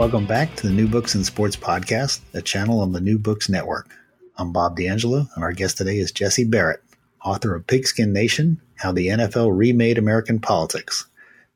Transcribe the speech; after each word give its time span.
Welcome 0.00 0.24
back 0.24 0.56
to 0.56 0.66
the 0.66 0.72
New 0.72 0.88
Books 0.88 1.14
and 1.14 1.26
Sports 1.26 1.56
Podcast, 1.56 2.22
a 2.32 2.40
channel 2.40 2.80
on 2.80 2.92
the 2.92 3.02
New 3.02 3.18
Books 3.18 3.50
Network. 3.50 3.94
I'm 4.38 4.50
Bob 4.50 4.78
D'Angelo, 4.78 5.26
and 5.34 5.44
our 5.44 5.52
guest 5.52 5.76
today 5.76 5.98
is 5.98 6.10
Jesse 6.10 6.46
Berrett, 6.46 6.80
author 7.22 7.54
of 7.54 7.66
Pigskin 7.66 8.10
Nation 8.10 8.62
How 8.76 8.92
the 8.92 9.08
NFL 9.08 9.54
Remade 9.54 9.98
American 9.98 10.40
Politics 10.40 11.06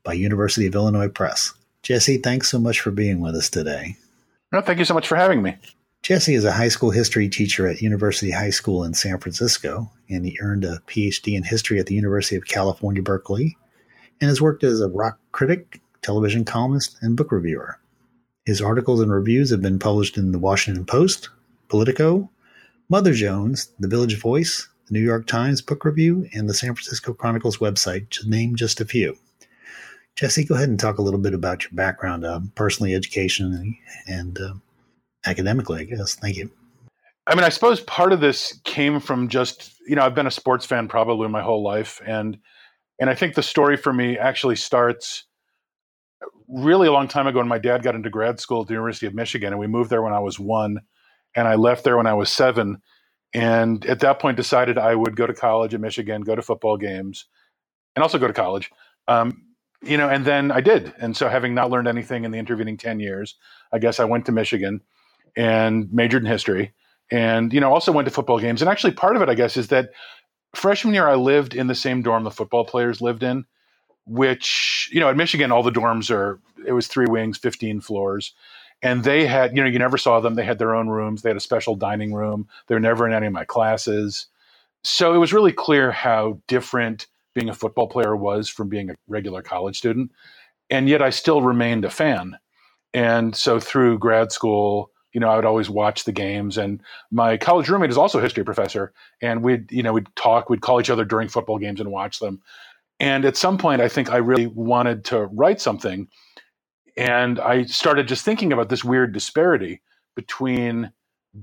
by 0.03 0.13
University 0.13 0.67
of 0.67 0.75
Illinois 0.75 1.07
Press. 1.07 1.55
Jesse, 1.81 2.19
thanks 2.19 2.47
so 2.47 2.59
much 2.59 2.81
for 2.81 2.91
being 2.91 3.19
with 3.19 3.33
us 3.33 3.49
today. 3.49 3.97
No, 4.51 4.61
thank 4.61 4.77
you 4.77 4.85
so 4.85 4.93
much 4.93 5.07
for 5.07 5.15
having 5.15 5.41
me. 5.41 5.57
Jesse 6.03 6.35
is 6.35 6.45
a 6.45 6.51
high 6.51 6.67
school 6.67 6.91
history 6.91 7.27
teacher 7.27 7.67
at 7.67 7.81
University 7.81 8.29
High 8.29 8.51
School 8.51 8.83
in 8.83 8.93
San 8.93 9.17
Francisco, 9.17 9.89
and 10.07 10.23
he 10.23 10.37
earned 10.39 10.65
a 10.65 10.83
PhD 10.85 11.35
in 11.35 11.41
history 11.41 11.79
at 11.79 11.87
the 11.87 11.95
University 11.95 12.35
of 12.35 12.45
California, 12.45 13.01
Berkeley, 13.01 13.57
and 14.21 14.29
has 14.29 14.39
worked 14.39 14.63
as 14.63 14.81
a 14.81 14.89
rock 14.89 15.17
critic, 15.31 15.81
television 16.03 16.45
columnist, 16.45 16.95
and 17.01 17.17
book 17.17 17.31
reviewer. 17.31 17.79
His 18.45 18.61
articles 18.61 19.01
and 19.01 19.11
reviews 19.11 19.49
have 19.49 19.61
been 19.61 19.79
published 19.79 20.17
in 20.17 20.31
the 20.31 20.39
Washington 20.39 20.85
Post, 20.85 21.29
Politico, 21.67 22.29
Mother 22.89 23.13
Jones, 23.13 23.71
The 23.79 23.87
Village 23.87 24.19
Voice, 24.19 24.67
the 24.85 24.93
New 24.93 24.99
York 24.99 25.25
Times 25.25 25.63
Book 25.63 25.83
Review, 25.83 26.29
and 26.31 26.47
the 26.47 26.53
San 26.53 26.75
Francisco 26.75 27.13
Chronicles 27.13 27.57
website, 27.57 28.09
to 28.11 28.29
name 28.29 28.55
just 28.55 28.79
a 28.79 28.85
few. 28.85 29.17
Jesse, 30.15 30.45
go 30.45 30.53
ahead 30.53 30.69
and 30.69 30.79
talk 30.79 30.99
a 30.99 31.01
little 31.01 31.19
bit 31.19 31.33
about 31.33 31.63
your 31.63 31.71
background, 31.73 32.23
uh, 32.23 32.39
personally, 32.53 32.93
education, 32.93 33.75
and 34.07 34.39
uh, 34.39 34.53
academically, 35.25 35.81
I 35.81 35.83
guess. 35.85 36.13
Thank 36.13 36.37
you. 36.37 36.51
I 37.25 37.33
mean, 37.33 37.43
I 37.43 37.49
suppose 37.49 37.81
part 37.81 38.13
of 38.13 38.21
this 38.21 38.59
came 38.63 38.99
from 38.99 39.27
just 39.27 39.73
you 39.87 39.95
know 39.95 40.03
I've 40.03 40.13
been 40.13 40.27
a 40.27 40.31
sports 40.31 40.65
fan 40.65 40.87
probably 40.87 41.27
my 41.27 41.41
whole 41.41 41.63
life, 41.63 41.99
and 42.05 42.37
and 42.99 43.09
I 43.09 43.15
think 43.15 43.33
the 43.33 43.43
story 43.43 43.75
for 43.75 43.91
me 43.91 44.17
actually 44.17 44.55
starts 44.55 45.23
really 46.47 46.87
a 46.87 46.91
long 46.91 47.07
time 47.07 47.27
ago 47.27 47.39
when 47.39 47.47
my 47.47 47.57
dad 47.57 47.83
got 47.83 47.95
into 47.95 48.09
grad 48.09 48.39
school 48.39 48.61
at 48.61 48.67
the 48.67 48.73
University 48.73 49.05
of 49.05 49.13
Michigan, 49.13 49.53
and 49.53 49.59
we 49.59 49.67
moved 49.67 49.89
there 49.89 50.01
when 50.01 50.13
I 50.13 50.19
was 50.19 50.39
one, 50.39 50.79
and 51.35 51.47
I 51.47 51.55
left 51.55 51.83
there 51.83 51.97
when 51.97 52.07
I 52.07 52.13
was 52.13 52.31
seven. 52.31 52.81
And 53.33 53.85
at 53.85 53.99
that 53.99 54.19
point, 54.19 54.37
decided 54.37 54.77
I 54.77 54.95
would 54.95 55.15
go 55.15 55.27
to 55.27 55.33
college 55.33 55.73
at 55.73 55.81
Michigan, 55.81 56.21
go 56.21 56.35
to 56.35 56.41
football 56.41 56.77
games, 56.77 57.25
and 57.95 58.03
also 58.03 58.17
go 58.17 58.27
to 58.27 58.33
college. 58.33 58.71
Um, 59.07 59.43
you 59.81 59.97
know, 59.97 60.09
and 60.09 60.25
then 60.25 60.51
I 60.51 60.61
did. 60.61 60.93
And 60.99 61.15
so, 61.15 61.27
having 61.29 61.53
not 61.53 61.69
learned 61.69 61.87
anything 61.87 62.23
in 62.23 62.31
the 62.31 62.39
intervening 62.39 62.77
ten 62.77 62.99
years, 62.99 63.35
I 63.71 63.79
guess 63.79 63.99
I 63.99 64.05
went 64.05 64.25
to 64.27 64.31
Michigan 64.31 64.81
and 65.35 65.91
majored 65.91 66.23
in 66.23 66.29
history, 66.29 66.73
and 67.11 67.51
you 67.53 67.59
know, 67.59 67.73
also 67.73 67.91
went 67.91 68.07
to 68.07 68.13
football 68.13 68.39
games. 68.39 68.61
And 68.61 68.69
actually, 68.69 68.93
part 68.93 69.15
of 69.15 69.21
it, 69.21 69.29
I 69.29 69.35
guess, 69.35 69.57
is 69.57 69.67
that 69.67 69.89
freshman 70.55 70.93
year 70.93 71.07
I 71.07 71.15
lived 71.15 71.53
in 71.53 71.67
the 71.67 71.75
same 71.75 72.01
dorm 72.01 72.23
the 72.23 72.31
football 72.31 72.65
players 72.65 73.01
lived 73.01 73.23
in 73.23 73.45
which 74.05 74.89
you 74.91 74.99
know 74.99 75.09
at 75.09 75.17
Michigan 75.17 75.51
all 75.51 75.63
the 75.63 75.71
dorms 75.71 76.11
are 76.11 76.39
it 76.65 76.73
was 76.73 76.87
three 76.87 77.07
wings, 77.07 77.37
fifteen 77.37 77.79
floors, 77.81 78.33
and 78.81 79.03
they 79.03 79.25
had 79.25 79.55
you 79.55 79.63
know 79.63 79.69
you 79.69 79.79
never 79.79 79.97
saw 79.97 80.19
them. 80.19 80.35
They 80.35 80.45
had 80.45 80.59
their 80.59 80.75
own 80.75 80.87
rooms. 80.89 81.21
They 81.21 81.29
had 81.29 81.37
a 81.37 81.41
special 81.41 81.75
dining 81.75 82.13
room. 82.13 82.47
They're 82.67 82.79
never 82.79 83.07
in 83.07 83.13
any 83.13 83.27
of 83.27 83.33
my 83.33 83.45
classes, 83.45 84.27
so 84.83 85.13
it 85.13 85.17
was 85.17 85.33
really 85.33 85.51
clear 85.51 85.91
how 85.91 86.39
different 86.47 87.07
being 87.33 87.49
a 87.49 87.53
football 87.53 87.87
player 87.87 88.15
was 88.15 88.49
from 88.49 88.69
being 88.69 88.89
a 88.89 88.95
regular 89.07 89.41
college 89.41 89.77
student, 89.77 90.11
and 90.69 90.87
yet 90.87 91.01
I 91.01 91.09
still 91.09 91.41
remained 91.41 91.85
a 91.85 91.89
fan. 91.89 92.37
And 92.93 93.35
so 93.35 93.59
through 93.59 93.99
grad 93.99 94.31
school, 94.31 94.89
you 95.11 95.19
know, 95.19 95.29
I 95.29 95.35
would 95.37 95.45
always 95.45 95.69
watch 95.69 96.03
the 96.03 96.11
games. 96.11 96.57
And 96.57 96.81
my 97.11 97.37
college 97.37 97.69
roommate 97.69 97.89
is 97.89 97.97
also 97.97 98.19
a 98.19 98.21
history 98.21 98.43
professor, 98.43 98.93
and 99.21 99.43
we'd 99.43 99.71
you 99.71 99.81
know 99.81 99.93
we'd 99.93 100.13
talk, 100.15 100.49
we'd 100.49 100.61
call 100.61 100.79
each 100.79 100.89
other 100.89 101.05
during 101.05 101.29
football 101.29 101.57
games 101.57 101.79
and 101.79 101.91
watch 101.91 102.19
them. 102.19 102.41
And 102.99 103.25
at 103.25 103.37
some 103.37 103.57
point, 103.57 103.81
I 103.81 103.89
think 103.89 104.09
I 104.09 104.17
really 104.17 104.47
wanted 104.47 105.05
to 105.05 105.25
write 105.25 105.59
something. 105.59 106.07
And 106.97 107.39
I 107.39 107.63
started 107.65 108.07
just 108.07 108.23
thinking 108.23 108.53
about 108.53 108.69
this 108.69 108.83
weird 108.83 109.13
disparity 109.13 109.81
between 110.15 110.91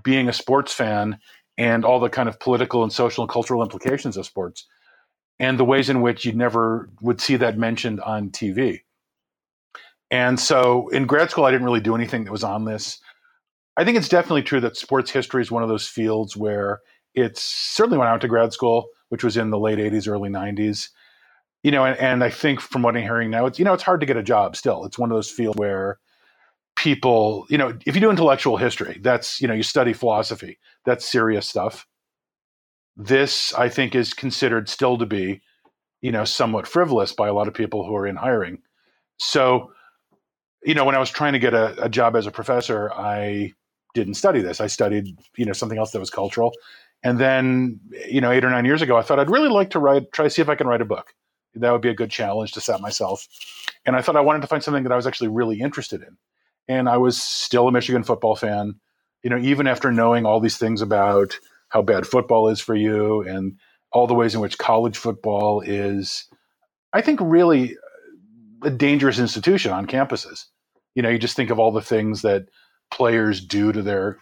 being 0.02 0.28
a 0.28 0.32
sports 0.32 0.72
fan 0.72 1.18
and 1.58 1.84
all 1.84 2.00
the 2.00 2.08
kind 2.08 2.28
of 2.28 2.40
political 2.40 2.82
and 2.82 2.92
social 2.92 3.22
and 3.22 3.30
cultural 3.30 3.62
implications 3.62 4.16
of 4.16 4.24
sports 4.24 4.66
and 5.38 5.58
the 5.58 5.64
ways 5.64 5.90
in 5.90 6.00
which 6.00 6.24
you 6.24 6.32
never 6.32 6.88
would 7.02 7.20
see 7.20 7.36
that 7.36 7.58
mentioned 7.58 8.00
on 8.00 8.30
TV. 8.30 8.80
And 10.10 10.40
so 10.40 10.88
in 10.88 11.06
grad 11.06 11.30
school, 11.30 11.44
I 11.44 11.50
didn't 11.50 11.66
really 11.66 11.80
do 11.80 11.94
anything 11.94 12.24
that 12.24 12.32
was 12.32 12.44
on 12.44 12.64
this. 12.64 12.98
I 13.76 13.84
think 13.84 13.96
it's 13.96 14.08
definitely 14.08 14.42
true 14.42 14.60
that 14.60 14.76
sports 14.76 15.10
history 15.10 15.42
is 15.42 15.50
one 15.50 15.62
of 15.62 15.68
those 15.68 15.88
fields 15.88 16.36
where 16.36 16.80
it's 17.14 17.42
certainly 17.42 17.98
when 17.98 18.08
I 18.08 18.12
went 18.12 18.22
to 18.22 18.28
grad 18.28 18.52
school, 18.52 18.88
which 19.08 19.24
was 19.24 19.36
in 19.36 19.50
the 19.50 19.58
late 19.58 19.78
80s, 19.78 20.08
early 20.08 20.30
90s 20.30 20.88
you 21.62 21.70
know, 21.70 21.84
and, 21.84 21.98
and 21.98 22.24
I 22.24 22.30
think 22.30 22.60
from 22.60 22.82
what 22.82 22.96
I'm 22.96 23.02
hearing 23.02 23.30
now, 23.30 23.46
it's 23.46 23.58
you 23.58 23.64
know, 23.64 23.72
it's 23.72 23.82
hard 23.82 24.00
to 24.00 24.06
get 24.06 24.16
a 24.16 24.22
job 24.22 24.56
still. 24.56 24.84
It's 24.84 24.98
one 24.98 25.10
of 25.10 25.16
those 25.16 25.30
fields 25.30 25.56
where 25.56 25.98
people, 26.76 27.46
you 27.48 27.58
know, 27.58 27.76
if 27.86 27.94
you 27.94 28.00
do 28.00 28.10
intellectual 28.10 28.56
history, 28.56 28.98
that's 29.02 29.40
you 29.40 29.48
know, 29.48 29.54
you 29.54 29.62
study 29.62 29.92
philosophy, 29.92 30.58
that's 30.84 31.06
serious 31.06 31.46
stuff. 31.46 31.86
This, 32.96 33.54
I 33.54 33.68
think, 33.68 33.94
is 33.94 34.12
considered 34.12 34.68
still 34.68 34.98
to 34.98 35.06
be, 35.06 35.40
you 36.00 36.12
know, 36.12 36.24
somewhat 36.24 36.66
frivolous 36.66 37.12
by 37.12 37.28
a 37.28 37.32
lot 37.32 37.48
of 37.48 37.54
people 37.54 37.86
who 37.86 37.94
are 37.96 38.06
in 38.06 38.16
hiring. 38.16 38.58
So, 39.18 39.72
you 40.64 40.74
know, 40.74 40.84
when 40.84 40.94
I 40.94 40.98
was 40.98 41.10
trying 41.10 41.32
to 41.32 41.38
get 41.38 41.54
a, 41.54 41.84
a 41.84 41.88
job 41.88 42.16
as 42.16 42.26
a 42.26 42.30
professor, 42.30 42.92
I 42.92 43.52
didn't 43.94 44.14
study 44.14 44.40
this. 44.40 44.60
I 44.60 44.66
studied, 44.66 45.16
you 45.36 45.44
know, 45.44 45.52
something 45.52 45.78
else 45.78 45.92
that 45.92 46.00
was 46.00 46.10
cultural. 46.10 46.52
And 47.04 47.18
then, 47.18 47.80
you 48.08 48.20
know, 48.20 48.30
eight 48.30 48.44
or 48.44 48.50
nine 48.50 48.64
years 48.64 48.82
ago, 48.82 48.96
I 48.96 49.02
thought 49.02 49.18
I'd 49.18 49.30
really 49.30 49.48
like 49.48 49.70
to 49.70 49.78
write, 49.78 50.12
try 50.12 50.24
to 50.24 50.30
see 50.30 50.42
if 50.42 50.48
I 50.48 50.54
can 50.54 50.66
write 50.66 50.80
a 50.80 50.86
book 50.86 51.14
that 51.54 51.70
would 51.70 51.82
be 51.82 51.88
a 51.88 51.94
good 51.94 52.10
challenge 52.10 52.52
to 52.52 52.60
set 52.60 52.80
myself. 52.80 53.26
And 53.84 53.96
I 53.96 54.02
thought 54.02 54.16
I 54.16 54.20
wanted 54.20 54.42
to 54.42 54.46
find 54.46 54.62
something 54.62 54.84
that 54.84 54.92
I 54.92 54.96
was 54.96 55.06
actually 55.06 55.28
really 55.28 55.60
interested 55.60 56.02
in. 56.02 56.16
And 56.68 56.88
I 56.88 56.96
was 56.96 57.20
still 57.20 57.68
a 57.68 57.72
Michigan 57.72 58.04
football 58.04 58.36
fan, 58.36 58.74
you 59.22 59.30
know, 59.30 59.38
even 59.38 59.66
after 59.66 59.90
knowing 59.90 60.24
all 60.24 60.40
these 60.40 60.56
things 60.56 60.80
about 60.80 61.38
how 61.68 61.82
bad 61.82 62.06
football 62.06 62.48
is 62.48 62.60
for 62.60 62.74
you 62.74 63.22
and 63.22 63.58
all 63.90 64.06
the 64.06 64.14
ways 64.14 64.34
in 64.34 64.40
which 64.40 64.58
college 64.58 64.96
football 64.96 65.60
is, 65.60 66.28
I 66.92 67.02
think, 67.02 67.20
really 67.22 67.76
a 68.62 68.70
dangerous 68.70 69.18
institution 69.18 69.72
on 69.72 69.86
campuses. 69.86 70.44
You 70.94 71.02
know, 71.02 71.08
you 71.08 71.18
just 71.18 71.36
think 71.36 71.50
of 71.50 71.58
all 71.58 71.72
the 71.72 71.82
things 71.82 72.22
that 72.22 72.46
players 72.90 73.44
do 73.44 73.72
to 73.72 73.82
their 73.82 74.18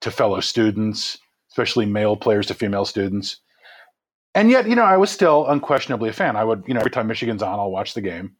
to 0.00 0.10
fellow 0.10 0.40
students, 0.40 1.18
especially 1.50 1.86
male 1.86 2.16
players 2.16 2.46
to 2.46 2.54
female 2.54 2.84
students 2.84 3.40
and 4.34 4.50
yet, 4.50 4.68
you 4.68 4.74
know, 4.74 4.84
I 4.84 4.96
was 4.96 5.10
still 5.10 5.46
unquestionably 5.46 6.08
a 6.08 6.12
fan. 6.12 6.36
I 6.36 6.44
would, 6.44 6.64
you 6.66 6.74
know, 6.74 6.80
every 6.80 6.90
time 6.90 7.06
Michigan's 7.06 7.42
on, 7.42 7.58
I'll 7.58 7.70
watch 7.70 7.94
the 7.94 8.00
game. 8.00 8.36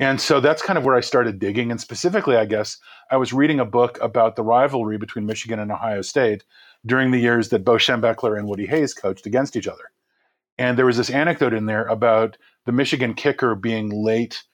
And 0.00 0.20
so 0.20 0.40
that's 0.40 0.62
kind 0.62 0.78
of 0.78 0.84
where 0.84 0.94
I 0.94 1.00
started 1.00 1.38
digging. 1.38 1.70
And 1.70 1.80
specifically, 1.80 2.36
I 2.36 2.44
guess, 2.44 2.78
I 3.10 3.16
was 3.16 3.32
reading 3.32 3.58
a 3.58 3.64
book 3.64 3.98
about 4.00 4.36
the 4.36 4.44
rivalry 4.44 4.96
between 4.96 5.26
Michigan 5.26 5.58
and 5.58 5.72
Ohio 5.72 6.02
State 6.02 6.44
during 6.86 7.10
the 7.10 7.18
years 7.18 7.48
that 7.48 7.64
Bo 7.64 7.74
Schembechler 7.74 8.38
and 8.38 8.46
Woody 8.46 8.66
Hayes 8.66 8.94
coached 8.94 9.26
against 9.26 9.56
each 9.56 9.66
other. 9.66 9.90
And 10.56 10.78
there 10.78 10.86
was 10.86 10.96
this 10.96 11.10
anecdote 11.10 11.52
in 11.52 11.66
there 11.66 11.84
about 11.86 12.36
the 12.64 12.72
Michigan 12.72 13.14
kicker 13.14 13.54
being 13.54 13.90
late 13.90 14.44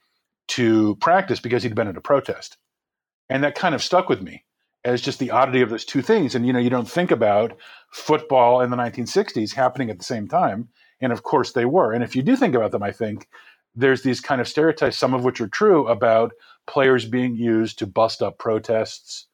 to 0.48 0.96
practice 0.96 1.40
because 1.40 1.62
he'd 1.62 1.74
been 1.74 1.88
at 1.88 1.96
a 1.96 2.02
protest. 2.02 2.56
And 3.28 3.44
that 3.44 3.54
kind 3.54 3.74
of 3.74 3.82
stuck 3.82 4.08
with 4.08 4.22
me 4.22 4.43
as 4.84 5.00
just 5.00 5.18
the 5.18 5.30
oddity 5.30 5.60
of 5.60 5.70
those 5.70 5.84
two 5.84 6.02
things. 6.02 6.34
And 6.34 6.46
you 6.46 6.52
know, 6.52 6.58
you 6.58 6.70
don't 6.70 6.90
think 6.90 7.10
about 7.10 7.56
football 7.90 8.60
in 8.60 8.70
the 8.70 8.76
1960s 8.76 9.54
happening 9.54 9.90
at 9.90 9.98
the 9.98 10.04
same 10.04 10.28
time, 10.28 10.68
and 11.00 11.12
of 11.12 11.22
course 11.22 11.52
they 11.52 11.64
were. 11.64 11.92
And 11.92 12.04
if 12.04 12.14
you 12.14 12.22
do 12.22 12.36
think 12.36 12.54
about 12.54 12.70
them, 12.70 12.82
I 12.82 12.92
think 12.92 13.28
there's 13.74 14.02
these 14.02 14.20
kind 14.20 14.40
of 14.40 14.48
stereotypes, 14.48 14.96
some 14.96 15.14
of 15.14 15.24
which 15.24 15.40
are 15.40 15.48
true 15.48 15.88
about 15.88 16.32
players 16.66 17.06
being 17.06 17.34
used 17.34 17.78
to 17.78 17.86
bust 17.86 18.22
up 18.22 18.38
protests. 18.38 19.26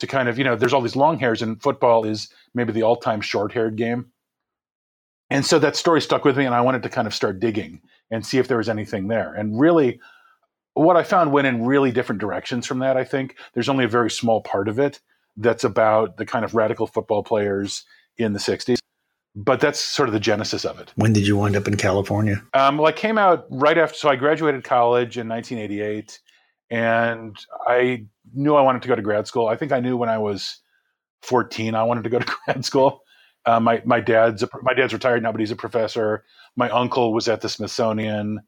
To 0.00 0.08
kind 0.08 0.28
of, 0.28 0.38
you 0.38 0.44
know, 0.44 0.56
there's 0.56 0.72
all 0.72 0.80
these 0.80 0.96
long 0.96 1.20
hairs, 1.20 1.40
and 1.40 1.62
football 1.62 2.04
is 2.04 2.28
maybe 2.52 2.72
the 2.72 2.82
all-time 2.82 3.20
short-haired 3.20 3.76
game. 3.76 4.06
And 5.30 5.46
so 5.46 5.60
that 5.60 5.76
story 5.76 6.00
stuck 6.00 6.24
with 6.24 6.36
me, 6.36 6.44
and 6.44 6.54
I 6.54 6.62
wanted 6.62 6.82
to 6.82 6.88
kind 6.88 7.06
of 7.06 7.14
start 7.14 7.38
digging 7.38 7.80
and 8.10 8.26
see 8.26 8.38
if 8.38 8.48
there 8.48 8.56
was 8.56 8.68
anything 8.68 9.06
there. 9.06 9.32
And 9.32 9.58
really, 9.58 10.00
what 10.74 10.96
I 10.96 11.02
found 11.02 11.32
went 11.32 11.46
in 11.46 11.64
really 11.64 11.90
different 11.90 12.20
directions 12.20 12.66
from 12.66 12.80
that. 12.80 12.96
I 12.96 13.04
think 13.04 13.36
there's 13.54 13.68
only 13.68 13.84
a 13.84 13.88
very 13.88 14.10
small 14.10 14.42
part 14.42 14.68
of 14.68 14.78
it 14.78 15.00
that's 15.36 15.64
about 15.64 16.16
the 16.16 16.26
kind 16.26 16.44
of 16.44 16.54
radical 16.54 16.86
football 16.86 17.22
players 17.22 17.84
in 18.18 18.32
the 18.32 18.38
60s. 18.38 18.78
But 19.36 19.60
that's 19.60 19.80
sort 19.80 20.08
of 20.08 20.12
the 20.12 20.20
genesis 20.20 20.64
of 20.64 20.78
it. 20.78 20.92
When 20.94 21.12
did 21.12 21.26
you 21.26 21.36
wind 21.36 21.56
up 21.56 21.66
in 21.66 21.76
California? 21.76 22.40
Um, 22.54 22.78
well, 22.78 22.86
I 22.86 22.92
came 22.92 23.18
out 23.18 23.46
right 23.50 23.76
after, 23.76 23.96
so 23.98 24.08
I 24.08 24.14
graduated 24.16 24.62
college 24.62 25.18
in 25.18 25.28
1988. 25.28 26.20
and 26.70 27.36
I 27.66 28.06
knew 28.32 28.54
I 28.54 28.62
wanted 28.62 28.82
to 28.82 28.88
go 28.88 28.94
to 28.94 29.02
grad 29.02 29.26
school. 29.26 29.48
I 29.48 29.56
think 29.56 29.72
I 29.72 29.80
knew 29.80 29.96
when 29.96 30.08
I 30.08 30.18
was 30.18 30.60
14 31.22 31.74
I 31.74 31.82
wanted 31.82 32.04
to 32.04 32.10
go 32.10 32.18
to 32.18 32.26
grad 32.44 32.64
school. 32.64 33.02
Uh, 33.46 33.60
my 33.60 33.82
my 33.84 34.00
dad's 34.00 34.42
a, 34.42 34.48
my 34.62 34.72
dad's 34.72 34.92
retired 34.92 35.22
now, 35.22 35.30
but 35.30 35.40
he's 35.40 35.50
a 35.50 35.56
professor. 35.56 36.24
My 36.56 36.70
uncle 36.70 37.12
was 37.12 37.28
at 37.28 37.42
the 37.42 37.48
Smithsonian 37.48 38.40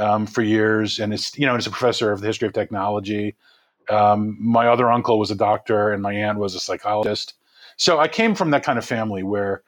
um, 0.00 0.26
for 0.26 0.42
years, 0.42 0.98
and 0.98 1.12
is 1.12 1.36
you 1.38 1.46
know 1.46 1.54
he's 1.54 1.66
a 1.66 1.70
professor 1.70 2.12
of 2.12 2.20
the 2.20 2.26
history 2.26 2.48
of 2.48 2.54
technology. 2.54 3.36
Um, 3.88 4.36
my 4.40 4.66
other 4.68 4.90
uncle 4.90 5.18
was 5.18 5.30
a 5.30 5.34
doctor, 5.34 5.92
and 5.92 6.02
my 6.02 6.12
aunt 6.12 6.38
was 6.38 6.54
a 6.54 6.60
psychologist. 6.60 7.34
So 7.76 7.98
I 7.98 8.08
came 8.08 8.34
from 8.34 8.50
that 8.50 8.62
kind 8.62 8.78
of 8.78 8.84
family 8.84 9.22
where, 9.22 9.62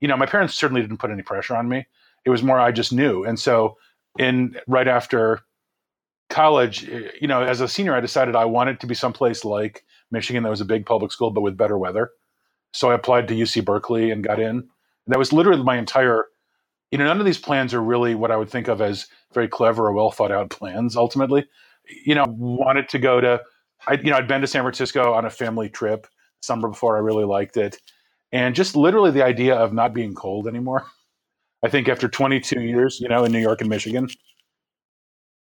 you 0.00 0.08
know, 0.08 0.16
my 0.16 0.26
parents 0.26 0.54
certainly 0.54 0.82
didn't 0.82 0.98
put 0.98 1.10
any 1.10 1.22
pressure 1.22 1.56
on 1.56 1.68
me. 1.68 1.86
It 2.24 2.30
was 2.30 2.42
more 2.42 2.58
I 2.58 2.72
just 2.72 2.92
knew, 2.92 3.24
and 3.24 3.38
so 3.38 3.76
in 4.18 4.56
right 4.66 4.88
after 4.88 5.40
college, 6.28 6.88
you 7.20 7.28
know, 7.28 7.42
as 7.42 7.60
a 7.60 7.68
senior, 7.68 7.94
I 7.94 8.00
decided 8.00 8.34
I 8.34 8.46
wanted 8.46 8.80
to 8.80 8.86
be 8.86 8.94
someplace 8.94 9.44
like 9.44 9.84
Michigan 10.10 10.42
that 10.42 10.50
was 10.50 10.60
a 10.60 10.66
big 10.66 10.86
public 10.86 11.12
school, 11.12 11.30
but 11.30 11.42
with 11.42 11.56
better 11.56 11.78
weather. 11.78 12.10
So 12.72 12.90
I 12.90 12.94
applied 12.94 13.28
to 13.28 13.34
UC 13.34 13.64
Berkeley 13.64 14.10
and 14.10 14.24
got 14.24 14.40
in. 14.40 14.48
And 14.48 14.68
that 15.08 15.18
was 15.18 15.32
literally 15.32 15.62
my 15.62 15.76
entire, 15.76 16.26
you 16.92 16.98
know, 16.98 17.04
none 17.04 17.18
of 17.18 17.26
these 17.26 17.38
plans 17.38 17.72
are 17.72 17.82
really 17.82 18.14
what 18.14 18.30
I 18.30 18.36
would 18.36 18.50
think 18.50 18.68
of 18.68 18.82
as 18.82 19.06
very 19.32 19.48
clever 19.48 19.86
or 19.86 19.92
well 19.92 20.10
thought 20.10 20.30
out 20.30 20.50
plans 20.50 20.94
ultimately. 20.94 21.46
You 22.04 22.14
know, 22.14 22.26
wanted 22.28 22.88
to 22.90 22.98
go 22.98 23.20
to, 23.20 23.40
I, 23.88 23.94
you 23.94 24.10
know, 24.10 24.16
I'd 24.16 24.28
been 24.28 24.42
to 24.42 24.46
San 24.46 24.62
Francisco 24.62 25.14
on 25.14 25.24
a 25.24 25.30
family 25.30 25.70
trip 25.70 26.06
summer 26.42 26.68
before. 26.68 26.96
I 26.96 27.00
really 27.00 27.24
liked 27.24 27.56
it. 27.56 27.78
And 28.30 28.54
just 28.54 28.76
literally 28.76 29.10
the 29.10 29.24
idea 29.24 29.56
of 29.56 29.72
not 29.72 29.94
being 29.94 30.14
cold 30.14 30.46
anymore. 30.46 30.86
I 31.64 31.68
think 31.68 31.88
after 31.88 32.08
22 32.08 32.60
years, 32.60 33.00
you 33.00 33.08
know, 33.08 33.24
in 33.24 33.32
New 33.32 33.40
York 33.40 33.60
and 33.60 33.70
Michigan, 33.70 34.08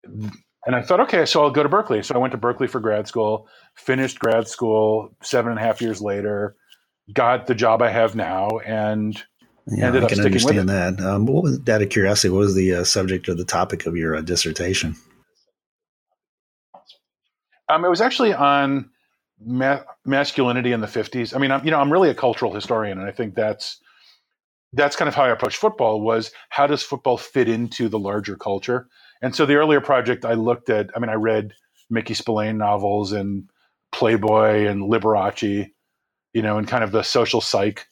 and 0.05 0.75
I 0.75 0.81
thought, 0.81 0.99
okay, 1.01 1.25
so 1.25 1.43
I'll 1.43 1.51
go 1.51 1.63
to 1.63 1.69
Berkeley. 1.69 2.01
So 2.01 2.15
I 2.15 2.17
went 2.17 2.31
to 2.31 2.37
Berkeley 2.37 2.67
for 2.67 2.79
grad 2.79 3.07
school, 3.07 3.47
finished 3.75 4.19
grad 4.19 4.47
school 4.47 5.15
seven 5.21 5.51
and 5.51 5.59
a 5.59 5.63
half 5.63 5.81
years 5.81 6.01
later, 6.01 6.55
got 7.13 7.47
the 7.47 7.55
job 7.55 7.81
I 7.81 7.89
have 7.89 8.15
now, 8.15 8.59
and 8.65 9.21
yeah, 9.67 9.87
ended 9.87 10.03
I 10.03 10.07
can 10.07 10.19
understand 10.19 10.69
that. 10.69 10.99
Um, 11.01 11.25
what 11.25 11.43
was, 11.43 11.59
out 11.67 11.81
of 11.81 11.89
curiosity, 11.89 12.29
what 12.29 12.39
was 12.39 12.55
the 12.55 12.75
uh, 12.75 12.83
subject 12.83 13.27
or 13.27 13.33
the 13.33 13.45
topic 13.45 13.85
of 13.85 13.97
your 13.97 14.15
uh, 14.15 14.21
dissertation? 14.21 14.95
Um, 17.67 17.83
it 17.83 17.89
was 17.89 18.01
actually 18.01 18.33
on 18.33 18.91
ma- 19.43 19.81
masculinity 20.05 20.71
in 20.71 20.81
the 20.81 20.87
50s. 20.87 21.35
I 21.35 21.39
mean, 21.39 21.51
I'm, 21.51 21.65
you 21.65 21.71
know, 21.71 21.79
I'm 21.79 21.91
really 21.91 22.09
a 22.09 22.15
cultural 22.15 22.53
historian, 22.53 22.99
and 22.99 23.07
I 23.07 23.11
think 23.11 23.33
that's 23.33 23.79
that's 24.73 24.95
kind 24.95 25.07
of 25.07 25.15
how 25.15 25.23
I 25.23 25.29
approached 25.29 25.57
football 25.57 26.01
was 26.01 26.31
how 26.49 26.67
does 26.67 26.83
football 26.83 27.17
fit 27.17 27.47
into 27.47 27.87
the 27.87 27.97
larger 27.97 28.35
culture? 28.35 28.87
And 29.21 29.33
so 29.33 29.45
the 29.45 29.55
earlier 29.55 29.79
project 29.79 30.25
I 30.25 30.33
looked 30.33 30.69
at, 30.69 30.89
I 30.95 30.99
mean, 30.99 31.09
I 31.09 31.13
read 31.13 31.53
Mickey 31.89 32.13
Spillane 32.13 32.57
novels 32.57 33.13
and 33.13 33.49
Playboy 33.93 34.67
and 34.67 34.83
Liberace, 34.83 35.71
you 36.33 36.41
know, 36.41 36.57
and 36.57 36.67
kind 36.67 36.83
of 36.83 36.91
the 36.91 37.03
social 37.03 37.39
psych 37.39 37.87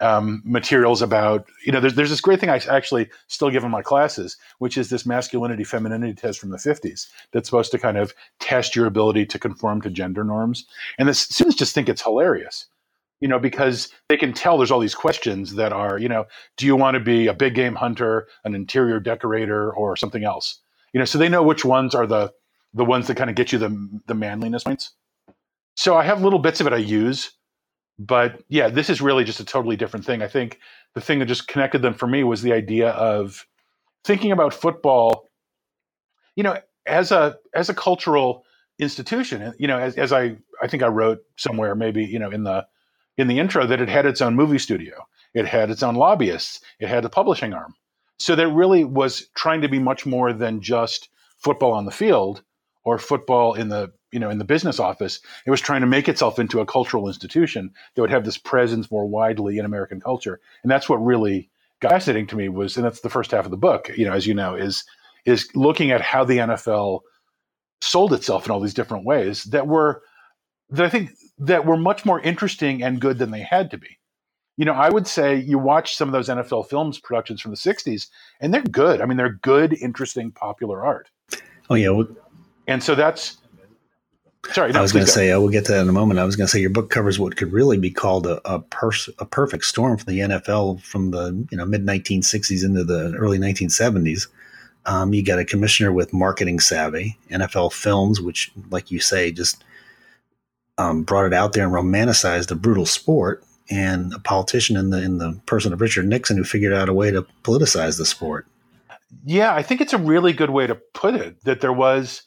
um, 0.00 0.42
materials 0.44 1.02
about, 1.02 1.46
you 1.64 1.72
know, 1.72 1.80
there's, 1.80 1.94
there's 1.94 2.10
this 2.10 2.20
great 2.20 2.40
thing 2.40 2.50
I 2.50 2.60
actually 2.68 3.08
still 3.28 3.50
give 3.50 3.64
in 3.64 3.70
my 3.70 3.82
classes, 3.82 4.36
which 4.58 4.76
is 4.76 4.90
this 4.90 5.06
masculinity 5.06 5.64
femininity 5.64 6.14
test 6.14 6.40
from 6.40 6.50
the 6.50 6.56
50s 6.56 7.08
that's 7.32 7.48
supposed 7.48 7.70
to 7.72 7.78
kind 7.78 7.96
of 7.96 8.12
test 8.40 8.74
your 8.74 8.86
ability 8.86 9.26
to 9.26 9.38
conform 9.38 9.80
to 9.82 9.90
gender 9.90 10.24
norms. 10.24 10.66
And 10.98 11.08
the 11.08 11.14
students 11.14 11.56
just 11.56 11.74
think 11.74 11.88
it's 11.88 12.02
hilarious 12.02 12.66
you 13.20 13.28
know, 13.28 13.38
because 13.38 13.88
they 14.10 14.18
can 14.18 14.34
tell 14.34 14.58
there's 14.58 14.70
all 14.70 14.80
these 14.80 14.94
questions 14.94 15.54
that 15.54 15.72
are, 15.72 15.98
you 15.98 16.10
know, 16.10 16.26
do 16.58 16.66
you 16.66 16.76
want 16.76 16.94
to 16.94 17.00
be 17.00 17.26
a 17.26 17.32
big 17.32 17.54
game 17.54 17.74
hunter, 17.74 18.28
an 18.44 18.54
interior 18.54 19.00
decorator, 19.00 19.72
or 19.72 19.96
something 19.96 20.24
else? 20.24 20.60
You 20.92 20.98
know, 20.98 21.06
so 21.06 21.16
they 21.16 21.30
know 21.30 21.42
which 21.42 21.64
ones 21.64 21.94
are 21.94 22.06
the 22.06 22.34
the 22.74 22.84
ones 22.84 23.06
that 23.06 23.16
kind 23.16 23.30
of 23.30 23.36
get 23.36 23.50
you 23.50 23.58
the 23.58 24.00
the 24.06 24.14
manliness 24.14 24.64
points. 24.64 24.92
So 25.74 25.96
I 25.96 26.04
have 26.04 26.22
little 26.22 26.38
bits 26.38 26.60
of 26.60 26.66
it 26.66 26.72
I 26.72 26.76
use, 26.76 27.30
but 27.98 28.42
yeah, 28.48 28.68
this 28.68 28.90
is 28.90 29.00
really 29.00 29.24
just 29.24 29.40
a 29.40 29.44
totally 29.44 29.76
different 29.76 30.04
thing. 30.04 30.22
I 30.22 30.28
think 30.28 30.58
the 30.94 31.00
thing 31.00 31.18
that 31.20 31.26
just 31.26 31.48
connected 31.48 31.82
them 31.82 31.94
for 31.94 32.06
me 32.06 32.24
was 32.24 32.42
the 32.42 32.52
idea 32.52 32.90
of 32.90 33.46
thinking 34.04 34.32
about 34.32 34.54
football, 34.54 35.30
you 36.36 36.42
know, 36.42 36.58
as 36.86 37.12
a 37.12 37.36
as 37.54 37.68
a 37.68 37.74
cultural 37.74 38.44
institution. 38.78 39.54
You 39.58 39.68
know, 39.68 39.78
as, 39.78 39.96
as 39.96 40.12
I 40.12 40.36
I 40.60 40.66
think 40.66 40.82
I 40.82 40.88
wrote 40.88 41.20
somewhere, 41.36 41.74
maybe 41.74 42.04
you 42.04 42.18
know, 42.18 42.30
in 42.30 42.44
the 42.44 42.66
in 43.16 43.28
the 43.28 43.38
intro 43.38 43.66
that 43.66 43.80
it 43.80 43.88
had 43.88 44.06
its 44.06 44.20
own 44.20 44.34
movie 44.34 44.58
studio, 44.58 45.06
it 45.34 45.46
had 45.46 45.70
its 45.70 45.82
own 45.82 45.94
lobbyists, 45.94 46.60
it 46.80 46.88
had 46.88 47.04
a 47.04 47.10
publishing 47.10 47.52
arm. 47.52 47.74
So 48.18 48.34
that 48.36 48.48
really 48.48 48.84
was 48.84 49.28
trying 49.34 49.60
to 49.62 49.68
be 49.68 49.78
much 49.78 50.06
more 50.06 50.32
than 50.32 50.60
just 50.60 51.08
football 51.38 51.72
on 51.72 51.84
the 51.84 51.90
field 51.90 52.42
or 52.84 52.98
football 52.98 53.54
in 53.54 53.68
the 53.68 53.92
you 54.14 54.20
know 54.20 54.30
in 54.30 54.38
the 54.38 54.44
business 54.44 54.78
office. 54.78 55.20
It 55.44 55.50
was 55.50 55.60
trying 55.60 55.80
to 55.80 55.86
make 55.86 56.08
itself 56.08 56.38
into 56.38 56.60
a 56.60 56.66
cultural 56.66 57.08
institution 57.08 57.70
that 57.94 58.00
would 58.00 58.10
have 58.10 58.24
this 58.24 58.38
presence 58.38 58.90
more 58.90 59.06
widely 59.06 59.58
in 59.58 59.64
American 59.64 60.00
culture, 60.00 60.40
and 60.62 60.70
that's 60.70 60.88
what 60.88 61.04
really 61.04 61.50
got 61.80 61.90
fascinating 61.90 62.28
to 62.28 62.36
me 62.36 62.48
was, 62.48 62.76
and 62.76 62.86
that's 62.86 63.00
the 63.00 63.10
first 63.10 63.32
half 63.32 63.44
of 63.44 63.50
the 63.50 63.56
book. 63.56 63.90
You 63.96 64.06
know, 64.06 64.12
as 64.12 64.26
you 64.26 64.32
know, 64.32 64.54
is 64.54 64.84
is 65.26 65.48
looking 65.56 65.90
at 65.90 66.00
how 66.00 66.24
the 66.24 66.38
NFL 66.38 67.00
sold 67.80 68.12
itself 68.12 68.46
in 68.46 68.52
all 68.52 68.60
these 68.60 68.72
different 68.72 69.04
ways 69.04 69.44
that 69.44 69.66
were 69.66 70.02
that 70.70 70.86
I 70.86 70.88
think 70.88 71.10
that 71.38 71.66
were 71.66 71.76
much 71.76 72.06
more 72.06 72.20
interesting 72.20 72.82
and 72.82 73.00
good 73.00 73.18
than 73.18 73.32
they 73.32 73.42
had 73.42 73.70
to 73.72 73.78
be. 73.78 73.98
You 74.56 74.64
know, 74.64 74.74
I 74.74 74.88
would 74.88 75.08
say 75.08 75.34
you 75.36 75.58
watch 75.58 75.96
some 75.96 76.08
of 76.08 76.12
those 76.12 76.28
NFL 76.28 76.68
films 76.68 77.00
productions 77.00 77.40
from 77.40 77.50
the 77.50 77.56
60s 77.56 78.06
and 78.40 78.54
they're 78.54 78.62
good. 78.62 79.00
I 79.00 79.06
mean, 79.06 79.16
they're 79.16 79.40
good, 79.42 79.72
interesting, 79.72 80.30
popular 80.30 80.84
art. 80.84 81.10
Oh, 81.68 81.74
yeah. 81.74 81.88
Well, 81.88 82.06
and 82.68 82.82
so 82.82 82.94
that's 82.94 83.38
Sorry, 84.52 84.72
no, 84.72 84.78
I 84.78 84.82
was 84.82 84.92
going 84.92 85.04
to 85.04 85.10
say, 85.10 85.32
I 85.32 85.36
will 85.36 85.48
get 85.48 85.64
to 85.66 85.72
that 85.72 85.80
in 85.80 85.88
a 85.88 85.92
moment. 85.92 86.20
I 86.20 86.24
was 86.24 86.36
going 86.36 86.46
to 86.46 86.50
say 86.50 86.60
your 86.60 86.70
book 86.70 86.90
covers 86.90 87.18
what 87.18 87.36
could 87.36 87.52
really 87.52 87.78
be 87.78 87.90
called 87.90 88.26
a 88.26 88.40
a, 88.44 88.60
pers- 88.60 89.08
a 89.18 89.24
perfect 89.24 89.64
storm 89.64 89.96
for 89.96 90.04
the 90.04 90.20
NFL 90.20 90.82
from 90.82 91.10
the 91.10 91.46
you 91.50 91.56
know 91.56 91.64
mid 91.64 91.86
1960s 91.86 92.64
into 92.64 92.84
the 92.84 93.14
early 93.16 93.38
1970s. 93.38 94.28
Um, 94.86 95.14
you 95.14 95.24
got 95.24 95.38
a 95.38 95.44
commissioner 95.44 95.92
with 95.92 96.12
marketing 96.12 96.60
savvy, 96.60 97.16
NFL 97.30 97.72
Films, 97.72 98.20
which, 98.20 98.52
like 98.70 98.90
you 98.90 99.00
say, 99.00 99.32
just 99.32 99.64
um, 100.76 101.04
brought 101.04 101.24
it 101.24 101.32
out 101.32 101.54
there 101.54 101.64
and 101.64 101.72
romanticized 101.72 102.50
a 102.50 102.54
brutal 102.54 102.84
sport, 102.84 103.42
and 103.70 104.12
a 104.12 104.18
politician 104.18 104.76
in 104.76 104.90
the 104.90 105.02
in 105.02 105.18
the 105.18 105.40
person 105.46 105.72
of 105.72 105.80
Richard 105.80 106.06
Nixon 106.06 106.36
who 106.36 106.44
figured 106.44 106.72
out 106.72 106.88
a 106.88 106.94
way 106.94 107.10
to 107.10 107.22
politicize 107.42 107.98
the 107.98 108.06
sport. 108.06 108.46
Yeah, 109.24 109.54
I 109.54 109.62
think 109.62 109.80
it's 109.80 109.92
a 109.92 109.98
really 109.98 110.32
good 110.32 110.50
way 110.50 110.66
to 110.66 110.74
put 110.74 111.14
it. 111.14 111.42
That 111.44 111.60
there 111.60 111.72
was 111.72 112.22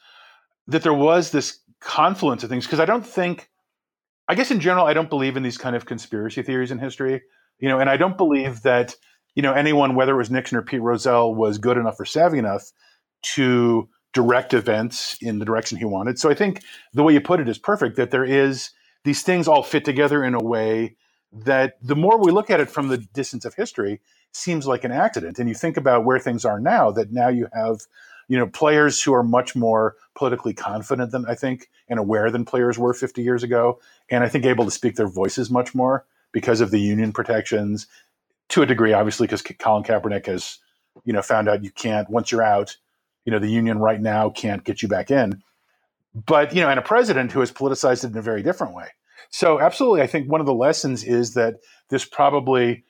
that 0.68 0.84
there 0.84 0.94
was 0.94 1.32
this 1.32 1.60
confluence 1.80 2.44
of 2.44 2.50
things 2.50 2.66
because 2.66 2.80
I 2.80 2.86
don't 2.86 3.06
think, 3.06 3.50
I 4.28 4.36
guess 4.36 4.52
in 4.52 4.60
general, 4.60 4.86
I 4.86 4.94
don't 4.94 5.10
believe 5.10 5.38
in 5.38 5.44
these 5.44 5.58
kind 5.58 5.76
of 5.76 5.86
conspiracy 5.86 6.42
theories 6.42 6.72
in 6.72 6.80
history. 6.80 7.22
You 7.60 7.70
know, 7.70 7.80
and 7.80 7.90
I 7.90 7.98
don't 7.98 8.18
believe 8.18 8.62
that 8.64 8.96
you 9.36 9.42
know 9.42 9.54
anyone, 9.54 9.96
whether 9.96 10.14
it 10.14 10.18
was 10.18 10.32
Nixon 10.32 10.58
or 10.58 10.62
Pete 10.62 10.82
Rozelle, 10.82 11.34
was 11.34 11.58
good 11.58 11.78
enough 11.78 12.00
or 12.00 12.06
savvy 12.06 12.38
enough 12.38 12.72
to 13.34 13.90
direct 14.14 14.54
events 14.54 15.18
in 15.22 15.40
the 15.40 15.46
direction 15.46 15.78
he 15.78 15.86
wanted. 15.86 16.20
So 16.20 16.30
I 16.30 16.34
think 16.34 16.64
the 16.94 17.04
way 17.04 17.14
you 17.14 17.22
put 17.22 17.40
it 17.40 17.50
is 17.50 17.58
perfect 17.58 17.98
that 17.98 18.12
there 18.12 18.26
is 18.26 18.72
these 19.04 19.22
things 19.24 19.48
all 19.48 19.64
fit 19.64 19.86
together 19.86 20.24
in 20.24 20.34
a 20.34 20.44
way 20.44 20.96
that 21.32 21.78
the 21.82 21.96
more 21.96 22.18
we 22.18 22.32
look 22.32 22.50
at 22.50 22.60
it 22.60 22.70
from 22.70 22.88
the 22.88 22.98
distance 22.98 23.46
of 23.46 23.54
history 23.54 24.02
seems 24.32 24.66
like 24.68 24.84
an 24.84 24.92
accident 24.92 25.40
and 25.40 25.50
you 25.50 25.56
think 25.56 25.78
about 25.78 26.06
where 26.06 26.20
things 26.20 26.46
are 26.46 26.60
now 26.60 26.92
that 26.92 27.12
now 27.12 27.28
you 27.28 27.48
have 27.54 27.82
you 28.28 28.38
know 28.38 28.48
players 28.48 29.02
who 29.02 29.14
are 29.14 29.24
much 29.24 29.56
more 29.56 29.96
politically 30.16 30.54
confident 30.54 31.12
than 31.12 31.26
I 31.26 31.36
think 31.36 31.70
and 31.88 32.00
aware 32.00 32.30
than 32.32 32.46
players 32.46 32.78
were 32.78 32.94
50 32.94 33.22
years 33.22 33.44
ago. 33.44 33.80
And 34.10 34.24
I 34.24 34.30
think 34.30 34.46
able 34.46 34.66
to 34.66 34.72
speak 34.72 34.96
their 34.96 35.08
voices 35.08 35.50
much 35.50 35.74
more 35.74 36.06
because 36.32 36.60
of 36.60 36.72
the 36.72 36.80
union 36.80 37.14
protections 37.14 37.88
to 38.50 38.62
a 38.62 38.66
degree 38.66 38.94
obviously 38.94 39.28
because 39.28 39.42
Colin 39.42 39.84
Kaepernick 39.84 40.26
has 40.26 40.60
you 41.06 41.14
know 41.14 41.22
found 41.22 41.48
out 41.48 41.64
you 41.64 41.72
can't 41.72 42.10
once 42.10 42.32
you're 42.32 42.44
out 42.44 42.76
you 43.26 43.32
know 43.32 43.40
the 43.40 43.50
union 43.50 43.80
right 43.80 44.02
now 44.02 44.30
can't 44.30 44.64
get 44.64 44.82
you 44.82 44.88
back 44.88 45.12
in. 45.12 45.42
But 46.14 46.54
you 46.54 46.62
know 46.62 46.70
and 46.70 46.80
a 46.80 46.84
president 46.84 47.32
who 47.32 47.40
has 47.40 47.52
politicized 47.52 48.04
it 48.04 48.12
in 48.12 48.18
a 48.18 48.22
very 48.22 48.44
different 48.44 48.74
way. 48.74 48.88
So 49.30 49.60
absolutely 49.60 50.02
i 50.02 50.08
think 50.08 50.30
one 50.30 50.42
of 50.42 50.48
the 50.48 50.54
lessons 50.54 51.04
is 51.04 51.34
that 51.34 51.56
this 51.90 52.06
probably 52.06 52.84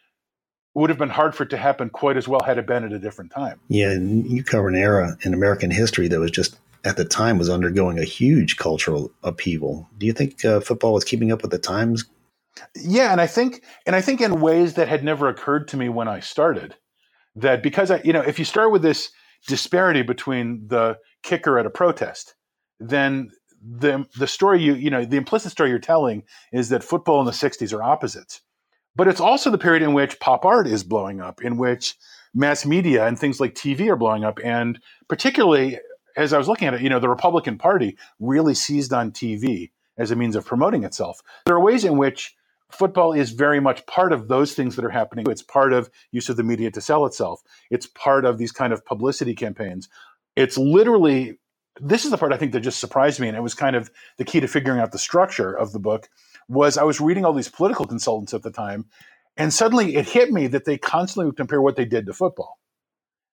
would 0.79 0.89
have 0.89 0.99
been 0.99 1.09
hard 1.09 1.35
for 1.35 1.43
it 1.43 1.49
to 1.49 1.57
happen 1.57 1.89
quite 1.89 2.17
as 2.17 2.27
well 2.27 2.41
had 2.45 2.57
it 2.57 2.65
been 2.65 2.83
at 2.83 2.91
a 2.91 2.99
different 2.99 3.31
time. 3.31 3.59
Yeah 3.67 3.91
and 3.91 4.25
you 4.29 4.43
cover 4.43 4.67
an 4.67 4.75
era 4.75 5.17
in 5.23 5.33
american 5.33 5.71
history 5.71 6.07
that 6.07 6.19
was 6.19 6.31
just 6.31 6.57
at 6.83 6.97
the 6.97 7.05
time 7.05 7.37
was 7.37 7.49
undergoing 7.49 7.99
a 7.99 8.03
huge 8.05 8.57
cultural 8.57 9.11
upheaval. 9.23 9.89
Do 9.97 10.05
you 10.05 10.13
think 10.13 10.45
uh, 10.45 10.61
football 10.61 10.93
was 10.93 11.03
keeping 11.03 11.31
up 11.31 11.41
with 11.41 11.51
the 11.51 11.59
times? 11.59 12.05
Yeah 12.75 13.11
and 13.11 13.21
i 13.21 13.27
think 13.27 13.63
and 13.85 13.95
i 13.95 14.01
think 14.01 14.21
in 14.21 14.41
ways 14.41 14.75
that 14.75 14.87
had 14.87 15.03
never 15.03 15.27
occurred 15.27 15.67
to 15.69 15.77
me 15.77 15.89
when 15.89 16.07
i 16.07 16.19
started 16.19 16.75
that 17.35 17.61
because 17.61 17.91
i 17.91 18.01
you 18.03 18.13
know 18.13 18.21
if 18.21 18.39
you 18.39 18.45
start 18.45 18.71
with 18.71 18.81
this 18.81 19.11
disparity 19.47 20.01
between 20.01 20.67
the 20.67 20.97
kicker 21.23 21.59
at 21.59 21.65
a 21.65 21.69
protest, 21.69 22.35
then 22.79 23.31
the 23.61 24.05
the 24.17 24.27
story 24.27 24.61
you 24.61 24.75
you 24.75 24.89
know 24.89 25.03
the 25.03 25.17
implicit 25.17 25.51
story 25.51 25.69
you're 25.69 25.79
telling 25.79 26.23
is 26.53 26.69
that 26.69 26.83
football 26.83 27.19
in 27.19 27.25
the 27.25 27.31
60s 27.31 27.73
are 27.73 27.83
opposites. 27.83 28.41
But 28.97 29.07
it's 29.07 29.21
also 29.21 29.51
the 29.51 29.57
period 29.59 29.83
in 29.83 29.93
which 29.93 30.19
pop 30.19 30.43
art 30.43 30.67
is 30.67 30.83
blowing 30.83 31.21
up, 31.21 31.41
in 31.41 31.57
which 31.57 31.95
mass 32.33 32.65
media 32.65 33.07
and 33.07 33.17
things 33.17 33.39
like 33.39 33.53
TV 33.53 33.87
are 33.87 33.95
blowing 33.95 34.23
up, 34.23 34.39
and 34.43 34.79
particularly 35.07 35.79
as 36.17 36.33
I 36.33 36.39
was 36.39 36.47
looking 36.47 36.67
at 36.67 36.73
it, 36.73 36.81
you 36.81 36.89
know, 36.89 36.99
the 36.99 37.07
Republican 37.07 37.59
Party 37.59 37.95
really 38.19 38.55
seized 38.55 38.91
on 38.91 39.11
TV 39.11 39.69
as 39.97 40.09
a 40.09 40.15
means 40.15 40.35
of 40.35 40.45
promoting 40.45 40.83
itself. 40.83 41.21
There 41.45 41.55
are 41.55 41.63
ways 41.63 41.85
in 41.85 41.97
which 41.97 42.35
football 42.71 43.13
is 43.13 43.31
very 43.31 43.59
much 43.59 43.85
part 43.85 44.11
of 44.11 44.27
those 44.27 44.53
things 44.53 44.75
that 44.75 44.83
are 44.83 44.89
happening. 44.89 45.25
It's 45.29 45.43
part 45.43 45.73
of 45.73 45.91
use 46.11 46.27
of 46.27 46.35
the 46.35 46.43
media 46.43 46.71
to 46.71 46.81
sell 46.81 47.05
itself. 47.05 47.43
It's 47.69 47.85
part 47.85 48.25
of 48.25 48.39
these 48.39 48.51
kind 48.51 48.73
of 48.73 48.83
publicity 48.83 49.35
campaigns. 49.35 49.89
It's 50.35 50.57
literally 50.57 51.37
this 51.79 52.05
is 52.05 52.11
the 52.11 52.17
part 52.17 52.33
I 52.33 52.37
think 52.37 52.51
that 52.53 52.61
just 52.61 52.79
surprised 52.79 53.19
me, 53.19 53.27
and 53.27 53.37
it 53.37 53.43
was 53.43 53.53
kind 53.53 53.75
of 53.75 53.91
the 54.17 54.25
key 54.25 54.39
to 54.39 54.47
figuring 54.47 54.79
out 54.79 54.91
the 54.91 54.97
structure 54.97 55.53
of 55.53 55.71
the 55.71 55.79
book. 55.79 56.09
Was 56.49 56.77
I 56.77 56.83
was 56.83 57.01
reading 57.01 57.25
all 57.25 57.33
these 57.33 57.49
political 57.49 57.85
consultants 57.85 58.33
at 58.33 58.43
the 58.43 58.51
time, 58.51 58.85
and 59.35 59.53
suddenly 59.53 59.95
it 59.95 60.07
hit 60.07 60.31
me 60.31 60.47
that 60.47 60.65
they 60.65 60.77
constantly 60.77 61.25
would 61.25 61.37
compare 61.37 61.61
what 61.61 61.75
they 61.75 61.85
did 61.85 62.05
to 62.05 62.13
football. 62.13 62.57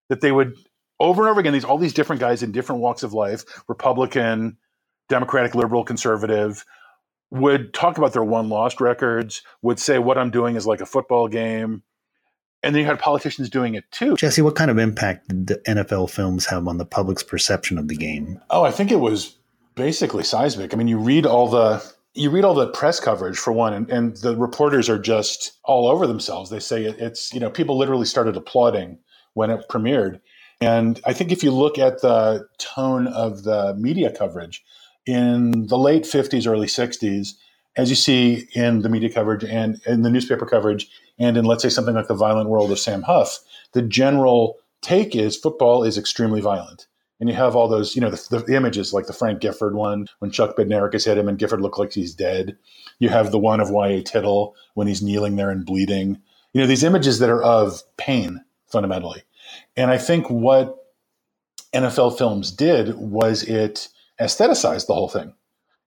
That 0.08 0.20
they 0.20 0.32
would 0.32 0.56
over 1.00 1.22
and 1.22 1.30
over 1.30 1.40
again 1.40 1.52
these 1.52 1.64
all 1.64 1.78
these 1.78 1.94
different 1.94 2.20
guys 2.20 2.42
in 2.42 2.52
different 2.52 2.80
walks 2.80 3.02
of 3.02 3.12
life, 3.12 3.44
Republican, 3.68 4.58
Democratic, 5.08 5.54
liberal, 5.54 5.84
conservative, 5.84 6.64
would 7.30 7.74
talk 7.74 7.98
about 7.98 8.12
their 8.12 8.24
one 8.24 8.48
lost 8.48 8.80
records, 8.80 9.42
would 9.62 9.78
say 9.78 9.98
what 9.98 10.18
I'm 10.18 10.30
doing 10.30 10.56
is 10.56 10.66
like 10.66 10.80
a 10.80 10.86
football 10.86 11.28
game. 11.28 11.82
And 12.62 12.74
then 12.74 12.80
you 12.80 12.86
had 12.86 12.98
politicians 12.98 13.50
doing 13.50 13.74
it 13.74 13.84
too. 13.90 14.16
Jesse, 14.16 14.40
what 14.40 14.54
kind 14.54 14.70
of 14.70 14.78
impact 14.78 15.28
did 15.28 15.46
the 15.48 15.56
NFL 15.66 16.08
films 16.08 16.46
have 16.46 16.66
on 16.66 16.78
the 16.78 16.86
public's 16.86 17.22
perception 17.22 17.76
of 17.76 17.88
the 17.88 17.96
game? 17.96 18.40
Oh, 18.48 18.64
I 18.64 18.70
think 18.70 18.90
it 18.90 19.00
was 19.00 19.36
basically 19.74 20.24
seismic. 20.24 20.72
I 20.72 20.76
mean, 20.78 20.88
you 20.88 20.98
read 20.98 21.26
all 21.26 21.48
the 21.48 21.84
you 22.14 22.30
read 22.30 22.44
all 22.44 22.54
the 22.54 22.68
press 22.68 23.00
coverage 23.00 23.36
for 23.36 23.52
one, 23.52 23.72
and, 23.72 23.90
and 23.90 24.16
the 24.18 24.36
reporters 24.36 24.88
are 24.88 24.98
just 24.98 25.52
all 25.64 25.88
over 25.88 26.06
themselves. 26.06 26.50
They 26.50 26.60
say 26.60 26.84
it, 26.84 26.98
it's 26.98 27.32
you 27.34 27.40
know 27.40 27.50
people 27.50 27.76
literally 27.76 28.06
started 28.06 28.36
applauding 28.36 28.98
when 29.34 29.50
it 29.50 29.68
premiered, 29.68 30.20
and 30.60 31.00
I 31.04 31.12
think 31.12 31.32
if 31.32 31.42
you 31.42 31.50
look 31.50 31.78
at 31.78 32.00
the 32.00 32.46
tone 32.58 33.06
of 33.08 33.42
the 33.42 33.74
media 33.74 34.10
coverage, 34.10 34.64
in 35.06 35.66
the 35.66 35.78
late 35.78 36.04
50s, 36.04 36.46
early 36.46 36.66
60s, 36.66 37.34
as 37.76 37.90
you 37.90 37.96
see 37.96 38.48
in 38.54 38.82
the 38.82 38.88
media 38.88 39.12
coverage 39.12 39.44
and 39.44 39.80
in 39.86 40.02
the 40.02 40.10
newspaper 40.10 40.46
coverage, 40.46 40.88
and 41.18 41.36
in, 41.36 41.44
let's 41.44 41.62
say, 41.62 41.68
something 41.68 41.94
like 41.94 42.08
The 42.08 42.14
Violent 42.14 42.48
World 42.48 42.70
of 42.70 42.78
Sam 42.78 43.02
Huff, 43.02 43.38
the 43.72 43.82
general 43.82 44.58
take 44.80 45.16
is 45.16 45.36
football 45.36 45.82
is 45.82 45.98
extremely 45.98 46.40
violent. 46.40 46.86
And 47.20 47.28
you 47.28 47.34
have 47.36 47.54
all 47.54 47.68
those, 47.68 47.94
you 47.94 48.02
know, 48.02 48.10
the, 48.10 48.44
the 48.46 48.56
images 48.56 48.92
like 48.92 49.06
the 49.06 49.12
Frank 49.12 49.40
Gifford 49.40 49.74
one 49.74 50.06
when 50.18 50.30
Chuck 50.30 50.56
Bednarik 50.56 50.92
has 50.92 51.04
hit 51.04 51.16
him 51.16 51.28
and 51.28 51.38
Gifford 51.38 51.60
looked 51.60 51.78
like 51.78 51.92
he's 51.92 52.14
dead. 52.14 52.56
You 52.98 53.08
have 53.08 53.30
the 53.30 53.38
one 53.38 53.60
of 53.60 53.70
Y.A. 53.70 54.02
Tittle 54.02 54.54
when 54.74 54.88
he's 54.88 55.02
kneeling 55.02 55.36
there 55.36 55.50
and 55.50 55.64
bleeding. 55.64 56.20
You 56.52 56.60
know, 56.60 56.66
these 56.66 56.84
images 56.84 57.20
that 57.20 57.30
are 57.30 57.42
of 57.42 57.82
pain 57.96 58.44
fundamentally. 58.66 59.22
And 59.76 59.90
I 59.90 59.98
think 59.98 60.28
what 60.28 60.76
NFL 61.72 62.18
films 62.18 62.50
did 62.50 62.94
was 62.96 63.42
it 63.42 63.88
aestheticized 64.20 64.86
the 64.86 64.94
whole 64.94 65.08
thing. 65.08 65.34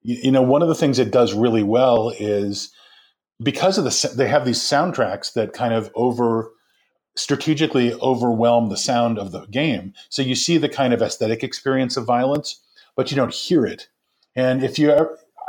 You, 0.03 0.17
you, 0.23 0.31
know, 0.31 0.41
one 0.41 0.61
of 0.61 0.67
the 0.67 0.75
things 0.75 0.99
it 0.99 1.11
does 1.11 1.33
really 1.33 1.63
well 1.63 2.09
is 2.09 2.71
because 3.41 3.77
of 3.77 3.83
the 3.83 4.13
they 4.15 4.27
have 4.27 4.45
these 4.45 4.59
soundtracks 4.59 5.33
that 5.33 5.53
kind 5.53 5.73
of 5.73 5.91
over 5.95 6.51
strategically 7.17 7.93
overwhelm 7.95 8.69
the 8.69 8.77
sound 8.77 9.17
of 9.17 9.31
the 9.31 9.45
game. 9.47 9.93
So 10.09 10.21
you 10.21 10.35
see 10.35 10.57
the 10.57 10.69
kind 10.69 10.93
of 10.93 11.01
aesthetic 11.01 11.43
experience 11.43 11.97
of 11.97 12.05
violence, 12.05 12.61
but 12.95 13.11
you 13.11 13.17
don't 13.17 13.33
hear 13.33 13.65
it. 13.65 13.87
And 14.35 14.63
if 14.63 14.77
you, 14.77 14.93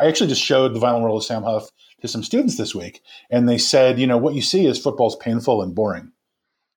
I 0.01 0.07
actually 0.07 0.29
just 0.29 0.43
showed 0.43 0.75
the 0.75 0.81
Violent 0.81 1.03
World 1.05 1.21
of 1.21 1.27
Sam 1.27 1.43
Huff 1.43 1.71
to 2.01 2.09
some 2.09 2.23
students 2.23 2.57
this 2.57 2.75
week, 2.75 3.03
and 3.31 3.49
they 3.49 3.59
said, 3.59 3.99
you 3.99 4.07
know, 4.07 4.17
what 4.17 4.35
you 4.35 4.43
see 4.43 4.67
is 4.67 4.79
football's 4.79 5.17
painful 5.17 5.63
and 5.63 5.75
boring, 5.75 6.13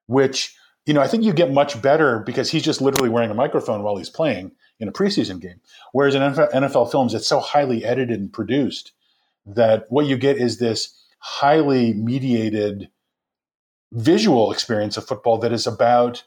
which 0.08 0.56
you 0.86 0.94
know 0.94 1.02
I 1.02 1.08
think 1.08 1.24
you 1.24 1.32
get 1.32 1.54
much 1.54 1.82
better 1.82 2.20
because 2.20 2.52
he's 2.52 2.64
just 2.64 2.82
literally 2.82 3.10
wearing 3.10 3.32
a 3.32 3.36
microphone 3.36 3.84
while 3.84 3.98
he's 3.98 4.10
playing 4.10 4.52
in 4.80 4.88
a 4.88 4.92
preseason 4.92 5.40
game. 5.40 5.62
Whereas 5.94 6.16
in 6.16 6.22
NFL, 6.22 6.52
NFL 6.52 6.92
films, 6.92 7.14
it's 7.14 7.28
so 7.28 7.40
highly 7.40 7.86
edited 7.86 8.20
and 8.20 8.34
produced 8.34 8.92
that 9.46 9.86
what 9.90 10.08
you 10.08 10.18
get 10.18 10.38
is 10.38 10.58
this 10.58 10.98
highly 11.20 11.94
mediated 11.94 12.90
visual 13.94 14.52
experience 14.52 14.98
of 14.98 15.06
football 15.06 15.38
that 15.40 15.52
is 15.52 15.68
about 15.68 16.24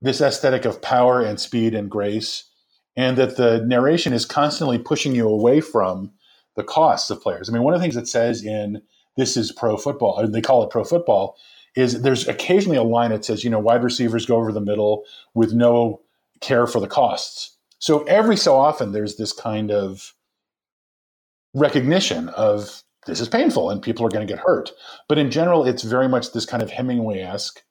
this 0.00 0.20
aesthetic 0.20 0.64
of 0.64 0.82
power 0.82 1.22
and 1.22 1.40
speed 1.40 1.74
and 1.74 1.90
grace, 1.90 2.50
and 2.96 3.16
that 3.16 3.36
the 3.36 3.64
narration 3.66 4.12
is 4.12 4.24
constantly 4.26 4.78
pushing 4.78 5.14
you 5.14 5.28
away 5.28 5.60
from 5.60 6.12
the 6.56 6.64
costs 6.64 7.10
of 7.10 7.20
players. 7.20 7.48
I 7.48 7.52
mean, 7.52 7.62
one 7.62 7.74
of 7.74 7.80
the 7.80 7.84
things 7.84 7.96
it 7.96 8.06
says 8.06 8.44
in 8.44 8.82
This 9.16 9.36
is 9.36 9.50
Pro 9.50 9.76
Football, 9.76 10.20
or 10.20 10.26
they 10.28 10.40
call 10.40 10.62
it 10.62 10.70
Pro 10.70 10.84
Football, 10.84 11.36
is 11.74 12.02
there's 12.02 12.28
occasionally 12.28 12.76
a 12.76 12.84
line 12.84 13.10
that 13.10 13.24
says, 13.24 13.42
you 13.42 13.50
know, 13.50 13.58
wide 13.58 13.82
receivers 13.82 14.26
go 14.26 14.36
over 14.36 14.52
the 14.52 14.60
middle 14.60 15.02
with 15.34 15.52
no 15.52 16.00
care 16.40 16.66
for 16.66 16.78
the 16.78 16.86
costs. 16.86 17.56
So 17.80 18.04
every 18.04 18.36
so 18.36 18.54
often, 18.54 18.92
there's 18.92 19.16
this 19.16 19.32
kind 19.32 19.72
of 19.72 20.14
recognition 21.52 22.28
of 22.30 22.83
this 23.06 23.20
is 23.20 23.28
painful 23.28 23.70
and 23.70 23.82
people 23.82 24.06
are 24.06 24.10
going 24.10 24.26
to 24.26 24.32
get 24.32 24.42
hurt. 24.42 24.72
But 25.08 25.18
in 25.18 25.30
general, 25.30 25.64
it's 25.64 25.82
very 25.82 26.08
much 26.08 26.32
this 26.32 26.46
kind 26.46 26.62
of 26.62 26.70
Hemingway 26.70 27.20
esque 27.20 27.62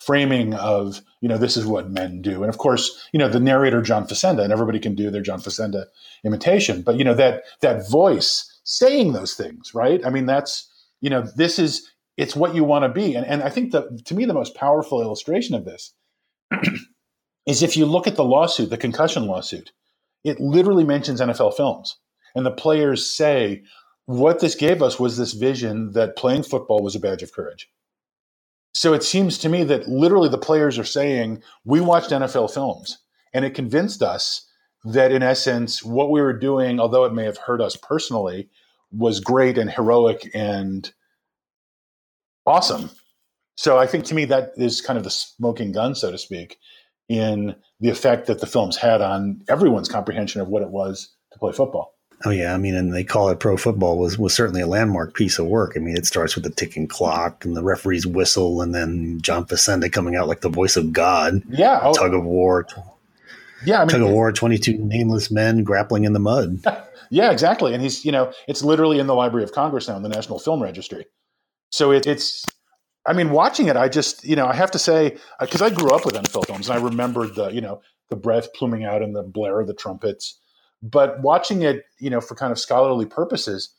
framing 0.00 0.54
of, 0.54 1.02
you 1.20 1.28
know, 1.28 1.38
this 1.38 1.56
is 1.56 1.66
what 1.66 1.90
men 1.90 2.22
do. 2.22 2.42
And 2.42 2.48
of 2.48 2.58
course, 2.58 3.08
you 3.12 3.18
know, 3.18 3.28
the 3.28 3.40
narrator, 3.40 3.82
John 3.82 4.06
Facenda, 4.06 4.42
and 4.42 4.52
everybody 4.52 4.78
can 4.78 4.94
do 4.94 5.10
their 5.10 5.22
John 5.22 5.40
Facenda 5.40 5.86
imitation, 6.24 6.82
but, 6.82 6.96
you 6.96 7.04
know, 7.04 7.14
that, 7.14 7.42
that 7.60 7.88
voice 7.90 8.60
saying 8.64 9.12
those 9.12 9.34
things, 9.34 9.74
right? 9.74 10.04
I 10.06 10.10
mean, 10.10 10.26
that's, 10.26 10.70
you 11.00 11.10
know, 11.10 11.22
this 11.36 11.58
is, 11.58 11.90
it's 12.16 12.36
what 12.36 12.54
you 12.54 12.64
want 12.64 12.84
to 12.84 12.88
be. 12.88 13.14
And, 13.14 13.26
and 13.26 13.42
I 13.42 13.48
think 13.48 13.72
that 13.72 14.04
to 14.06 14.14
me, 14.14 14.24
the 14.24 14.34
most 14.34 14.54
powerful 14.54 15.02
illustration 15.02 15.54
of 15.54 15.64
this 15.64 15.92
is 17.46 17.62
if 17.62 17.76
you 17.76 17.86
look 17.86 18.06
at 18.06 18.16
the 18.16 18.24
lawsuit, 18.24 18.70
the 18.70 18.76
concussion 18.76 19.26
lawsuit, 19.26 19.72
it 20.24 20.40
literally 20.40 20.84
mentions 20.84 21.20
NFL 21.20 21.56
films. 21.56 21.96
And 22.34 22.44
the 22.44 22.50
players 22.50 23.08
say, 23.08 23.62
what 24.08 24.40
this 24.40 24.54
gave 24.54 24.82
us 24.82 24.98
was 24.98 25.18
this 25.18 25.34
vision 25.34 25.92
that 25.92 26.16
playing 26.16 26.42
football 26.42 26.82
was 26.82 26.96
a 26.96 26.98
badge 26.98 27.22
of 27.22 27.30
courage. 27.30 27.68
So 28.72 28.94
it 28.94 29.02
seems 29.02 29.36
to 29.36 29.50
me 29.50 29.64
that 29.64 29.86
literally 29.86 30.30
the 30.30 30.38
players 30.38 30.78
are 30.78 30.84
saying, 30.84 31.42
we 31.66 31.82
watched 31.82 32.08
NFL 32.08 32.54
films 32.54 32.96
and 33.34 33.44
it 33.44 33.54
convinced 33.54 34.02
us 34.02 34.50
that 34.82 35.12
in 35.12 35.22
essence, 35.22 35.84
what 35.84 36.10
we 36.10 36.22
were 36.22 36.32
doing, 36.32 36.80
although 36.80 37.04
it 37.04 37.12
may 37.12 37.24
have 37.24 37.36
hurt 37.36 37.60
us 37.60 37.76
personally, 37.76 38.48
was 38.90 39.20
great 39.20 39.58
and 39.58 39.70
heroic 39.70 40.30
and 40.32 40.90
awesome. 42.46 42.88
So 43.56 43.76
I 43.76 43.86
think 43.86 44.06
to 44.06 44.14
me 44.14 44.24
that 44.24 44.52
is 44.56 44.80
kind 44.80 44.96
of 44.96 45.04
the 45.04 45.10
smoking 45.10 45.70
gun, 45.70 45.94
so 45.94 46.10
to 46.10 46.16
speak, 46.16 46.56
in 47.10 47.54
the 47.80 47.90
effect 47.90 48.26
that 48.28 48.40
the 48.40 48.46
films 48.46 48.78
had 48.78 49.02
on 49.02 49.42
everyone's 49.50 49.90
comprehension 49.90 50.40
of 50.40 50.48
what 50.48 50.62
it 50.62 50.70
was 50.70 51.14
to 51.34 51.38
play 51.38 51.52
football. 51.52 51.97
Oh 52.24 52.30
yeah, 52.30 52.52
I 52.52 52.56
mean, 52.56 52.74
and 52.74 52.92
they 52.92 53.04
call 53.04 53.28
it 53.28 53.38
pro 53.38 53.56
football 53.56 53.98
was 53.98 54.18
was 54.18 54.34
certainly 54.34 54.60
a 54.60 54.66
landmark 54.66 55.14
piece 55.14 55.38
of 55.38 55.46
work. 55.46 55.74
I 55.76 55.78
mean, 55.78 55.96
it 55.96 56.06
starts 56.06 56.34
with 56.34 56.44
the 56.44 56.50
ticking 56.50 56.88
clock 56.88 57.44
and 57.44 57.56
the 57.56 57.62
referee's 57.62 58.06
whistle, 58.06 58.60
and 58.60 58.74
then 58.74 59.20
John 59.20 59.46
Facenda 59.46 59.90
coming 59.90 60.16
out 60.16 60.26
like 60.26 60.40
the 60.40 60.48
voice 60.48 60.76
of 60.76 60.92
God. 60.92 61.42
Yeah, 61.48 61.78
oh, 61.82 61.92
tug 61.92 62.14
of 62.14 62.24
war. 62.24 62.66
Yeah, 63.64 63.78
I 63.78 63.80
mean, 63.82 63.90
tug 63.90 64.02
of 64.02 64.10
war. 64.10 64.32
Twenty 64.32 64.58
two 64.58 64.78
nameless 64.78 65.30
men 65.30 65.62
grappling 65.62 66.04
in 66.04 66.12
the 66.12 66.18
mud. 66.18 66.64
yeah, 67.10 67.30
exactly. 67.30 67.72
And 67.72 67.82
he's 67.82 68.04
you 68.04 68.10
know 68.10 68.32
it's 68.48 68.64
literally 68.64 68.98
in 68.98 69.06
the 69.06 69.14
Library 69.14 69.44
of 69.44 69.52
Congress 69.52 69.86
now 69.86 69.96
in 69.96 70.02
the 70.02 70.08
National 70.08 70.40
Film 70.40 70.60
Registry. 70.60 71.06
So 71.70 71.92
it, 71.92 72.06
it's 72.06 72.44
I 73.08 73.14
mean, 73.14 73.30
watching 73.30 73.68
it, 73.68 73.76
I 73.76 73.88
just, 73.88 74.22
you 74.24 74.36
know, 74.36 74.46
I 74.46 74.54
have 74.54 74.70
to 74.72 74.78
say, 74.78 75.16
because 75.40 75.62
uh, 75.62 75.66
I 75.66 75.70
grew 75.70 75.90
up 75.90 76.04
with 76.04 76.14
NFL 76.14 76.46
films 76.46 76.68
and 76.68 76.78
I 76.78 76.82
remembered 76.82 77.34
the, 77.34 77.48
you 77.48 77.62
know, 77.62 77.80
the 78.10 78.16
breath 78.16 78.52
pluming 78.52 78.84
out 78.84 79.02
and 79.02 79.16
the 79.16 79.22
blare 79.22 79.60
of 79.60 79.66
the 79.66 79.74
trumpets. 79.74 80.38
But 80.82 81.20
watching 81.22 81.62
it, 81.62 81.84
you 81.98 82.10
know, 82.10 82.20
for 82.20 82.34
kind 82.34 82.52
of 82.52 82.58
scholarly 82.58 83.06
purposes, 83.06 83.74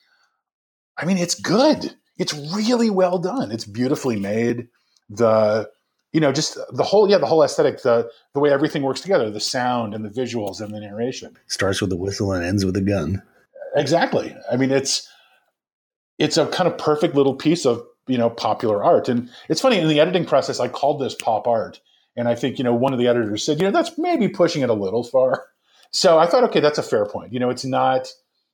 I 0.97 1.05
mean, 1.05 1.17
it's 1.17 1.35
good. 1.35 1.95
It's 2.17 2.33
really 2.33 2.89
well 2.89 3.17
done. 3.17 3.51
It's 3.51 3.65
beautifully 3.65 4.19
made. 4.19 4.67
The, 5.09 5.69
you 6.11 6.19
know, 6.19 6.31
just 6.31 6.57
the 6.71 6.83
whole, 6.83 7.09
yeah, 7.09 7.17
the 7.17 7.25
whole 7.25 7.43
aesthetic, 7.43 7.81
the 7.81 8.09
the 8.33 8.39
way 8.39 8.51
everything 8.51 8.83
works 8.83 9.01
together, 9.01 9.29
the 9.29 9.39
sound 9.39 9.93
and 9.93 10.03
the 10.03 10.09
visuals 10.09 10.59
and 10.59 10.73
the 10.73 10.79
narration. 10.79 11.37
Starts 11.47 11.81
with 11.81 11.91
a 11.93 11.95
whistle 11.95 12.33
and 12.33 12.43
ends 12.43 12.65
with 12.65 12.75
a 12.75 12.81
gun. 12.81 13.21
Exactly. 13.75 14.35
I 14.51 14.57
mean, 14.57 14.71
it's 14.71 15.07
it's 16.17 16.37
a 16.37 16.47
kind 16.47 16.67
of 16.67 16.77
perfect 16.77 17.15
little 17.15 17.35
piece 17.35 17.65
of 17.65 17.83
you 18.07 18.17
know 18.17 18.29
popular 18.29 18.83
art. 18.83 19.07
And 19.07 19.29
it's 19.47 19.61
funny 19.61 19.79
in 19.79 19.87
the 19.87 19.99
editing 19.99 20.25
process, 20.25 20.59
I 20.59 20.67
called 20.67 20.99
this 20.99 21.15
pop 21.15 21.47
art, 21.47 21.79
and 22.15 22.27
I 22.27 22.35
think 22.35 22.57
you 22.57 22.63
know 22.63 22.73
one 22.73 22.93
of 22.93 22.99
the 22.99 23.07
editors 23.07 23.45
said, 23.45 23.59
you 23.59 23.65
know, 23.65 23.71
that's 23.71 23.97
maybe 23.97 24.27
pushing 24.27 24.61
it 24.61 24.69
a 24.69 24.73
little 24.73 25.03
far. 25.03 25.45
So 25.91 26.19
I 26.19 26.27
thought, 26.27 26.43
okay, 26.45 26.59
that's 26.59 26.77
a 26.77 26.83
fair 26.83 27.05
point. 27.05 27.33
You 27.33 27.39
know, 27.39 27.49
it's 27.49 27.65
not, 27.65 28.07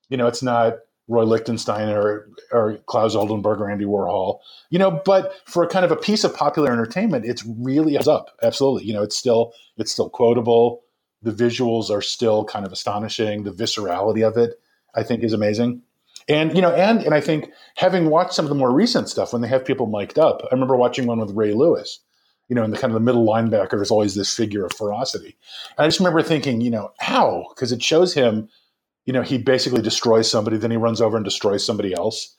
you 0.08 0.16
know, 0.16 0.26
it's 0.26 0.42
not 0.42 0.78
Roy 1.08 1.24
Lichtenstein 1.24 1.88
or 1.88 2.28
or 2.50 2.78
Claes 2.86 3.14
Oldenburg 3.14 3.60
or 3.60 3.70
Andy 3.70 3.84
Warhol, 3.84 4.38
you 4.70 4.78
know, 4.78 4.90
but 4.90 5.34
for 5.44 5.62
a 5.62 5.68
kind 5.68 5.84
of 5.84 5.92
a 5.92 5.96
piece 5.96 6.24
of 6.24 6.34
popular 6.34 6.72
entertainment, 6.72 7.24
it's 7.24 7.44
really 7.46 7.96
up. 7.96 8.36
Absolutely, 8.42 8.84
you 8.84 8.92
know, 8.92 9.02
it's 9.02 9.16
still 9.16 9.52
it's 9.76 9.92
still 9.92 10.10
quotable. 10.10 10.82
The 11.22 11.32
visuals 11.32 11.90
are 11.90 12.02
still 12.02 12.44
kind 12.44 12.66
of 12.66 12.72
astonishing. 12.72 13.44
The 13.44 13.52
viscerality 13.52 14.26
of 14.26 14.36
it, 14.36 14.60
I 14.94 15.02
think, 15.02 15.22
is 15.22 15.32
amazing. 15.32 15.82
And 16.28 16.56
you 16.56 16.62
know, 16.62 16.72
and 16.72 17.02
and 17.02 17.14
I 17.14 17.20
think 17.20 17.50
having 17.76 18.10
watched 18.10 18.32
some 18.32 18.44
of 18.44 18.48
the 18.48 18.56
more 18.56 18.72
recent 18.72 19.08
stuff 19.08 19.32
when 19.32 19.42
they 19.42 19.48
have 19.48 19.64
people 19.64 19.86
mic'd 19.86 20.18
up, 20.18 20.42
I 20.42 20.48
remember 20.52 20.76
watching 20.76 21.06
one 21.06 21.20
with 21.20 21.36
Ray 21.36 21.52
Lewis, 21.52 22.00
you 22.48 22.54
know, 22.54 22.62
in 22.62 22.70
the 22.70 22.78
kind 22.78 22.92
of 22.92 22.94
the 22.94 23.00
middle 23.00 23.26
linebacker, 23.26 23.72
there's 23.72 23.90
always 23.90 24.14
this 24.14 24.34
figure 24.34 24.64
of 24.64 24.72
ferocity. 24.72 25.36
And 25.76 25.84
I 25.84 25.88
just 25.88 25.98
remember 25.98 26.22
thinking, 26.22 26.60
you 26.60 26.70
know, 26.70 26.92
how? 26.98 27.46
Because 27.50 27.72
it 27.72 27.82
shows 27.82 28.14
him, 28.14 28.48
you 29.04 29.12
know, 29.12 29.22
he 29.22 29.38
basically 29.38 29.82
destroys 29.82 30.30
somebody, 30.30 30.56
then 30.56 30.70
he 30.70 30.76
runs 30.76 31.00
over 31.00 31.16
and 31.16 31.24
destroys 31.24 31.64
somebody 31.64 31.94
else. 31.94 32.34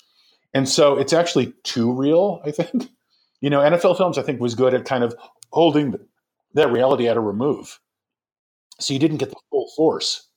And 0.54 0.68
so 0.68 0.98
it's 0.98 1.14
actually 1.14 1.54
too 1.64 1.92
real, 1.92 2.42
I 2.46 2.52
think. 2.52 2.90
You 3.40 3.52
know, 3.52 3.60
NFL 3.60 3.98
Films, 3.98 4.18
I 4.18 4.24
think, 4.24 4.42
was 4.42 4.56
good 4.56 4.74
at 4.74 4.84
kind 4.84 5.04
of 5.04 5.16
holding 5.52 5.94
that 6.56 6.72
reality 6.72 7.08
at 7.08 7.18
a 7.18 7.20
remove. 7.20 7.80
So 8.80 8.96
you 8.96 9.00
didn't 9.00 9.18
get 9.18 9.30
the 9.30 9.36
full 9.52 9.70
force. 9.76 10.28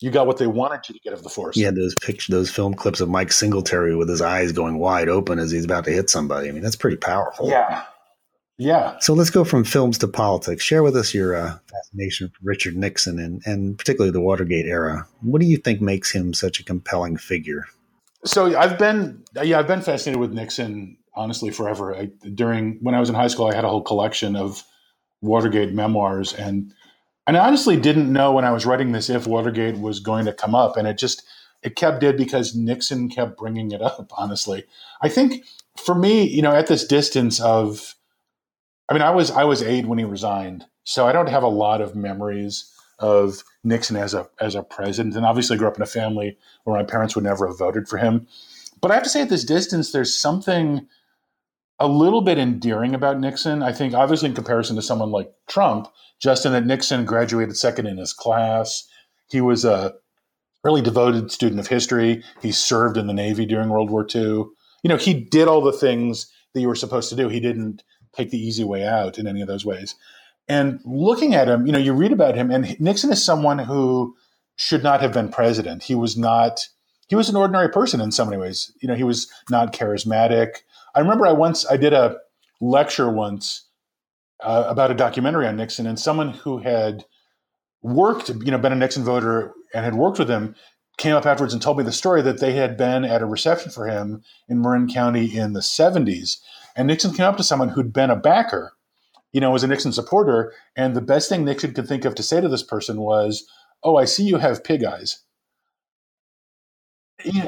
You 0.00 0.10
got 0.10 0.26
what 0.26 0.38
they 0.38 0.48
wanted 0.48 0.88
you 0.88 0.94
to 0.94 1.00
get 1.00 1.12
of 1.12 1.22
the 1.22 1.28
force. 1.28 1.56
Yeah, 1.56 1.70
those 1.70 1.94
picture, 1.94 2.32
those 2.32 2.50
film 2.50 2.74
clips 2.74 3.00
of 3.00 3.08
Mike 3.08 3.30
Singletary 3.30 3.94
with 3.94 4.08
his 4.08 4.20
eyes 4.20 4.50
going 4.50 4.78
wide 4.78 5.08
open 5.08 5.38
as 5.38 5.52
he's 5.52 5.64
about 5.64 5.84
to 5.84 5.92
hit 5.92 6.10
somebody. 6.10 6.48
I 6.48 6.50
mean, 6.50 6.64
that's 6.64 6.74
pretty 6.74 6.96
powerful. 6.96 7.48
Yeah. 7.48 7.84
Yeah. 8.58 8.98
So 8.98 9.14
let's 9.14 9.30
go 9.30 9.44
from 9.44 9.64
films 9.64 9.98
to 9.98 10.08
politics. 10.08 10.64
Share 10.64 10.82
with 10.82 10.96
us 10.96 11.14
your 11.14 11.36
uh, 11.36 11.58
fascination 11.70 12.28
for 12.28 12.38
Richard 12.42 12.76
Nixon 12.76 13.18
and, 13.18 13.40
and 13.46 13.78
particularly 13.78 14.10
the 14.10 14.20
Watergate 14.20 14.66
era. 14.66 15.06
What 15.22 15.40
do 15.40 15.46
you 15.46 15.56
think 15.56 15.80
makes 15.80 16.10
him 16.10 16.34
such 16.34 16.58
a 16.58 16.64
compelling 16.64 17.16
figure? 17.16 17.66
So 18.24 18.58
I've 18.58 18.76
been, 18.76 19.22
yeah, 19.42 19.60
I've 19.60 19.68
been 19.68 19.80
fascinated 19.80 20.20
with 20.20 20.32
Nixon 20.32 20.98
honestly 21.18 21.50
forever. 21.50 21.94
I, 21.94 22.06
during 22.34 22.78
when 22.80 22.94
I 22.94 23.00
was 23.00 23.10
in 23.10 23.14
high 23.14 23.26
school, 23.26 23.46
I 23.46 23.54
had 23.54 23.64
a 23.64 23.68
whole 23.68 23.82
collection 23.82 24.36
of 24.36 24.62
Watergate 25.20 25.74
memoirs, 25.74 26.32
and 26.32 26.72
and 27.26 27.36
I 27.36 27.46
honestly 27.46 27.76
didn't 27.76 28.10
know 28.10 28.32
when 28.32 28.44
I 28.44 28.52
was 28.52 28.64
writing 28.64 28.92
this 28.92 29.10
if 29.10 29.26
Watergate 29.26 29.78
was 29.78 30.00
going 30.00 30.24
to 30.26 30.32
come 30.32 30.54
up, 30.54 30.76
and 30.76 30.86
it 30.86 30.96
just 30.96 31.24
it 31.62 31.76
kept 31.76 32.00
did 32.00 32.16
because 32.16 32.54
Nixon 32.54 33.10
kept 33.10 33.36
bringing 33.36 33.72
it 33.72 33.82
up. 33.82 34.12
Honestly, 34.16 34.64
I 35.02 35.08
think 35.08 35.44
for 35.76 35.94
me, 35.94 36.22
you 36.22 36.40
know, 36.40 36.52
at 36.54 36.68
this 36.68 36.86
distance 36.86 37.40
of 37.40 37.96
I 38.88 38.94
mean, 38.94 39.02
I 39.02 39.10
was 39.10 39.30
I 39.30 39.44
was 39.44 39.62
eight 39.62 39.86
when 39.86 39.98
he 39.98 40.04
resigned, 40.04 40.64
so 40.84 41.06
I 41.06 41.12
don't 41.12 41.28
have 41.28 41.42
a 41.42 41.48
lot 41.48 41.80
of 41.80 41.94
memories 41.94 42.72
of 42.98 43.44
Nixon 43.62 43.96
as 43.96 44.14
a 44.14 44.28
as 44.40 44.54
a 44.54 44.62
president, 44.62 45.14
and 45.14 45.26
obviously 45.26 45.56
I 45.56 45.58
grew 45.58 45.68
up 45.68 45.76
in 45.76 45.82
a 45.82 45.86
family 45.86 46.38
where 46.64 46.76
my 46.76 46.84
parents 46.84 47.14
would 47.14 47.24
never 47.24 47.46
have 47.46 47.58
voted 47.58 47.88
for 47.88 47.98
him. 47.98 48.26
But 48.80 48.90
I 48.90 48.94
have 48.94 49.02
to 49.02 49.10
say, 49.10 49.22
at 49.22 49.28
this 49.28 49.44
distance, 49.44 49.92
there's 49.92 50.14
something 50.14 50.86
a 51.78 51.88
little 51.88 52.20
bit 52.20 52.38
endearing 52.38 52.94
about 52.94 53.20
Nixon. 53.20 53.62
I 53.62 53.72
think, 53.72 53.94
obviously, 53.94 54.28
in 54.28 54.34
comparison 54.34 54.76
to 54.76 54.82
someone 54.82 55.10
like 55.10 55.32
Trump, 55.48 55.88
just 56.20 56.46
in 56.46 56.52
that 56.52 56.66
Nixon 56.66 57.04
graduated 57.04 57.56
second 57.56 57.86
in 57.86 57.98
his 57.98 58.12
class. 58.12 58.88
He 59.30 59.40
was 59.40 59.64
a 59.64 59.94
really 60.64 60.82
devoted 60.82 61.30
student 61.30 61.60
of 61.60 61.68
history. 61.68 62.22
He 62.42 62.52
served 62.52 62.96
in 62.96 63.06
the 63.06 63.12
Navy 63.14 63.46
during 63.46 63.68
World 63.68 63.90
War 63.90 64.06
II. 64.12 64.44
You 64.82 64.88
know, 64.88 64.96
he 64.96 65.14
did 65.14 65.48
all 65.48 65.60
the 65.60 65.72
things 65.72 66.32
that 66.54 66.60
you 66.60 66.68
were 66.68 66.74
supposed 66.74 67.10
to 67.10 67.16
do. 67.16 67.28
He 67.28 67.40
didn't 67.40 67.82
take 68.12 68.30
the 68.30 68.38
easy 68.38 68.64
way 68.64 68.86
out 68.86 69.18
in 69.18 69.26
any 69.26 69.40
of 69.40 69.48
those 69.48 69.64
ways. 69.64 69.94
And 70.48 70.80
looking 70.84 71.34
at 71.34 71.48
him, 71.48 71.66
you 71.66 71.72
know, 71.72 71.78
you 71.78 71.92
read 71.92 72.12
about 72.12 72.34
him, 72.34 72.50
and 72.50 72.78
Nixon 72.80 73.12
is 73.12 73.22
someone 73.22 73.58
who 73.58 74.16
should 74.56 74.82
not 74.82 75.00
have 75.00 75.12
been 75.12 75.28
president. 75.28 75.84
He 75.84 75.94
was 75.94 76.16
not, 76.16 76.68
he 77.08 77.14
was 77.14 77.28
an 77.28 77.36
ordinary 77.36 77.68
person 77.68 78.00
in 78.00 78.12
so 78.12 78.24
many 78.24 78.38
ways. 78.38 78.72
You 78.80 78.88
know, 78.88 78.94
he 78.94 79.04
was 79.04 79.30
not 79.50 79.72
charismatic. 79.72 80.62
I 80.94 81.00
remember 81.00 81.26
I 81.26 81.32
once, 81.32 81.66
I 81.70 81.76
did 81.76 81.92
a 81.92 82.16
lecture 82.60 83.10
once 83.10 83.66
uh, 84.42 84.64
about 84.66 84.90
a 84.90 84.94
documentary 84.94 85.46
on 85.46 85.56
Nixon, 85.56 85.86
and 85.86 85.98
someone 85.98 86.30
who 86.30 86.58
had 86.58 87.04
worked, 87.82 88.30
you 88.30 88.50
know, 88.50 88.58
been 88.58 88.72
a 88.72 88.76
Nixon 88.76 89.04
voter 89.04 89.52
and 89.74 89.84
had 89.84 89.94
worked 89.94 90.18
with 90.18 90.30
him 90.30 90.54
came 90.96 91.14
up 91.14 91.26
afterwards 91.26 91.52
and 91.52 91.62
told 91.62 91.78
me 91.78 91.84
the 91.84 91.92
story 91.92 92.20
that 92.22 92.40
they 92.40 92.52
had 92.52 92.76
been 92.76 93.04
at 93.04 93.22
a 93.22 93.26
reception 93.26 93.70
for 93.70 93.86
him 93.86 94.22
in 94.48 94.60
Marin 94.60 94.88
County 94.88 95.38
in 95.38 95.52
the 95.52 95.60
70s 95.60 96.38
and 96.78 96.86
Nixon 96.86 97.12
came 97.12 97.26
up 97.26 97.36
to 97.36 97.42
someone 97.42 97.70
who'd 97.70 97.92
been 97.92 98.08
a 98.08 98.16
backer, 98.16 98.72
you 99.32 99.40
know, 99.40 99.50
was 99.50 99.64
a 99.64 99.66
Nixon 99.66 99.92
supporter. 99.92 100.54
And 100.76 100.94
the 100.94 101.00
best 101.00 101.28
thing 101.28 101.44
Nixon 101.44 101.74
could 101.74 101.88
think 101.88 102.04
of 102.04 102.14
to 102.14 102.22
say 102.22 102.40
to 102.40 102.48
this 102.48 102.62
person 102.62 103.00
was, 103.00 103.46
Oh, 103.82 103.96
I 103.96 104.06
see 104.06 104.22
you 104.22 104.38
have 104.38 104.64
pig 104.64 104.84
eyes. 104.84 105.22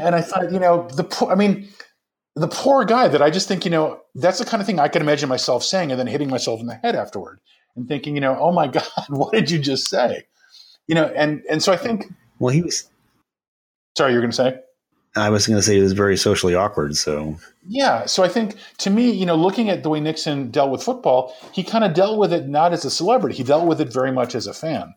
And 0.00 0.14
I 0.16 0.20
thought, 0.20 0.52
you 0.52 0.58
know, 0.58 0.88
the 0.88 1.04
poor, 1.04 1.30
I 1.30 1.36
mean, 1.36 1.68
the 2.34 2.48
poor 2.48 2.84
guy 2.84 3.06
that 3.06 3.22
I 3.22 3.30
just 3.30 3.46
think, 3.46 3.64
you 3.64 3.70
know, 3.70 4.00
that's 4.16 4.40
the 4.40 4.44
kind 4.44 4.60
of 4.60 4.66
thing 4.66 4.80
I 4.80 4.88
could 4.88 5.02
imagine 5.02 5.28
myself 5.28 5.62
saying 5.62 5.92
and 5.92 5.98
then 5.98 6.08
hitting 6.08 6.28
myself 6.28 6.60
in 6.60 6.66
the 6.66 6.74
head 6.74 6.96
afterward 6.96 7.40
and 7.76 7.86
thinking, 7.86 8.16
you 8.16 8.20
know, 8.20 8.36
oh 8.38 8.50
my 8.50 8.66
God, 8.68 8.84
what 9.08 9.32
did 9.32 9.50
you 9.50 9.60
just 9.60 9.88
say? 9.88 10.24
You 10.88 10.96
know, 10.96 11.06
and 11.14 11.42
and 11.48 11.62
so 11.62 11.72
I 11.72 11.76
think 11.76 12.12
Well 12.40 12.52
he 12.52 12.62
was 12.62 12.88
sorry, 13.96 14.12
you're 14.12 14.22
gonna 14.22 14.32
say? 14.32 14.58
I 15.16 15.30
was 15.30 15.46
going 15.46 15.58
to 15.58 15.62
say 15.62 15.78
it 15.78 15.82
was 15.82 15.92
very 15.92 16.16
socially 16.16 16.54
awkward. 16.54 16.96
So 16.96 17.36
yeah, 17.66 18.06
so 18.06 18.22
I 18.22 18.28
think 18.28 18.54
to 18.78 18.90
me, 18.90 19.10
you 19.10 19.26
know, 19.26 19.34
looking 19.34 19.68
at 19.68 19.82
the 19.82 19.88
way 19.88 20.00
Nixon 20.00 20.50
dealt 20.50 20.70
with 20.70 20.82
football, 20.82 21.34
he 21.52 21.64
kind 21.64 21.84
of 21.84 21.94
dealt 21.94 22.18
with 22.18 22.32
it 22.32 22.48
not 22.48 22.72
as 22.72 22.84
a 22.84 22.90
celebrity; 22.90 23.36
he 23.36 23.42
dealt 23.42 23.66
with 23.66 23.80
it 23.80 23.92
very 23.92 24.12
much 24.12 24.34
as 24.34 24.46
a 24.46 24.54
fan. 24.54 24.94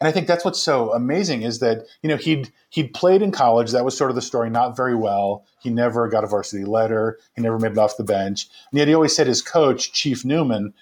And 0.00 0.06
I 0.06 0.12
think 0.12 0.26
that's 0.28 0.44
what's 0.44 0.62
so 0.62 0.92
amazing 0.92 1.42
is 1.42 1.58
that 1.58 1.86
you 2.02 2.08
know 2.08 2.16
he'd 2.16 2.52
he'd 2.70 2.94
played 2.94 3.22
in 3.22 3.32
college. 3.32 3.70
That 3.70 3.84
was 3.84 3.96
sort 3.96 4.10
of 4.10 4.16
the 4.16 4.22
story. 4.22 4.50
Not 4.50 4.76
very 4.76 4.94
well. 4.94 5.44
He 5.60 5.70
never 5.70 6.08
got 6.08 6.24
a 6.24 6.28
varsity 6.28 6.64
letter. 6.64 7.18
He 7.34 7.42
never 7.42 7.58
made 7.58 7.72
it 7.72 7.78
off 7.78 7.96
the 7.96 8.04
bench. 8.04 8.48
And 8.70 8.78
yet 8.78 8.88
he 8.88 8.94
always 8.94 9.14
said 9.14 9.26
his 9.26 9.42
coach, 9.42 9.92
Chief 9.92 10.24
Newman, 10.24 10.74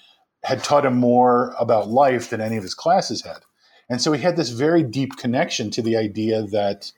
had 0.42 0.62
taught 0.62 0.86
him 0.86 0.96
more 0.96 1.54
about 1.58 1.88
life 1.88 2.30
than 2.30 2.40
any 2.40 2.56
of 2.56 2.62
his 2.62 2.74
classes 2.74 3.22
had. 3.22 3.40
And 3.88 4.00
so 4.00 4.12
he 4.12 4.22
had 4.22 4.36
this 4.36 4.50
very 4.50 4.82
deep 4.82 5.16
connection 5.16 5.70
to 5.70 5.82
the 5.82 5.96
idea 5.96 6.42
that 6.42 6.92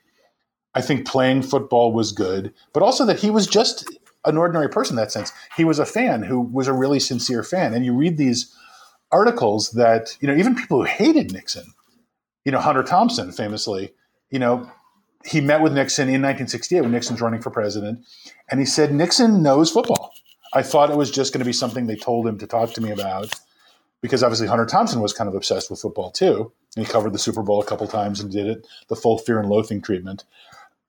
I 0.75 0.81
think 0.81 1.07
playing 1.07 1.43
football 1.43 1.93
was 1.93 2.13
good, 2.13 2.53
but 2.73 2.83
also 2.83 3.05
that 3.07 3.19
he 3.19 3.31
was 3.31 3.47
just 3.47 3.89
an 4.25 4.37
ordinary 4.37 4.69
person 4.69 4.95
in 4.95 4.97
that 4.97 5.13
sense. 5.13 5.33
He 5.57 5.65
was 5.65 5.79
a 5.79 5.87
fan 5.87 6.23
who 6.23 6.41
was 6.41 6.69
a 6.69 6.73
really 6.73 7.01
sincere 7.01 7.43
fan. 7.43 7.75
And 7.75 7.85
you 7.85 7.95
read 7.95 8.17
these 8.17 8.55
articles 9.11 9.73
that, 9.73 10.17
you 10.21 10.29
know, 10.29 10.37
even 10.37 10.55
people 10.55 10.79
who 10.79 10.85
hated 10.85 11.33
Nixon, 11.33 11.73
you 12.45 12.53
know, 12.53 12.61
Hunter 12.61 12.83
Thompson 12.83 13.33
famously, 13.33 13.95
you 14.31 14.39
know, 14.39 14.71
he 15.25 15.41
met 15.41 15.63
with 15.63 15.73
Nixon 15.73 16.05
in 16.05 16.23
1968 16.23 16.83
when 16.83 16.93
Nixon's 16.93 17.21
running 17.21 17.43
for 17.43 17.51
president, 17.51 18.05
and 18.51 18.61
he 18.61 18.67
said, 18.67 18.93
Nixon 18.93 19.43
knows 19.43 19.71
football. 19.71 20.13
I 20.55 20.63
thought 20.63 20.91
it 20.91 20.97
was 20.97 21.11
just 21.11 21.33
going 21.33 21.41
to 21.41 21.45
be 21.45 21.53
something 21.53 21.87
they 21.87 21.97
told 21.97 22.27
him 22.27 22.39
to 22.39 22.47
talk 22.47 22.73
to 22.75 22.81
me 22.81 22.91
about 22.91 23.33
because 24.01 24.23
obviously 24.23 24.47
Hunter 24.47 24.65
Thompson 24.65 25.01
was 25.01 25.13
kind 25.13 25.29
of 25.29 25.35
obsessed 25.35 25.71
with 25.71 25.81
football 25.81 26.11
too. 26.11 26.53
And 26.77 26.87
he 26.87 26.91
covered 26.91 27.13
the 27.13 27.19
Super 27.19 27.43
Bowl 27.43 27.61
a 27.61 27.67
couple 27.67 27.87
times 27.87 28.21
and 28.21 28.31
did 28.31 28.47
it 28.47 28.67
the 28.89 28.97
full 28.97 29.19
fear 29.19 29.41
and 29.41 29.49
loathing 29.49 29.83
treatment 29.83 30.25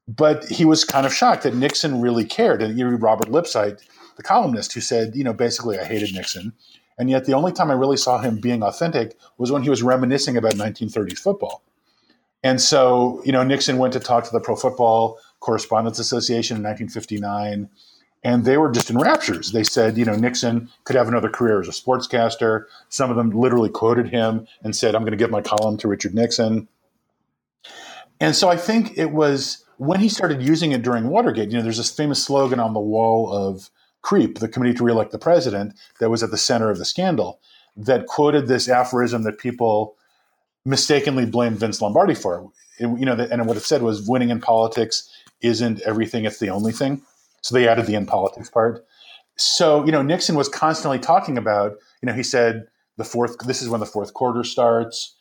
but 0.09 0.45
he 0.45 0.65
was 0.65 0.83
kind 0.83 1.05
of 1.05 1.13
shocked 1.13 1.43
that 1.43 1.53
Nixon 1.53 2.01
really 2.01 2.25
cared. 2.25 2.63
And 2.63 2.77
you 2.77 2.87
read 2.87 3.01
Robert 3.01 3.27
Lipsyte, 3.27 3.79
the 4.17 4.23
columnist, 4.23 4.73
who 4.73 4.81
said, 4.81 5.15
you 5.15 5.23
know, 5.23 5.33
basically, 5.33 5.77
I 5.77 5.83
hated 5.83 6.13
Nixon. 6.15 6.53
And 6.97 7.11
yet, 7.11 7.25
the 7.25 7.33
only 7.33 7.51
time 7.51 7.69
I 7.69 7.75
really 7.75 7.95
saw 7.95 8.17
him 8.17 8.37
being 8.39 8.63
authentic 8.63 9.15
was 9.37 9.51
when 9.51 9.61
he 9.61 9.69
was 9.69 9.83
reminiscing 9.83 10.35
about 10.35 10.53
1930s 10.53 11.19
football. 11.19 11.63
And 12.43 12.59
so, 12.59 13.21
you 13.23 13.31
know, 13.31 13.43
Nixon 13.43 13.77
went 13.77 13.93
to 13.93 13.99
talk 13.99 14.23
to 14.23 14.31
the 14.31 14.39
Pro 14.39 14.55
Football 14.55 15.19
Correspondents 15.41 15.99
Association 15.99 16.57
in 16.57 16.63
1959, 16.63 17.69
and 18.23 18.45
they 18.45 18.57
were 18.57 18.71
just 18.71 18.89
in 18.89 18.97
raptures. 18.97 19.51
They 19.51 19.63
said, 19.63 19.95
you 19.95 20.05
know, 20.05 20.15
Nixon 20.15 20.69
could 20.85 20.95
have 20.95 21.07
another 21.07 21.29
career 21.29 21.61
as 21.61 21.67
a 21.67 21.71
sportscaster. 21.71 22.65
Some 22.89 23.11
of 23.11 23.15
them 23.15 23.29
literally 23.29 23.69
quoted 23.69 24.09
him 24.09 24.47
and 24.63 24.75
said, 24.75 24.95
I'm 24.95 25.03
going 25.03 25.11
to 25.11 25.17
give 25.17 25.29
my 25.29 25.41
column 25.41 25.77
to 25.77 25.87
Richard 25.87 26.15
Nixon. 26.15 26.67
And 28.19 28.35
so 28.35 28.49
I 28.49 28.57
think 28.57 28.97
it 28.97 29.11
was 29.11 29.63
when 29.79 30.01
he 30.01 30.09
started 30.09 30.43
using 30.43 30.73
it 30.73 30.81
during 30.81 31.07
Watergate, 31.07 31.51
you 31.51 31.57
know, 31.57 31.63
there's 31.63 31.77
this 31.77 31.89
famous 31.89 32.21
slogan 32.21 32.59
on 32.59 32.73
the 32.73 32.81
wall 32.81 33.31
of 33.31 33.69
CREEP, 34.01 34.39
the 34.39 34.49
Committee 34.49 34.73
to 34.73 34.83
Reelect 34.83 35.13
the 35.13 35.17
President, 35.17 35.73
that 36.01 36.09
was 36.09 36.21
at 36.21 36.31
the 36.31 36.37
center 36.37 36.69
of 36.69 36.77
the 36.77 36.83
scandal, 36.83 37.39
that 37.77 38.05
quoted 38.05 38.47
this 38.47 38.67
aphorism 38.67 39.23
that 39.23 39.37
people 39.37 39.95
mistakenly 40.65 41.25
blamed 41.25 41.59
Vince 41.59 41.81
Lombardi 41.81 42.13
for. 42.13 42.51
It, 42.77 42.87
you 42.99 43.05
know, 43.05 43.13
and 43.13 43.47
what 43.47 43.55
it 43.55 43.63
said 43.63 43.81
was, 43.81 44.05
"Winning 44.05 44.31
in 44.31 44.41
politics 44.41 45.09
isn't 45.39 45.79
everything; 45.81 46.25
it's 46.25 46.39
the 46.39 46.49
only 46.49 46.73
thing." 46.73 47.01
So 47.41 47.55
they 47.55 47.65
added 47.65 47.85
the 47.85 47.95
"in 47.95 48.05
politics" 48.05 48.49
part. 48.49 48.85
So 49.37 49.85
you 49.85 49.93
know, 49.93 50.01
Nixon 50.01 50.35
was 50.35 50.49
constantly 50.49 50.99
talking 50.99 51.37
about. 51.37 51.77
You 52.01 52.07
know, 52.07 52.13
he 52.13 52.23
said 52.23 52.67
the 52.97 53.05
fourth. 53.05 53.37
This 53.39 53.61
is 53.61 53.69
when 53.69 53.79
the 53.79 53.85
fourth 53.85 54.13
quarter 54.13 54.43
starts, 54.43 55.15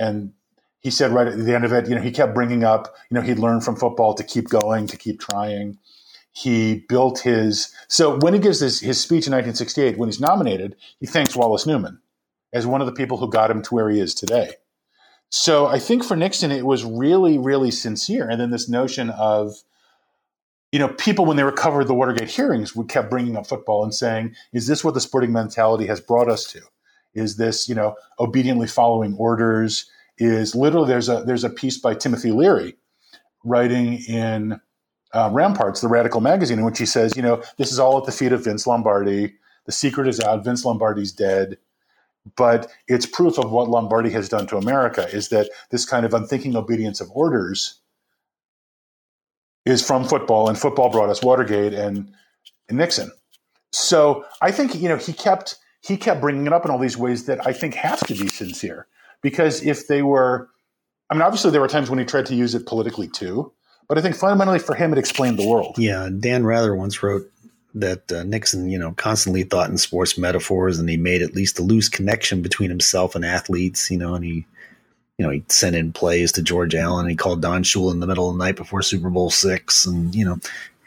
and 0.00 0.32
he 0.80 0.90
said 0.90 1.12
right 1.12 1.28
at 1.28 1.38
the 1.38 1.54
end 1.54 1.64
of 1.64 1.72
it, 1.72 1.88
you 1.88 1.94
know, 1.94 2.00
he 2.00 2.10
kept 2.10 2.34
bringing 2.34 2.64
up, 2.64 2.94
you 3.10 3.14
know, 3.14 3.20
he'd 3.20 3.38
learned 3.38 3.64
from 3.64 3.76
football 3.76 4.14
to 4.14 4.24
keep 4.24 4.48
going, 4.48 4.86
to 4.86 4.96
keep 4.96 5.20
trying. 5.20 5.78
He 6.32 6.86
built 6.88 7.20
his. 7.20 7.74
So 7.88 8.18
when 8.18 8.34
he 8.34 8.40
gives 8.40 8.60
his, 8.60 8.80
his 8.80 9.00
speech 9.00 9.26
in 9.26 9.32
1968, 9.32 9.98
when 9.98 10.08
he's 10.08 10.20
nominated, 10.20 10.76
he 10.98 11.06
thanks 11.06 11.36
Wallace 11.36 11.66
Newman 11.66 12.00
as 12.52 12.66
one 12.66 12.80
of 12.80 12.86
the 12.86 12.92
people 12.92 13.18
who 13.18 13.30
got 13.30 13.50
him 13.50 13.62
to 13.62 13.74
where 13.74 13.90
he 13.90 14.00
is 14.00 14.14
today. 14.14 14.54
So 15.28 15.66
I 15.66 15.78
think 15.78 16.02
for 16.02 16.16
Nixon, 16.16 16.50
it 16.50 16.66
was 16.66 16.84
really, 16.84 17.38
really 17.38 17.70
sincere. 17.70 18.28
And 18.28 18.40
then 18.40 18.50
this 18.50 18.68
notion 18.68 19.10
of, 19.10 19.54
you 20.72 20.78
know, 20.78 20.88
people 20.88 21.24
when 21.24 21.36
they 21.36 21.44
recovered 21.44 21.84
the 21.84 21.94
Watergate 21.94 22.30
hearings 22.30 22.74
would 22.74 22.88
kept 22.88 23.10
bringing 23.10 23.36
up 23.36 23.46
football 23.46 23.84
and 23.84 23.94
saying, 23.94 24.34
"Is 24.52 24.66
this 24.66 24.82
what 24.82 24.94
the 24.94 25.00
sporting 25.00 25.32
mentality 25.32 25.86
has 25.86 26.00
brought 26.00 26.28
us 26.28 26.44
to? 26.52 26.60
Is 27.14 27.36
this, 27.36 27.68
you 27.68 27.74
know, 27.74 27.96
obediently 28.18 28.66
following 28.66 29.14
orders? 29.16 29.88
Is 30.20 30.54
literally 30.54 30.88
there's 30.88 31.08
a 31.08 31.24
there's 31.24 31.44
a 31.44 31.50
piece 31.50 31.78
by 31.78 31.94
Timothy 31.94 32.30
Leary 32.30 32.76
writing 33.42 33.94
in 34.06 34.60
uh, 35.12 35.30
Ramparts, 35.32 35.80
the 35.80 35.88
Radical 35.88 36.20
magazine, 36.20 36.58
in 36.58 36.64
which 36.64 36.78
he 36.78 36.86
says, 36.86 37.16
you 37.16 37.22
know, 37.22 37.42
this 37.56 37.72
is 37.72 37.80
all 37.80 37.98
at 37.98 38.04
the 38.04 38.12
feet 38.12 38.32
of 38.32 38.44
Vince 38.44 38.66
Lombardi. 38.66 39.34
The 39.64 39.72
secret 39.72 40.06
is 40.06 40.20
out. 40.20 40.44
Vince 40.44 40.64
Lombardi's 40.64 41.10
dead. 41.10 41.58
But 42.36 42.70
it's 42.86 43.06
proof 43.06 43.38
of 43.38 43.50
what 43.50 43.70
Lombardi 43.70 44.10
has 44.10 44.28
done 44.28 44.46
to 44.48 44.58
America 44.58 45.08
is 45.08 45.30
that 45.30 45.48
this 45.70 45.86
kind 45.86 46.04
of 46.04 46.12
unthinking 46.12 46.54
obedience 46.54 47.00
of 47.00 47.10
orders 47.12 47.80
is 49.64 49.84
from 49.84 50.04
football, 50.04 50.48
and 50.48 50.58
football 50.58 50.90
brought 50.90 51.08
us 51.08 51.22
Watergate 51.22 51.72
and, 51.72 52.12
and 52.68 52.78
Nixon. 52.78 53.10
So 53.72 54.24
I 54.42 54.50
think 54.50 54.74
you 54.74 54.88
know 54.88 54.96
he 54.96 55.12
kept 55.12 55.56
he 55.80 55.96
kept 55.96 56.20
bringing 56.20 56.46
it 56.46 56.52
up 56.52 56.64
in 56.64 56.70
all 56.70 56.78
these 56.78 56.96
ways 56.96 57.24
that 57.26 57.46
I 57.46 57.52
think 57.52 57.74
have 57.74 58.00
to 58.06 58.14
be 58.14 58.28
sincere 58.28 58.86
because 59.22 59.62
if 59.64 59.86
they 59.86 60.02
were, 60.02 60.48
I 61.10 61.14
mean, 61.14 61.22
obviously 61.22 61.50
there 61.50 61.60
were 61.60 61.68
times 61.68 61.90
when 61.90 61.98
he 61.98 62.04
tried 62.04 62.26
to 62.26 62.34
use 62.34 62.54
it 62.54 62.66
politically 62.66 63.08
too, 63.08 63.52
but 63.88 63.98
I 63.98 64.02
think 64.02 64.16
fundamentally 64.16 64.58
for 64.58 64.74
him 64.74 64.92
it 64.92 64.98
explained 64.98 65.38
the 65.38 65.48
world. 65.48 65.74
Yeah, 65.76 66.08
Dan 66.18 66.44
Rather 66.44 66.74
once 66.74 67.02
wrote 67.02 67.30
that 67.74 68.10
uh, 68.12 68.22
Nixon, 68.24 68.68
you 68.68 68.78
know, 68.78 68.92
constantly 68.92 69.42
thought 69.42 69.70
in 69.70 69.78
sports 69.78 70.18
metaphors, 70.18 70.78
and 70.78 70.88
he 70.88 70.96
made 70.96 71.22
at 71.22 71.34
least 71.34 71.58
a 71.58 71.62
loose 71.62 71.88
connection 71.88 72.42
between 72.42 72.70
himself 72.70 73.14
and 73.14 73.24
athletes. 73.24 73.90
You 73.90 73.98
know, 73.98 74.14
and 74.14 74.24
he, 74.24 74.46
you 75.18 75.26
know, 75.26 75.30
he 75.30 75.44
sent 75.48 75.76
in 75.76 75.92
plays 75.92 76.32
to 76.32 76.42
George 76.42 76.74
Allen. 76.74 77.08
he 77.08 77.16
called 77.16 77.42
Don 77.42 77.62
Shula 77.62 77.92
in 77.92 78.00
the 78.00 78.06
middle 78.06 78.28
of 78.28 78.36
the 78.36 78.44
night 78.44 78.56
before 78.56 78.82
Super 78.82 79.10
Bowl 79.10 79.30
six, 79.30 79.86
and 79.86 80.14
you 80.14 80.24
know, 80.24 80.38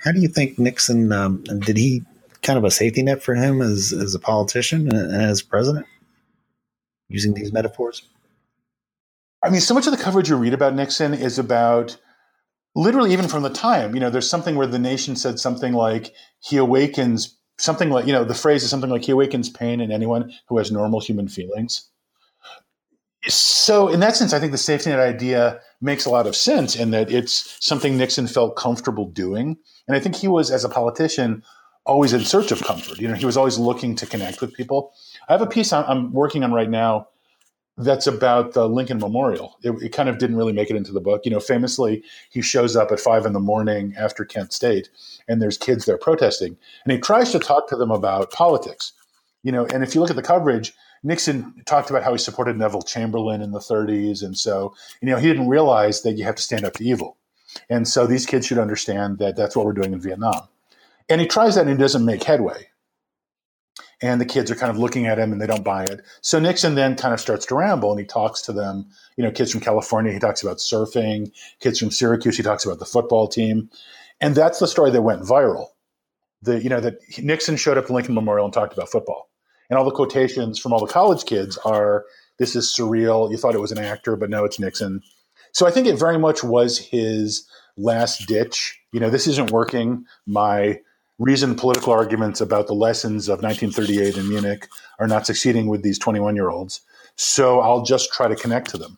how 0.04 0.12
do 0.12 0.20
you 0.20 0.28
think 0.28 0.60
Nixon 0.60 1.12
um, 1.12 1.44
did 1.44 1.78
he 1.78 2.04
kind 2.42 2.58
of 2.58 2.66
a 2.66 2.72
safety 2.72 3.02
net 3.02 3.24
for 3.24 3.36
him 3.36 3.62
as 3.62 3.94
as 3.94 4.14
a 4.16 4.20
politician 4.20 4.94
and 4.94 5.16
as 5.16 5.42
president, 5.42 5.86
using 7.10 7.34
these 7.34 7.54
metaphors? 7.54 8.04
I 9.44 9.50
mean, 9.50 9.62
so 9.62 9.74
much 9.74 9.86
of 9.88 9.92
the 9.92 10.02
coverage 10.02 10.30
you 10.30 10.38
read 10.38 10.54
about 10.54 10.74
Nixon 10.74 11.14
is 11.14 11.38
about 11.38 11.98
literally 12.76 13.12
even 13.12 13.28
from 13.28 13.44
the 13.44 13.50
time, 13.50 13.94
you 13.94 14.00
know, 14.00 14.10
there's 14.10 14.30
something 14.30 14.56
where 14.56 14.68
the 14.68 14.80
nation 14.80 15.16
said 15.16 15.40
something 15.40 15.74
like 15.74 16.14
he 16.40 16.58
awakens 16.58 17.38
something 17.58 17.90
like, 17.90 18.08
you 18.08 18.14
know, 18.14 18.24
the 18.24 18.34
phrase 18.34 18.64
is 18.64 18.70
something 18.70 18.90
like 18.90 19.04
he 19.04 19.12
awakens 19.12 19.50
pain 19.50 19.80
in 19.80 19.92
anyone 19.92 20.34
who 20.48 20.58
has 20.58 20.72
normal 20.72 21.00
human 21.00 21.28
feelings. 21.28 21.90
So 23.28 23.88
in 23.88 24.00
that 24.02 24.16
sense, 24.16 24.34
I 24.34 24.40
think 24.40 24.52
the 24.52 24.58
safety 24.58 24.90
net 24.90 25.00
idea 25.00 25.62
makes 25.80 26.06
a 26.06 26.10
lot 26.10 26.28
of 26.28 26.36
sense 26.36 26.76
in 26.76 26.92
that 26.92 27.12
it's 27.12 27.58
something 27.66 27.98
Nixon 27.98 28.28
felt 28.28 28.56
comfortable 28.56 29.06
doing. 29.06 29.58
And 29.88 29.96
I 29.96 30.00
think 30.00 30.16
he 30.16 30.28
was, 30.28 30.52
as 30.52 30.66
a 30.66 30.70
politician, 30.70 31.44
always 31.86 32.12
in 32.12 32.26
search 32.26 32.52
of 32.52 32.62
comfort. 32.64 33.00
You 33.00 33.08
know, 33.08 33.14
he 33.14 33.26
was 33.26 33.38
always 33.38 33.58
looking 33.58 33.96
to 33.96 34.06
connect 34.06 34.42
with 34.42 34.54
people. 34.54 34.94
I 35.30 35.34
have 35.34 35.42
a 35.42 35.48
piece 35.48 35.72
I'm 35.72 36.12
working 36.12 36.44
on 36.44 36.52
right 36.52 36.70
now 36.70 37.08
that's 37.78 38.06
about 38.06 38.54
the 38.54 38.70
Lincoln 38.70 39.00
Memorial. 39.00 39.58
It, 39.64 39.72
it, 39.82 39.90
kind 39.90 40.08
of 40.08 40.20
didn't 40.20 40.36
really 40.36 40.54
make 40.54 40.70
it 40.70 40.76
into 40.76 40.92
the 40.92 41.02
book. 41.02 41.22
You 41.26 41.32
know, 41.32 41.40
famously, 41.40 42.04
he 42.30 42.42
shows 42.42 42.76
up 42.76 42.92
at 42.92 43.00
five 43.00 43.26
in 43.26 43.34
the 43.34 43.40
morning 43.40 43.94
after 43.98 44.26
Kent 44.26 44.54
State, 44.54 44.90
and 45.28 45.42
there's 45.42 45.58
kids 45.58 45.86
there 45.86 45.98
protesting, 45.98 46.56
and 46.84 46.92
he 46.92 47.00
tries 47.00 47.32
to 47.32 47.40
talk 47.40 47.68
to 47.70 47.76
them 47.76 47.92
about 47.92 48.32
politics. 48.32 48.94
You 49.44 49.52
know, 49.52 49.66
and 49.66 49.84
if 49.84 49.96
you 49.96 50.02
look 50.02 50.12
at 50.12 50.16
the 50.16 50.22
coverage, 50.22 50.74
Nixon 51.04 51.62
talked 51.66 51.90
about 51.90 52.04
how 52.04 52.12
he 52.12 52.18
supported 52.18 52.58
Neville 52.58 52.84
Chamberlain 52.84 53.42
in 53.42 53.52
the 53.52 53.60
30s, 53.60 54.24
and 54.24 54.38
so 54.38 54.76
you 55.02 55.10
know 55.10 55.18
he 55.18 55.28
didn't 55.28 55.50
realize 55.50 56.04
that 56.04 56.14
you 56.14 56.24
have 56.26 56.36
to 56.36 56.44
stand 56.44 56.66
up 56.66 56.74
to 56.74 56.84
evil, 56.84 57.18
and 57.70 57.88
so 57.88 58.06
these 58.06 58.26
kids 58.26 58.46
should 58.46 58.60
understand 58.60 59.18
that 59.18 59.36
that's 59.36 59.56
what 59.56 59.66
we're 59.66 59.74
doing 59.74 59.94
in 59.94 60.00
Vietnam. 60.00 60.48
And 61.10 61.20
he 61.20 61.28
tries 61.28 61.56
that, 61.56 61.62
and 61.62 61.72
he 61.72 61.78
doesn't 61.78 62.06
make 62.06 62.24
headway 62.24 62.68
and 64.04 64.20
the 64.20 64.26
kids 64.26 64.52
are 64.52 64.56
kind 64.56 64.70
of 64.70 64.78
looking 64.78 65.08
at 65.08 65.18
him 65.18 65.32
and 65.32 65.42
they 65.42 65.48
don't 65.48 65.64
buy 65.64 65.86
it. 65.86 66.02
So 66.20 66.38
Nixon 66.38 66.76
then 66.76 66.98
kind 66.98 67.14
of 67.14 67.22
starts 67.22 67.46
to 67.46 67.56
ramble 67.56 67.90
and 67.90 68.00
he 68.00 68.06
talks 68.06 68.42
to 68.44 68.52
them. 68.52 68.86
You 69.16 69.24
know, 69.24 69.32
kids 69.32 69.50
from 69.50 69.62
California, 69.62 70.12
he 70.12 70.20
talks 70.20 70.44
about 70.44 70.58
surfing. 70.58 71.32
Kids 71.62 71.80
from 71.80 71.90
Syracuse, 71.90 72.36
he 72.36 72.44
talks 72.44 72.66
about 72.66 72.80
the 72.80 72.86
football 72.86 73.30
team, 73.30 73.70
and 74.20 74.36
that's 74.36 74.60
the 74.60 74.68
story 74.68 74.92
that 74.92 75.02
went 75.02 75.22
viral. 75.22 75.68
The 76.42 76.62
you 76.62 76.70
know 76.70 76.82
that 76.82 76.98
Nixon 77.18 77.56
showed 77.56 77.78
up 77.78 77.86
at 77.86 77.90
Lincoln 77.92 78.14
Memorial 78.14 78.46
and 78.46 78.54
talked 78.54 78.74
about 78.74 78.90
football, 78.90 79.30
and 79.70 79.80
all 79.80 79.86
the 79.86 79.92
quotations 79.92 80.60
from 80.60 80.74
all 80.74 80.86
the 80.86 80.92
college 80.92 81.24
kids 81.24 81.58
are, 81.60 82.04
"This 82.40 82.58
is 82.58 82.68
surreal. 82.68 83.32
You 83.32 83.38
thought 83.38 83.56
it 83.56 83.62
was 83.62 83.72
an 83.72 83.80
actor, 83.80 84.18
but 84.18 84.30
no, 84.30 84.44
it's 84.44 84.60
Nixon." 84.60 85.02
So 85.54 85.66
I 85.66 85.72
think 85.72 85.88
it 85.88 85.98
very 85.98 86.20
much 86.20 86.44
was 86.44 86.78
his 86.78 87.48
last 87.78 88.28
ditch. 88.28 88.78
You 88.92 89.00
know, 89.00 89.10
this 89.10 89.28
isn't 89.28 89.52
working. 89.52 90.06
My 90.28 90.82
reasoned 91.20 91.58
political 91.58 91.94
arguments 91.94 92.42
about 92.42 92.68
the 92.68 92.74
lessons 92.74 93.30
of 93.30 93.42
1938 93.42 94.18
in 94.18 94.30
Munich 94.30 94.68
are 95.00 95.08
not 95.08 95.26
succeeding 95.26 95.68
with 95.68 95.84
these 95.84 96.00
21 96.00 96.36
year 96.36 96.50
olds. 96.50 96.82
So 97.16 97.60
I'll 97.60 97.84
just 97.84 98.12
try 98.12 98.28
to 98.28 98.36
connect 98.36 98.70
to 98.72 98.78
them. 98.78 98.98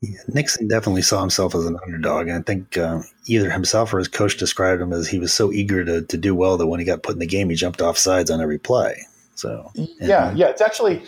Yeah, 0.00 0.18
Nixon 0.26 0.66
definitely 0.66 1.02
saw 1.02 1.20
himself 1.20 1.54
as 1.54 1.64
an 1.64 1.78
underdog. 1.86 2.26
And 2.26 2.38
I 2.38 2.42
think 2.42 2.76
uh, 2.76 3.02
either 3.26 3.50
himself 3.50 3.94
or 3.94 3.98
his 3.98 4.08
coach 4.08 4.36
described 4.36 4.82
him 4.82 4.92
as 4.92 5.06
he 5.06 5.20
was 5.20 5.32
so 5.32 5.52
eager 5.52 5.84
to, 5.84 6.02
to 6.02 6.16
do 6.16 6.34
well 6.34 6.56
that 6.56 6.66
when 6.66 6.80
he 6.80 6.86
got 6.86 7.04
put 7.04 7.14
in 7.14 7.20
the 7.20 7.26
game, 7.26 7.50
he 7.50 7.54
jumped 7.54 7.80
off 7.80 7.96
sides 7.96 8.28
on 8.28 8.40
every 8.40 8.58
play. 8.58 9.06
So, 9.36 9.70
yeah, 9.74 10.32
yeah, 10.34 10.48
it's 10.48 10.60
actually, 10.60 11.02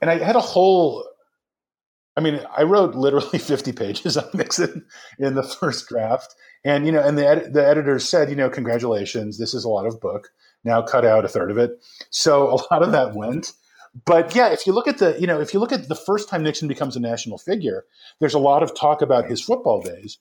and 0.00 0.10
I 0.10 0.18
had 0.18 0.34
a 0.34 0.40
whole, 0.40 1.04
I 2.16 2.20
mean, 2.20 2.40
I 2.56 2.62
wrote 2.62 2.94
literally 2.94 3.38
50 3.38 3.72
pages 3.72 4.16
on 4.16 4.28
Nixon 4.32 4.86
in 5.18 5.34
the 5.34 5.42
first 5.42 5.86
draft. 5.88 6.34
And 6.64 6.86
you 6.86 6.92
know, 6.92 7.02
and 7.02 7.16
the 7.16 7.26
ed- 7.26 7.52
the 7.52 7.66
editors 7.66 8.08
said, 8.08 8.30
you 8.30 8.36
know, 8.36 8.50
congratulations, 8.50 9.38
this 9.38 9.54
is 9.54 9.64
a 9.64 9.68
lot 9.68 9.86
of 9.86 10.00
book. 10.00 10.30
Now 10.64 10.82
cut 10.82 11.04
out 11.04 11.24
a 11.24 11.28
third 11.28 11.50
of 11.50 11.58
it. 11.58 11.84
So 12.10 12.48
a 12.48 12.58
lot 12.72 12.82
of 12.82 12.92
that 12.92 13.14
went. 13.14 13.52
But 14.04 14.34
yeah, 14.34 14.48
if 14.48 14.66
you 14.66 14.72
look 14.72 14.86
at 14.86 14.98
the, 14.98 15.18
you 15.18 15.26
know, 15.26 15.40
if 15.40 15.54
you 15.54 15.60
look 15.60 15.72
at 15.72 15.88
the 15.88 15.94
first 15.94 16.28
time 16.28 16.42
Nixon 16.42 16.68
becomes 16.68 16.96
a 16.96 17.00
national 17.00 17.38
figure, 17.38 17.84
there's 18.20 18.34
a 18.34 18.38
lot 18.38 18.62
of 18.62 18.74
talk 18.74 19.02
about 19.02 19.28
his 19.28 19.40
football 19.40 19.80
days. 19.80 20.18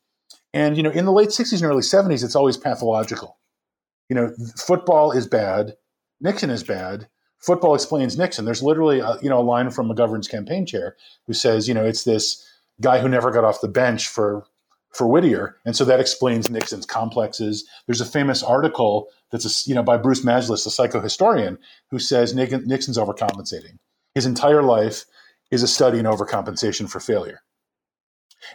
And 0.53 0.77
you 0.77 0.83
know, 0.83 0.91
in 0.91 1.05
the 1.05 1.11
late 1.11 1.29
60s 1.29 1.61
and 1.61 1.69
early 1.69 1.81
70s, 1.81 2.23
it's 2.23 2.35
always 2.35 2.57
pathological. 2.57 3.37
You 4.09 4.15
know, 4.15 4.31
football 4.55 5.11
is 5.11 5.27
bad, 5.27 5.73
Nixon 6.21 6.49
is 6.49 6.63
bad. 6.63 7.07
Football 7.39 7.75
explains 7.75 8.17
Nixon. 8.17 8.45
There's 8.45 8.63
literally, 8.63 8.99
a, 8.99 9.17
you 9.21 9.29
know, 9.29 9.39
a 9.39 9.41
line 9.41 9.69
from 9.69 9.89
McGovern's 9.89 10.27
campaign 10.27 10.65
chair 10.65 10.95
who 11.27 11.33
says, 11.33 11.67
you 11.67 11.73
know, 11.73 11.85
it's 11.85 12.03
this 12.03 12.43
guy 12.81 12.99
who 12.99 13.07
never 13.07 13.31
got 13.31 13.43
off 13.43 13.61
the 13.61 13.67
bench 13.67 14.07
for 14.07 14.45
for 14.97 15.07
Whittier, 15.07 15.57
and 15.63 15.75
so 15.75 15.85
that 15.85 15.99
explains 15.99 16.49
Nixon's 16.49 16.85
complexes. 16.85 17.67
There's 17.85 18.01
a 18.01 18.05
famous 18.05 18.41
article 18.41 19.09
that's 19.31 19.45
a, 19.45 19.69
you 19.69 19.75
know 19.75 19.83
by 19.83 19.97
Bruce 19.97 20.25
Mazlish, 20.25 20.63
the 20.63 20.71
psychohistorian, 20.71 21.57
who 21.91 21.99
says 21.99 22.33
Nixon's 22.33 22.97
overcompensating. 22.97 23.77
His 24.15 24.25
entire 24.25 24.63
life 24.63 25.05
is 25.51 25.61
a 25.61 25.67
study 25.67 25.99
in 25.99 26.05
overcompensation 26.05 26.89
for 26.89 26.99
failure. 26.99 27.41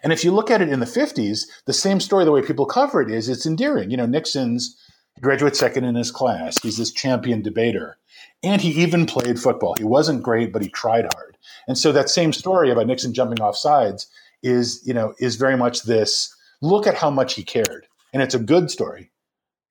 And 0.02 0.12
if 0.12 0.24
you 0.24 0.32
look 0.32 0.50
at 0.50 0.60
it 0.60 0.68
in 0.68 0.80
the 0.80 0.86
50s, 0.86 1.46
the 1.66 1.72
same 1.72 2.00
story, 2.00 2.24
the 2.24 2.32
way 2.32 2.42
people 2.42 2.66
cover 2.66 3.00
it 3.00 3.10
is, 3.10 3.28
it's 3.28 3.46
endearing. 3.46 3.90
You 3.90 3.96
know, 3.96 4.06
Nixon's 4.06 4.76
graduate 5.20 5.56
second 5.56 5.84
in 5.84 5.94
his 5.94 6.10
class. 6.10 6.60
He's 6.62 6.78
this 6.78 6.92
champion 6.92 7.42
debater. 7.42 7.98
And 8.42 8.60
he 8.60 8.70
even 8.82 9.06
played 9.06 9.38
football. 9.38 9.74
He 9.78 9.84
wasn't 9.84 10.22
great, 10.22 10.52
but 10.52 10.62
he 10.62 10.68
tried 10.68 11.06
hard. 11.14 11.36
And 11.68 11.78
so 11.78 11.92
that 11.92 12.10
same 12.10 12.32
story 12.32 12.70
about 12.70 12.86
Nixon 12.86 13.14
jumping 13.14 13.40
off 13.40 13.56
sides 13.56 14.08
is 14.42 14.80
you 14.84 14.94
know 14.94 15.14
is 15.18 15.36
very 15.36 15.56
much 15.56 15.82
this 15.82 16.34
look 16.60 16.86
at 16.86 16.94
how 16.94 17.10
much 17.10 17.34
he 17.34 17.42
cared. 17.42 17.86
And 18.12 18.22
it's 18.22 18.34
a 18.34 18.38
good 18.38 18.70
story. 18.70 19.10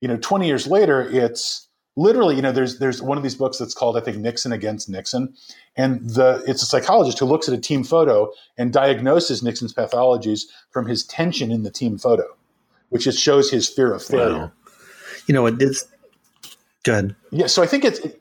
You 0.00 0.08
know 0.08 0.16
20 0.16 0.46
years 0.46 0.66
later 0.66 1.02
it's 1.02 1.68
literally 1.96 2.36
you 2.36 2.42
know 2.42 2.52
there's 2.52 2.78
there's 2.78 3.02
one 3.02 3.16
of 3.18 3.22
these 3.22 3.34
books 3.34 3.58
that's 3.58 3.74
called 3.74 3.96
i 3.96 4.00
think 4.00 4.16
nixon 4.16 4.52
against 4.52 4.88
nixon. 4.88 5.34
And 5.76 6.08
the 6.08 6.42
it's 6.46 6.62
a 6.62 6.66
psychologist 6.66 7.18
who 7.18 7.26
looks 7.26 7.48
at 7.48 7.54
a 7.54 7.60
team 7.60 7.84
photo 7.84 8.30
and 8.58 8.72
diagnoses 8.72 9.42
nixon's 9.42 9.74
pathologies 9.74 10.42
from 10.70 10.86
his 10.86 11.04
tension 11.04 11.50
in 11.50 11.62
the 11.62 11.70
team 11.70 11.98
photo 11.98 12.24
which 12.88 13.04
just 13.04 13.18
shows 13.18 13.50
his 13.50 13.68
fear 13.68 13.94
of 13.94 14.02
failure. 14.02 14.36
Wow. 14.36 14.52
you 15.26 15.34
know 15.34 15.46
it 15.46 15.60
is 15.60 15.86
good 16.82 17.14
yeah 17.30 17.46
so 17.46 17.62
i 17.62 17.66
think 17.66 17.84
it's 17.84 17.98
it, 18.00 18.18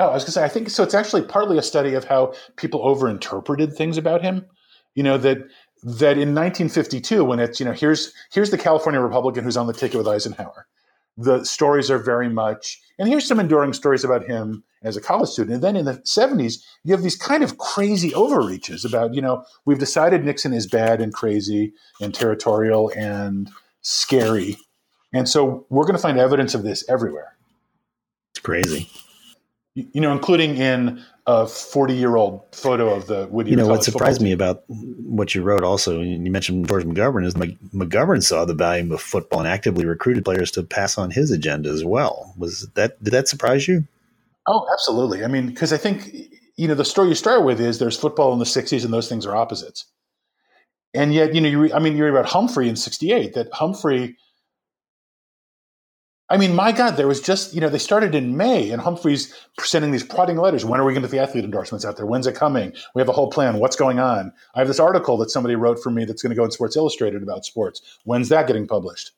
Oh, 0.00 0.06
I 0.08 0.14
was 0.14 0.22
going 0.22 0.28
to 0.28 0.32
say, 0.32 0.44
I 0.44 0.48
think 0.48 0.70
so. 0.70 0.82
It's 0.82 0.94
actually 0.94 1.20
partly 1.20 1.58
a 1.58 1.62
study 1.62 1.92
of 1.92 2.04
how 2.04 2.32
people 2.56 2.80
overinterpreted 2.80 3.74
things 3.74 3.98
about 3.98 4.22
him 4.22 4.46
you 4.94 5.02
know 5.02 5.18
that 5.18 5.38
that 5.82 6.18
in 6.18 6.34
1952 6.34 7.24
when 7.24 7.38
it's 7.38 7.58
you 7.58 7.66
know 7.66 7.72
here's 7.72 8.12
here's 8.32 8.50
the 8.50 8.58
california 8.58 9.00
republican 9.00 9.44
who's 9.44 9.56
on 9.56 9.66
the 9.66 9.72
ticket 9.72 9.98
with 9.98 10.08
eisenhower. 10.08 10.66
The 11.16 11.44
stories 11.44 11.90
are 11.90 11.98
very 11.98 12.28
much 12.28 12.80
and 12.98 13.08
here's 13.08 13.26
some 13.26 13.40
enduring 13.40 13.72
stories 13.72 14.04
about 14.04 14.26
him 14.26 14.62
as 14.82 14.96
a 14.96 15.00
college 15.00 15.28
student. 15.28 15.54
And 15.54 15.62
then 15.62 15.76
in 15.76 15.84
the 15.84 15.94
70s 15.98 16.62
you 16.84 16.92
have 16.92 17.02
these 17.02 17.16
kind 17.16 17.42
of 17.42 17.58
crazy 17.58 18.12
overreaches 18.14 18.84
about 18.84 19.14
you 19.14 19.22
know 19.22 19.44
we've 19.64 19.78
decided 19.78 20.24
nixon 20.24 20.52
is 20.52 20.66
bad 20.66 21.00
and 21.00 21.12
crazy 21.12 21.72
and 22.00 22.14
territorial 22.14 22.90
and 22.96 23.50
scary. 23.82 24.56
And 25.12 25.28
so 25.28 25.66
we're 25.70 25.84
going 25.84 25.96
to 25.96 26.02
find 26.02 26.18
evidence 26.18 26.54
of 26.54 26.62
this 26.62 26.84
everywhere. 26.88 27.36
It's 28.32 28.40
crazy. 28.40 28.88
You 29.74 30.00
know 30.00 30.12
including 30.12 30.56
in 30.56 31.02
a 31.30 31.46
40 31.46 31.94
year 31.94 32.16
old 32.16 32.42
photo 32.52 32.92
of 32.92 33.06
the 33.06 33.26
Whittier. 33.26 33.52
You 33.52 33.56
know, 33.56 33.68
what 33.68 33.84
surprised 33.84 34.20
me 34.20 34.32
about 34.32 34.64
what 34.66 35.34
you 35.34 35.42
wrote 35.42 35.62
also, 35.62 36.00
you 36.00 36.30
mentioned 36.30 36.68
George 36.68 36.84
McGovern, 36.84 37.24
is 37.24 37.34
McGovern 37.34 38.22
saw 38.22 38.44
the 38.44 38.54
value 38.54 38.92
of 38.92 39.00
football 39.00 39.38
and 39.38 39.48
actively 39.48 39.84
recruited 39.84 40.24
players 40.24 40.50
to 40.52 40.62
pass 40.62 40.98
on 40.98 41.10
his 41.10 41.30
agenda 41.30 41.70
as 41.70 41.84
well. 41.84 42.34
Was 42.36 42.68
that, 42.74 43.02
did 43.02 43.12
that 43.12 43.28
surprise 43.28 43.68
you? 43.68 43.86
Oh, 44.46 44.66
absolutely. 44.72 45.24
I 45.24 45.28
mean, 45.28 45.46
because 45.46 45.72
I 45.72 45.76
think, 45.76 46.12
you 46.56 46.66
know, 46.66 46.74
the 46.74 46.84
story 46.84 47.10
you 47.10 47.14
start 47.14 47.44
with 47.44 47.60
is 47.60 47.78
there's 47.78 47.96
football 47.96 48.32
in 48.32 48.40
the 48.40 48.44
60s 48.44 48.84
and 48.84 48.92
those 48.92 49.08
things 49.08 49.24
are 49.24 49.36
opposites. 49.36 49.86
And 50.92 51.14
yet, 51.14 51.34
you 51.34 51.40
know, 51.40 51.48
you 51.48 51.60
re, 51.60 51.72
I 51.72 51.78
mean, 51.78 51.96
you 51.96 52.04
read 52.04 52.10
about 52.10 52.26
Humphrey 52.26 52.68
in 52.68 52.74
68, 52.74 53.34
that 53.34 53.52
Humphrey 53.52 54.16
I 56.30 56.36
mean, 56.36 56.54
my 56.54 56.70
God, 56.70 56.92
there 56.92 57.08
was 57.08 57.20
just, 57.20 57.52
you 57.54 57.60
know, 57.60 57.68
they 57.68 57.78
started 57.78 58.14
in 58.14 58.36
May 58.36 58.70
and 58.70 58.80
Humphrey's 58.80 59.34
sending 59.58 59.90
these 59.90 60.04
prodding 60.04 60.36
letters. 60.36 60.64
When 60.64 60.78
are 60.78 60.84
we 60.84 60.92
going 60.92 61.02
to 61.02 61.08
get 61.08 61.16
the 61.16 61.20
athlete 61.20 61.44
endorsements 61.44 61.84
out 61.84 61.96
there? 61.96 62.06
When's 62.06 62.28
it 62.28 62.36
coming? 62.36 62.72
We 62.94 63.00
have 63.00 63.08
a 63.08 63.12
whole 63.12 63.30
plan. 63.30 63.58
What's 63.58 63.74
going 63.74 63.98
on? 63.98 64.32
I 64.54 64.60
have 64.60 64.68
this 64.68 64.78
article 64.78 65.16
that 65.18 65.30
somebody 65.30 65.56
wrote 65.56 65.82
for 65.82 65.90
me 65.90 66.04
that's 66.04 66.22
going 66.22 66.30
to 66.30 66.36
go 66.36 66.44
in 66.44 66.52
Sports 66.52 66.76
Illustrated 66.76 67.24
about 67.24 67.44
sports. 67.44 67.98
When's 68.04 68.28
that 68.28 68.46
getting 68.46 68.68
published? 68.68 69.10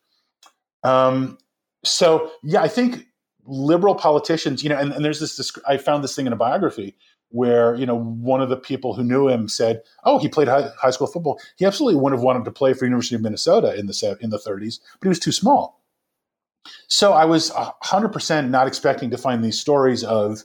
Um, 0.84 1.36
so, 1.84 2.32
yeah, 2.42 2.62
I 2.62 2.68
think 2.68 3.06
liberal 3.44 3.94
politicians, 3.94 4.62
you 4.62 4.70
know, 4.70 4.78
and, 4.78 4.90
and 4.92 5.04
there's 5.04 5.20
this, 5.20 5.36
this, 5.36 5.52
I 5.68 5.76
found 5.76 6.02
this 6.02 6.16
thing 6.16 6.26
in 6.26 6.32
a 6.32 6.36
biography 6.36 6.96
where, 7.28 7.74
you 7.74 7.84
know, 7.84 7.98
one 7.98 8.40
of 8.40 8.48
the 8.48 8.56
people 8.56 8.94
who 8.94 9.04
knew 9.04 9.28
him 9.28 9.48
said, 9.48 9.82
oh, 10.04 10.18
he 10.18 10.28
played 10.28 10.48
high, 10.48 10.70
high 10.78 10.90
school 10.90 11.06
football. 11.06 11.38
He 11.56 11.66
absolutely 11.66 12.00
wouldn't 12.00 12.20
have 12.20 12.24
wanted 12.24 12.46
to 12.46 12.50
play 12.50 12.72
for 12.72 12.86
University 12.86 13.16
of 13.16 13.20
Minnesota 13.20 13.74
in 13.74 13.86
the, 13.86 14.18
in 14.22 14.30
the 14.30 14.38
30s, 14.38 14.80
but 14.98 15.06
he 15.06 15.08
was 15.08 15.18
too 15.18 15.32
small 15.32 15.81
so 16.88 17.12
I 17.12 17.24
was 17.24 17.50
100% 17.50 18.50
not 18.50 18.66
expecting 18.66 19.10
to 19.10 19.18
find 19.18 19.44
these 19.44 19.58
stories 19.58 20.04
of 20.04 20.42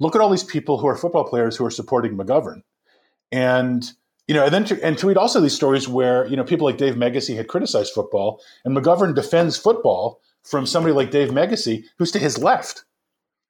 look 0.00 0.14
at 0.14 0.20
all 0.20 0.30
these 0.30 0.44
people 0.44 0.78
who 0.78 0.86
are 0.86 0.96
football 0.96 1.24
players 1.24 1.56
who 1.56 1.64
are 1.64 1.70
supporting 1.70 2.16
McGovern. 2.16 2.62
And 3.32 3.90
you 4.26 4.34
know, 4.34 4.44
and 4.44 4.52
then 4.52 4.64
to, 4.66 4.84
and 4.84 4.98
to 4.98 5.06
read 5.06 5.16
also 5.16 5.40
these 5.40 5.54
stories 5.54 5.88
where 5.88 6.26
you 6.26 6.36
know 6.36 6.44
people 6.44 6.66
like 6.66 6.76
Dave 6.76 6.94
Meggyesy 6.94 7.34
had 7.34 7.48
criticized 7.48 7.94
football, 7.94 8.42
and 8.64 8.76
McGovern 8.76 9.14
defends 9.14 9.56
football 9.56 10.20
from 10.44 10.66
somebody 10.66 10.94
like 10.94 11.10
Dave 11.10 11.30
Meggyesy, 11.30 11.84
who's 11.96 12.10
to 12.12 12.18
his 12.18 12.36
left, 12.36 12.84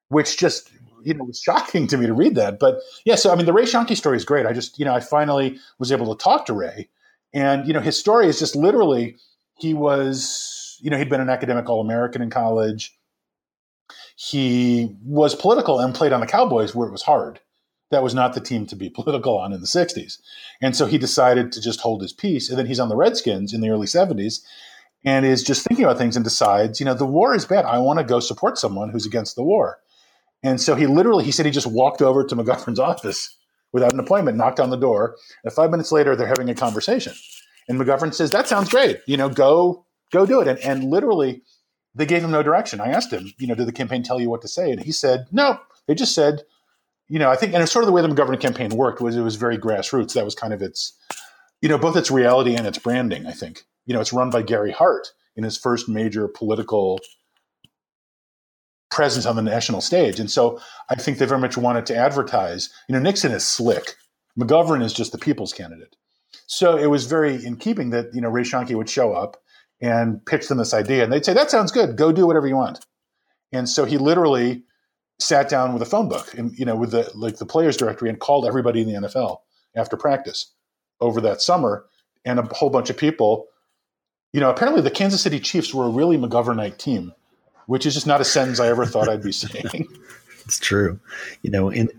which 0.09 0.38
just 0.38 0.71
you 1.03 1.14
know 1.14 1.25
was 1.25 1.40
shocking 1.40 1.88
to 1.88 1.97
me 1.97 2.07
to 2.07 2.14
read 2.14 2.37
that. 2.37 2.61
But 2.61 2.79
yeah, 3.05 3.16
so 3.16 3.33
I 3.33 3.35
mean, 3.35 3.47
the 3.47 3.53
Ray 3.53 3.64
Schoenke 3.64 3.97
story 3.97 4.16
is 4.16 4.25
great. 4.25 4.47
I 4.47 4.53
just 4.53 4.79
you 4.79 4.85
know 4.85 4.94
I 4.94 5.01
finally 5.01 5.59
was 5.81 5.90
able 5.90 6.14
to 6.14 6.23
talk 6.23 6.47
to 6.47 6.53
Ray, 6.53 6.88
and 7.35 7.66
you 7.66 7.73
know 7.73 7.81
his 7.81 7.99
story 7.99 8.29
is 8.29 8.38
just 8.38 8.55
literally 8.55 9.16
he 9.59 9.75
was 9.75 10.58
you 10.81 10.91
know, 10.91 10.99
he'd 10.99 11.09
been 11.09 11.21
an 11.21 11.31
academic 11.31 11.69
All 11.69 11.81
American 11.81 12.23
in 12.23 12.31
college. 12.31 12.97
He 14.17 14.97
was 15.05 15.35
political 15.35 15.79
and 15.79 15.95
played 15.95 16.12
on 16.12 16.21
the 16.21 16.27
Cowboys 16.27 16.75
where 16.75 16.88
it 16.88 16.93
was 16.93 17.03
hard. 17.03 17.41
That 17.91 18.03
was 18.03 18.14
not 18.14 18.35
the 18.35 18.41
team 18.41 18.67
to 18.67 18.77
be 18.77 18.91
political 18.95 19.38
on 19.38 19.53
in 19.53 19.61
the 19.61 19.67
60s. 19.67 20.19
And 20.61 20.77
so 20.77 20.87
he 20.87 20.99
decided 20.99 21.53
to 21.53 21.61
just 21.61 21.81
hold 21.81 22.03
his 22.03 22.12
peace. 22.12 22.49
And 22.49 22.59
then 22.59 22.67
he's 22.67 22.81
on 22.81 22.88
the 22.88 22.97
Redskins 22.97 23.53
in 23.53 23.61
the 23.61 23.71
early 23.71 23.87
70s 23.87 24.41
and 25.05 25.25
is 25.25 25.43
just 25.43 25.67
thinking 25.67 25.85
about 25.85 25.99
things 25.99 26.17
and 26.17 26.25
decides, 26.25 26.81
you 26.81 26.87
know, 26.87 26.95
the 26.95 27.07
war 27.07 27.35
is 27.35 27.45
bad. 27.45 27.64
I 27.64 27.79
want 27.79 27.99
to 27.99 28.05
go 28.05 28.21
support 28.21 28.59
someone 28.59 28.91
who's 28.91 29.07
against 29.07 29.37
the 29.37 29.45
war. 29.45 29.79
And 30.43 30.61
so 30.61 30.75
he 30.75 30.87
literally, 30.87 31.25
he 31.25 31.33
said 31.33 31.47
he 31.47 31.53
just 31.53 31.67
walked 31.67 32.03
over 32.03 32.25
to 32.25 32.37
McGovern's 32.37 32.79
office 32.79 33.37
without 33.73 33.93
an 33.93 34.01
appointment, 34.01 34.37
knocked 34.37 34.61
on 34.61 34.71
the 34.71 34.77
door. 34.77 35.17
And 35.45 35.53
five 35.53 35.71
minutes 35.71 35.93
later, 35.93 36.17
they're 36.17 36.27
having 36.27 36.51
a 36.51 36.55
conversation. 36.55 37.14
And 37.69 37.79
McGovern 37.81 38.14
says, 38.14 38.31
That 38.31 38.49
sounds 38.49 38.69
great. 38.69 39.01
You 39.07 39.17
know, 39.17 39.29
go 39.29 39.85
go 40.12 40.27
do 40.27 40.40
it. 40.40 40.49
And, 40.49 40.59
and 40.61 40.85
literally, 40.85 41.42
they 41.94 42.07
gave 42.07 42.23
him 42.23 42.31
no 42.31 42.42
direction. 42.42 42.81
I 42.81 42.88
asked 42.88 43.12
him, 43.12 43.33
you 43.38 43.47
know, 43.47 43.55
did 43.55 43.66
the 43.66 43.73
campaign 43.73 44.03
tell 44.03 44.21
you 44.21 44.31
what 44.31 44.42
to 44.42 44.49
say? 44.49 44.71
And 44.71 44.81
he 44.81 44.92
said, 44.92 45.27
no. 45.33 45.59
They 45.87 45.94
just 45.94 46.14
said, 46.14 46.42
you 47.09 47.18
know, 47.18 47.31
I 47.31 47.37
think, 47.37 47.55
and 47.55 47.62
it's 47.62 47.73
sort 47.73 47.83
of 47.83 47.87
the 47.87 47.92
way 47.92 48.03
the 48.03 48.09
McGovern 48.09 48.40
campaign 48.40 48.71
worked 48.71 49.01
was 49.01 49.16
it 49.16 49.23
was 49.23 49.37
very 49.37 49.57
grassroots. 49.57 50.12
That 50.12 50.25
was 50.25 50.35
kind 50.35 50.53
of 50.53 50.61
its, 50.61 50.92
you 51.62 51.68
know, 51.68 51.79
both 51.79 51.97
its 51.97 52.11
reality 52.11 52.55
and 52.55 52.66
its 52.66 52.79
branding. 52.79 53.27
I 53.27 53.33
think, 53.33 53.62
you 53.87 53.94
know, 53.94 54.01
it's 54.01 54.12
run 54.12 54.31
by 54.31 54.42
Gary 54.42 54.71
Hart 54.71 55.09
in 55.35 55.44
his 55.44 55.57
first 55.57 55.88
major 55.88 56.29
political 56.29 57.01
presence 58.90 59.27
on 59.27 59.37
the 59.37 59.42
national 59.42 59.81
stage. 59.81 60.21
And 60.21 60.31
so 60.31 60.61
I 60.90 60.94
think 60.94 61.18
they 61.18 61.27
very 61.27 61.40
much 61.40 61.57
wanted 61.57 61.87
to 61.87 61.97
advertise, 61.97 62.71
you 62.88 62.92
know, 62.92 63.01
Nixon 63.01 63.33
is 63.33 63.47
slick. 63.47 63.94
McGovern 64.38 64.83
is 64.83 64.92
just 64.92 65.12
the 65.12 65.18
people's 65.18 65.53
candidate. 65.53 65.97
So 66.47 66.77
it 66.77 66.87
was 66.87 67.07
very 67.07 67.44
in 67.44 67.57
keeping 67.57 67.90
that, 67.90 68.07
you 68.14 68.21
know, 68.21 68.29
Ray 68.29 68.42
Schoenke 68.42 68.75
would 68.75 68.88
show 68.88 69.12
up 69.12 69.37
and 69.81 70.25
pitch 70.27 70.49
them 70.49 70.59
this 70.59 70.75
idea. 70.75 71.05
And 71.05 71.12
they'd 71.12 71.25
say, 71.25 71.35
that 71.35 71.51
sounds 71.51 71.73
good. 71.73 71.97
Go 71.97 72.12
do 72.12 72.27
whatever 72.27 72.47
you 72.47 72.57
want. 72.57 72.85
And 73.53 73.69
so 73.69 73.85
he 73.85 73.99
literally 73.99 74.64
sat 75.19 75.49
down 75.49 75.73
with 75.73 75.83
a 75.83 75.87
phone 75.87 76.09
book 76.09 76.35
and, 76.35 76.57
you 76.59 76.64
know, 76.64 76.77
with 76.77 76.91
the, 76.91 77.11
like 77.14 77.38
the 77.38 77.47
players 77.47 77.77
directory 77.77 78.09
and 78.09 78.19
called 78.19 78.47
everybody 78.47 78.83
in 78.83 78.88
the 78.88 79.09
NFL 79.09 79.38
after 79.77 79.97
practice 79.97 80.53
over 81.01 81.21
that 81.21 81.41
summer 81.41 81.87
and 82.25 82.38
a 82.38 82.43
whole 82.55 82.71
bunch 82.71 82.91
of 82.91 82.97
people. 82.97 83.47
You 84.33 84.41
know, 84.41 84.51
apparently 84.51 84.83
the 84.83 84.91
Kansas 84.91 85.23
City 85.23 85.41
Chiefs 85.41 85.73
were 85.73 85.87
a 85.87 85.91
really 85.91 86.19
McGovernite 86.19 86.79
team, 86.79 87.12
which 87.67 87.87
is 87.87 87.95
just 87.95 88.07
not 88.07 88.21
a 88.21 88.25
sentence 88.25 88.61
I 88.61 88.69
ever 88.69 88.85
thought 88.85 89.09
I'd 89.09 89.23
be 89.23 89.33
saying. 89.33 89.87
it's 90.45 90.59
true. 90.59 91.01
You 91.43 91.51
know, 91.51 91.71
in 91.71 91.91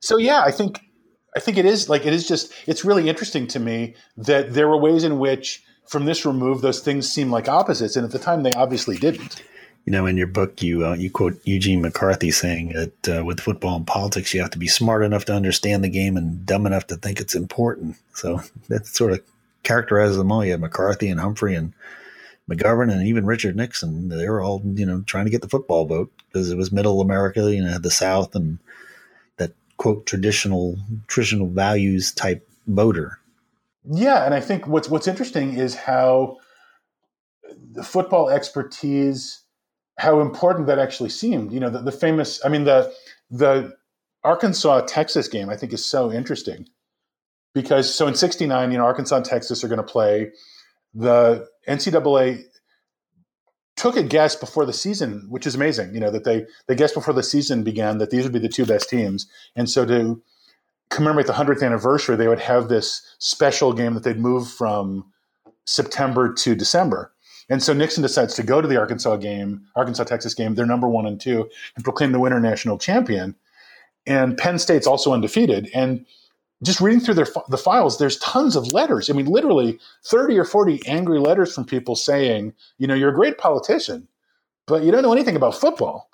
so 0.00 0.16
yeah, 0.16 0.42
I 0.42 0.50
think 0.50 0.80
I 1.36 1.40
think 1.40 1.56
it 1.56 1.64
is 1.64 1.88
like 1.88 2.04
it 2.06 2.12
is 2.12 2.26
just 2.26 2.52
it's 2.66 2.84
really 2.84 3.08
interesting 3.08 3.46
to 3.48 3.60
me 3.60 3.94
that 4.16 4.52
there 4.52 4.68
were 4.68 4.76
ways 4.76 5.04
in 5.04 5.18
which 5.18 5.62
from 5.90 6.04
this 6.04 6.24
remove, 6.24 6.60
those 6.60 6.78
things 6.78 7.10
seem 7.10 7.32
like 7.32 7.48
opposites, 7.48 7.96
and 7.96 8.04
at 8.04 8.12
the 8.12 8.18
time 8.18 8.44
they 8.44 8.52
obviously 8.52 8.96
didn't. 8.96 9.42
You 9.84 9.92
know, 9.92 10.06
in 10.06 10.16
your 10.16 10.28
book, 10.28 10.62
you 10.62 10.86
uh, 10.86 10.94
you 10.94 11.10
quote 11.10 11.40
Eugene 11.44 11.82
McCarthy 11.82 12.30
saying 12.30 12.74
that 12.74 13.18
uh, 13.18 13.24
with 13.24 13.40
football 13.40 13.76
and 13.76 13.86
politics, 13.86 14.32
you 14.32 14.40
have 14.40 14.50
to 14.50 14.58
be 14.58 14.68
smart 14.68 15.02
enough 15.02 15.24
to 15.24 15.34
understand 15.34 15.82
the 15.82 15.88
game 15.88 16.16
and 16.16 16.46
dumb 16.46 16.64
enough 16.64 16.86
to 16.88 16.96
think 16.96 17.20
it's 17.20 17.34
important. 17.34 17.96
So 18.14 18.40
that 18.68 18.86
sort 18.86 19.12
of 19.12 19.22
characterizes 19.64 20.16
them 20.16 20.30
all. 20.30 20.44
You 20.44 20.52
have 20.52 20.60
McCarthy 20.60 21.08
and 21.08 21.18
Humphrey 21.18 21.56
and 21.56 21.74
McGovern 22.48 22.92
and 22.92 23.06
even 23.06 23.26
Richard 23.26 23.56
Nixon. 23.56 24.10
They 24.10 24.28
were 24.28 24.40
all 24.40 24.62
you 24.64 24.86
know 24.86 25.02
trying 25.02 25.24
to 25.24 25.30
get 25.32 25.42
the 25.42 25.48
football 25.48 25.86
vote 25.86 26.12
because 26.28 26.50
it 26.50 26.56
was 26.56 26.70
Middle 26.70 27.00
America, 27.00 27.52
you 27.52 27.64
know, 27.64 27.78
the 27.78 27.90
South 27.90 28.36
and 28.36 28.60
that 29.38 29.54
quote 29.76 30.06
traditional 30.06 30.78
traditional 31.08 31.48
values 31.48 32.12
type 32.12 32.48
voter. 32.68 33.19
Yeah, 33.84 34.24
and 34.24 34.34
I 34.34 34.40
think 34.40 34.66
what's 34.66 34.88
what's 34.88 35.08
interesting 35.08 35.54
is 35.54 35.74
how 35.74 36.36
the 37.72 37.82
football 37.82 38.28
expertise, 38.28 39.42
how 39.98 40.20
important 40.20 40.66
that 40.66 40.78
actually 40.78 41.10
seemed. 41.10 41.52
You 41.52 41.60
know, 41.60 41.70
the, 41.70 41.80
the 41.80 41.92
famous. 41.92 42.44
I 42.44 42.48
mean, 42.48 42.64
the 42.64 42.92
the 43.30 43.74
Arkansas 44.22 44.82
Texas 44.82 45.28
game 45.28 45.48
I 45.48 45.56
think 45.56 45.72
is 45.72 45.84
so 45.84 46.12
interesting 46.12 46.66
because 47.54 47.92
so 47.92 48.06
in 48.06 48.14
'69, 48.14 48.70
you 48.70 48.78
know, 48.78 48.84
Arkansas 48.84 49.16
and 49.16 49.24
Texas 49.24 49.64
are 49.64 49.68
going 49.68 49.78
to 49.78 49.82
play. 49.82 50.30
The 50.92 51.48
NCAA 51.68 52.42
took 53.76 53.96
a 53.96 54.02
guess 54.02 54.36
before 54.36 54.66
the 54.66 54.72
season, 54.74 55.26
which 55.30 55.46
is 55.46 55.54
amazing. 55.54 55.94
You 55.94 56.00
know 56.00 56.10
that 56.10 56.24
they 56.24 56.46
they 56.68 56.74
guessed 56.74 56.94
before 56.94 57.14
the 57.14 57.22
season 57.22 57.64
began 57.64 57.96
that 57.98 58.10
these 58.10 58.24
would 58.24 58.32
be 58.32 58.38
the 58.38 58.48
two 58.48 58.66
best 58.66 58.90
teams, 58.90 59.26
and 59.56 59.70
so 59.70 59.86
to 59.86 60.22
commemorate 60.90 61.26
the 61.26 61.32
100th 61.32 61.62
anniversary, 61.62 62.16
they 62.16 62.28
would 62.28 62.40
have 62.40 62.68
this 62.68 63.02
special 63.18 63.72
game 63.72 63.94
that 63.94 64.02
they'd 64.02 64.18
move 64.18 64.48
from 64.48 65.10
September 65.64 66.32
to 66.34 66.54
December. 66.54 67.12
And 67.48 67.62
so 67.62 67.72
Nixon 67.72 68.02
decides 68.02 68.34
to 68.34 68.42
go 68.42 68.60
to 68.60 68.68
the 68.68 68.76
Arkansas 68.76 69.16
game, 69.16 69.66
Arkansas 69.74 70.04
Texas 70.04 70.34
game. 70.34 70.54
They're 70.54 70.66
number 70.66 70.88
one 70.88 71.06
and 71.06 71.20
two, 71.20 71.48
and 71.74 71.84
proclaim 71.84 72.12
the 72.12 72.20
winner 72.20 72.40
national 72.40 72.78
champion. 72.78 73.34
And 74.06 74.36
Penn 74.36 74.58
State's 74.58 74.86
also 74.86 75.12
undefeated. 75.12 75.68
And 75.74 76.06
just 76.62 76.80
reading 76.80 77.00
through 77.00 77.14
their 77.14 77.26
the 77.48 77.58
files, 77.58 77.98
there's 77.98 78.18
tons 78.18 78.54
of 78.54 78.72
letters. 78.72 79.10
I 79.10 79.14
mean, 79.14 79.26
literally 79.26 79.78
30 80.04 80.38
or 80.38 80.44
40 80.44 80.86
angry 80.86 81.18
letters 81.18 81.54
from 81.54 81.64
people 81.64 81.96
saying, 81.96 82.52
you 82.78 82.86
know, 82.86 82.94
you're 82.94 83.10
a 83.10 83.14
great 83.14 83.38
politician, 83.38 84.06
but 84.66 84.82
you 84.82 84.92
don't 84.92 85.02
know 85.02 85.12
anything 85.12 85.36
about 85.36 85.54
football. 85.54 86.08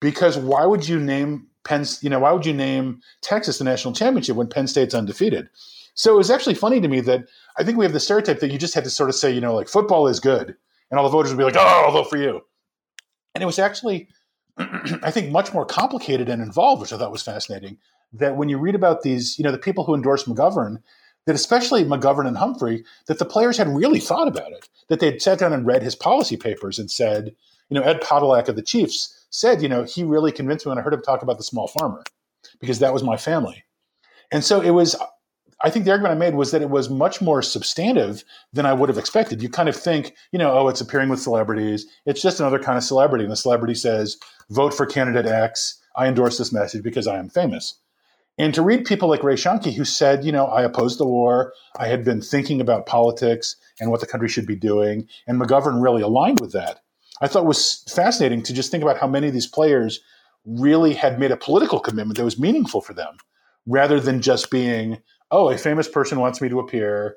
Because 0.00 0.38
why 0.38 0.64
would 0.64 0.88
you 0.88 0.98
name 0.98 1.49
Penn, 1.64 1.84
you 2.00 2.10
know, 2.10 2.20
why 2.20 2.32
would 2.32 2.46
you 2.46 2.54
name 2.54 3.00
Texas 3.20 3.58
the 3.58 3.64
national 3.64 3.94
championship 3.94 4.36
when 4.36 4.48
Penn 4.48 4.66
State's 4.66 4.94
undefeated? 4.94 5.48
So 5.94 6.14
it 6.14 6.18
was 6.18 6.30
actually 6.30 6.54
funny 6.54 6.80
to 6.80 6.88
me 6.88 7.00
that 7.00 7.28
I 7.58 7.64
think 7.64 7.76
we 7.76 7.84
have 7.84 7.92
the 7.92 8.00
stereotype 8.00 8.40
that 8.40 8.50
you 8.50 8.58
just 8.58 8.74
had 8.74 8.84
to 8.84 8.90
sort 8.90 9.10
of 9.10 9.14
say, 9.14 9.30
you 9.30 9.40
know, 9.40 9.54
like 9.54 9.68
football 9.68 10.06
is 10.06 10.20
good, 10.20 10.56
and 10.90 10.98
all 10.98 11.04
the 11.04 11.10
voters 11.10 11.30
would 11.30 11.38
be 11.38 11.44
like, 11.44 11.56
oh, 11.56 11.82
I'll 11.86 11.92
vote 11.92 12.08
for 12.08 12.16
you. 12.16 12.40
And 13.34 13.42
it 13.42 13.46
was 13.46 13.58
actually, 13.58 14.08
I 14.58 15.10
think, 15.10 15.30
much 15.30 15.52
more 15.52 15.66
complicated 15.66 16.28
and 16.28 16.42
involved, 16.42 16.80
which 16.80 16.92
I 16.92 16.98
thought 16.98 17.12
was 17.12 17.22
fascinating. 17.22 17.78
That 18.12 18.36
when 18.36 18.48
you 18.48 18.58
read 18.58 18.74
about 18.74 19.02
these, 19.02 19.38
you 19.38 19.44
know, 19.44 19.52
the 19.52 19.58
people 19.58 19.84
who 19.84 19.94
endorsed 19.94 20.28
McGovern, 20.28 20.82
that 21.26 21.36
especially 21.36 21.84
McGovern 21.84 22.26
and 22.26 22.38
Humphrey, 22.38 22.84
that 23.06 23.18
the 23.18 23.24
players 23.24 23.56
had 23.56 23.68
really 23.68 24.00
thought 24.00 24.26
about 24.26 24.52
it, 24.52 24.68
that 24.88 25.00
they'd 25.00 25.22
sat 25.22 25.38
down 25.38 25.52
and 25.52 25.66
read 25.66 25.82
his 25.82 25.94
policy 25.94 26.36
papers 26.36 26.78
and 26.78 26.90
said, 26.90 27.36
you 27.68 27.78
know, 27.78 27.82
Ed 27.82 28.00
Podolak 28.00 28.48
of 28.48 28.56
the 28.56 28.62
Chiefs 28.62 29.19
said, 29.30 29.62
you 29.62 29.68
know, 29.68 29.84
he 29.84 30.04
really 30.04 30.32
convinced 30.32 30.66
me 30.66 30.70
when 30.70 30.78
I 30.78 30.82
heard 30.82 30.94
him 30.94 31.02
talk 31.02 31.22
about 31.22 31.38
the 31.38 31.44
small 31.44 31.68
farmer 31.68 32.02
because 32.60 32.78
that 32.80 32.92
was 32.92 33.02
my 33.02 33.16
family. 33.16 33.64
And 34.30 34.44
so 34.44 34.60
it 34.60 34.70
was, 34.70 34.96
I 35.62 35.70
think 35.70 35.84
the 35.84 35.90
argument 35.90 36.14
I 36.14 36.18
made 36.18 36.34
was 36.34 36.52
that 36.52 36.62
it 36.62 36.70
was 36.70 36.88
much 36.88 37.20
more 37.20 37.42
substantive 37.42 38.24
than 38.52 38.66
I 38.66 38.72
would 38.72 38.88
have 38.88 38.98
expected. 38.98 39.42
You 39.42 39.48
kind 39.48 39.68
of 39.68 39.76
think, 39.76 40.14
you 40.32 40.38
know, 40.38 40.52
oh, 40.52 40.68
it's 40.68 40.80
appearing 40.80 41.08
with 41.08 41.20
celebrities. 41.20 41.86
It's 42.06 42.22
just 42.22 42.40
another 42.40 42.58
kind 42.58 42.78
of 42.78 42.84
celebrity. 42.84 43.24
And 43.24 43.32
the 43.32 43.36
celebrity 43.36 43.74
says, 43.74 44.16
vote 44.50 44.72
for 44.74 44.86
candidate 44.86 45.26
X. 45.26 45.78
I 45.96 46.06
endorse 46.06 46.38
this 46.38 46.52
message 46.52 46.82
because 46.82 47.06
I 47.06 47.18
am 47.18 47.28
famous. 47.28 47.78
And 48.38 48.54
to 48.54 48.62
read 48.62 48.86
people 48.86 49.08
like 49.08 49.22
Ray 49.22 49.34
Schoenke, 49.34 49.74
who 49.74 49.84
said, 49.84 50.24
you 50.24 50.32
know, 50.32 50.46
I 50.46 50.62
opposed 50.62 50.98
the 50.98 51.06
war. 51.06 51.52
I 51.76 51.88
had 51.88 52.04
been 52.04 52.22
thinking 52.22 52.60
about 52.60 52.86
politics 52.86 53.56
and 53.78 53.90
what 53.90 54.00
the 54.00 54.06
country 54.06 54.28
should 54.28 54.46
be 54.46 54.56
doing. 54.56 55.08
And 55.26 55.38
McGovern 55.38 55.82
really 55.82 56.00
aligned 56.00 56.40
with 56.40 56.52
that. 56.52 56.80
I 57.20 57.28
thought 57.28 57.44
it 57.44 57.48
was 57.48 57.84
fascinating 57.88 58.42
to 58.44 58.52
just 58.52 58.70
think 58.70 58.82
about 58.82 58.98
how 58.98 59.06
many 59.06 59.28
of 59.28 59.34
these 59.34 59.46
players 59.46 60.00
really 60.46 60.94
had 60.94 61.18
made 61.18 61.30
a 61.30 61.36
political 61.36 61.80
commitment 61.80 62.16
that 62.16 62.24
was 62.24 62.38
meaningful 62.38 62.80
for 62.80 62.94
them 62.94 63.16
rather 63.66 64.00
than 64.00 64.22
just 64.22 64.50
being, 64.50 64.98
oh, 65.30 65.50
a 65.50 65.58
famous 65.58 65.88
person 65.88 66.18
wants 66.18 66.40
me 66.40 66.48
to 66.48 66.60
appear. 66.60 67.16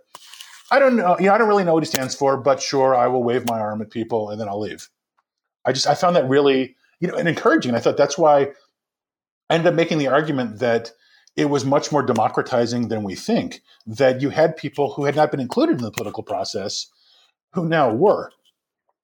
I 0.72 0.80
don't 0.80 0.96
know. 0.96 1.18
You 1.20 1.28
know, 1.28 1.34
I 1.34 1.38
don't 1.38 1.48
really 1.48 1.63
know 1.63 1.74
what 1.74 1.84
he 1.84 1.89
stands 1.89 2.16
for, 2.16 2.38
but 2.38 2.62
sure, 2.62 2.96
I 2.96 3.08
will 3.08 3.24
wave 3.24 3.48
my 3.48 3.60
arm 3.60 3.82
at 3.82 3.92
people 3.92 4.30
and 4.30 4.39
then 4.39 4.48
I'll 4.48 4.60
leave. 4.60 4.89
I 5.66 5.72
just 5.72 5.88
I 5.88 5.96
found 5.96 6.16
that 6.16 6.28
really 6.28 6.76
you 7.00 7.08
know 7.08 7.16
and 7.16 7.28
encouraging. 7.28 7.76
I 7.76 7.80
thought 7.80 7.98
that's 7.98 8.18
why 8.18 8.52
I 9.50 9.56
ended 9.56 9.68
up 9.68 9.76
making 9.76 10.00
the 10.00 10.08
argument 10.08 10.60
that 10.60 10.92
it 11.36 11.46
was 11.46 11.66
much 11.66 11.92
more 11.92 12.04
democratizing 12.04 12.89
than 12.89 13.04
we 13.04 13.16
think. 13.16 13.62
That 13.86 14.22
you 14.22 14.30
had 14.30 14.58
people 14.58 14.94
who 14.94 15.06
had 15.06 15.16
not 15.16 15.32
been 15.32 15.39
included 15.39 15.78
in 15.78 15.84
the 15.84 15.92
political 15.92 16.24
process 16.24 16.88
who 17.54 17.68
now 17.68 17.94
were, 17.94 18.32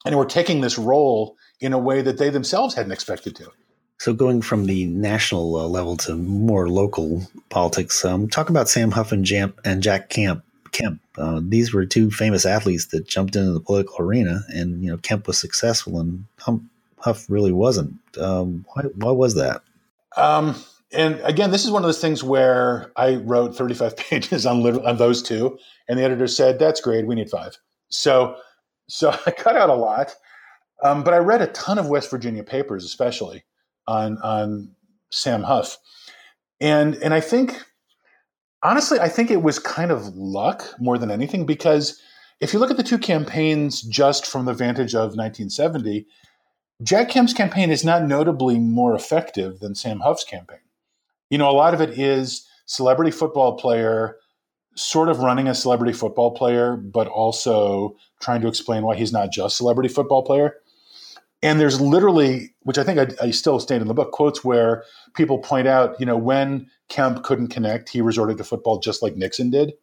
and 0.05 0.15
were 0.15 0.25
taking 0.25 0.61
this 0.61 0.77
role 0.77 1.35
in 1.59 1.73
a 1.73 1.77
way 1.77 2.01
that 2.01 2.17
they 2.17 2.29
themselves 2.29 2.75
hadn't 2.75 2.91
expected 2.91 3.35
to. 3.35 3.51
So, 3.99 4.13
going 4.13 4.41
from 4.41 4.65
the 4.65 4.85
national 4.85 5.57
uh, 5.57 5.67
level 5.67 5.97
to 5.97 6.15
more 6.15 6.69
local 6.69 7.27
politics, 7.49 8.05
um, 8.05 8.29
talk 8.29 8.49
about 8.49 8.69
Sam 8.69 8.91
Huff 8.91 9.11
and, 9.11 9.25
Jam- 9.25 9.53
and 9.65 9.83
Jack 9.83 10.09
Camp. 10.09 10.43
Kemp. 10.71 11.01
Uh, 11.17 11.41
these 11.43 11.73
were 11.73 11.85
two 11.85 12.11
famous 12.11 12.45
athletes 12.45 12.87
that 12.87 13.07
jumped 13.07 13.35
into 13.35 13.51
the 13.51 13.59
political 13.59 13.97
arena, 13.99 14.41
and 14.49 14.83
you 14.83 14.91
know 14.91 14.97
Kemp 14.97 15.27
was 15.27 15.39
successful, 15.39 15.99
and 15.99 16.25
Huff 16.99 17.25
really 17.29 17.51
wasn't. 17.51 17.95
Um, 18.17 18.65
why, 18.73 18.83
why, 18.95 19.11
was 19.11 19.35
that? 19.35 19.61
Um, 20.15 20.55
and 20.91 21.19
again, 21.23 21.51
this 21.51 21.65
is 21.65 21.71
one 21.71 21.81
of 21.81 21.87
those 21.87 22.01
things 22.01 22.23
where 22.23 22.91
I 22.95 23.15
wrote 23.15 23.55
35 23.55 23.97
pages 23.97 24.45
on, 24.45 24.65
on 24.85 24.97
those 24.97 25.21
two, 25.21 25.57
and 25.87 25.97
the 25.97 26.03
editor 26.03 26.27
said, 26.27 26.59
"That's 26.59 26.81
great. 26.81 27.07
We 27.07 27.15
need 27.15 27.29
five. 27.29 27.57
So, 27.89 28.35
so 28.89 29.11
I 29.25 29.31
cut 29.31 29.55
out 29.55 29.69
a 29.69 29.75
lot, 29.75 30.15
um, 30.83 31.03
but 31.03 31.13
I 31.13 31.17
read 31.17 31.41
a 31.41 31.47
ton 31.47 31.79
of 31.79 31.87
West 31.87 32.11
Virginia 32.11 32.43
papers, 32.43 32.83
especially 32.83 33.43
on 33.87 34.17
on 34.19 34.75
Sam 35.11 35.43
Huff, 35.43 35.77
and 36.59 36.95
and 36.95 37.13
I 37.13 37.21
think 37.21 37.63
honestly, 38.63 38.99
I 38.99 39.09
think 39.09 39.31
it 39.31 39.41
was 39.41 39.59
kind 39.59 39.91
of 39.91 40.15
luck 40.15 40.75
more 40.79 40.97
than 40.97 41.11
anything 41.11 41.45
because 41.45 42.01
if 42.39 42.53
you 42.53 42.59
look 42.59 42.71
at 42.71 42.77
the 42.77 42.83
two 42.83 42.97
campaigns 42.97 43.81
just 43.81 44.25
from 44.25 44.45
the 44.45 44.53
vantage 44.53 44.95
of 44.95 45.15
1970, 45.15 46.07
Jack 46.81 47.09
Kemp's 47.09 47.33
campaign 47.33 47.69
is 47.69 47.83
not 47.83 48.03
notably 48.03 48.57
more 48.57 48.95
effective 48.95 49.59
than 49.59 49.75
Sam 49.75 49.99
Huff's 49.99 50.23
campaign. 50.23 50.59
You 51.29 51.37
know, 51.37 51.49
a 51.49 51.51
lot 51.51 51.73
of 51.73 51.81
it 51.81 51.99
is 51.99 52.47
celebrity 52.65 53.11
football 53.11 53.57
player 53.57 54.17
sort 54.79 55.09
of 55.09 55.19
running 55.19 55.47
a 55.47 55.55
celebrity 55.55 55.93
football 55.93 56.31
player, 56.31 56.77
but 56.77 57.07
also 57.07 57.95
trying 58.21 58.41
to 58.41 58.47
explain 58.47 58.83
why 58.83 58.95
he's 58.95 59.11
not 59.11 59.31
just 59.31 59.57
celebrity 59.57 59.89
football 59.89 60.23
player. 60.23 60.55
And 61.41 61.59
there's 61.59 61.79
literally, 61.79 62.53
which 62.63 62.77
I 62.77 62.83
think 62.83 62.99
I, 62.99 63.25
I, 63.27 63.31
still 63.31 63.59
state 63.59 63.81
in 63.81 63.87
the 63.87 63.93
book, 63.93 64.11
quotes 64.11 64.43
where 64.43 64.83
people 65.15 65.39
point 65.39 65.67
out, 65.67 65.97
you 65.99 66.05
know, 66.05 66.17
when 66.17 66.69
Kemp 66.89 67.23
couldn't 67.23 67.47
connect, 67.47 67.89
he 67.89 68.01
resorted 68.01 68.37
to 68.37 68.43
football 68.43 68.79
just 68.79 69.01
like 69.01 69.15
Nixon 69.15 69.49
did. 69.49 69.73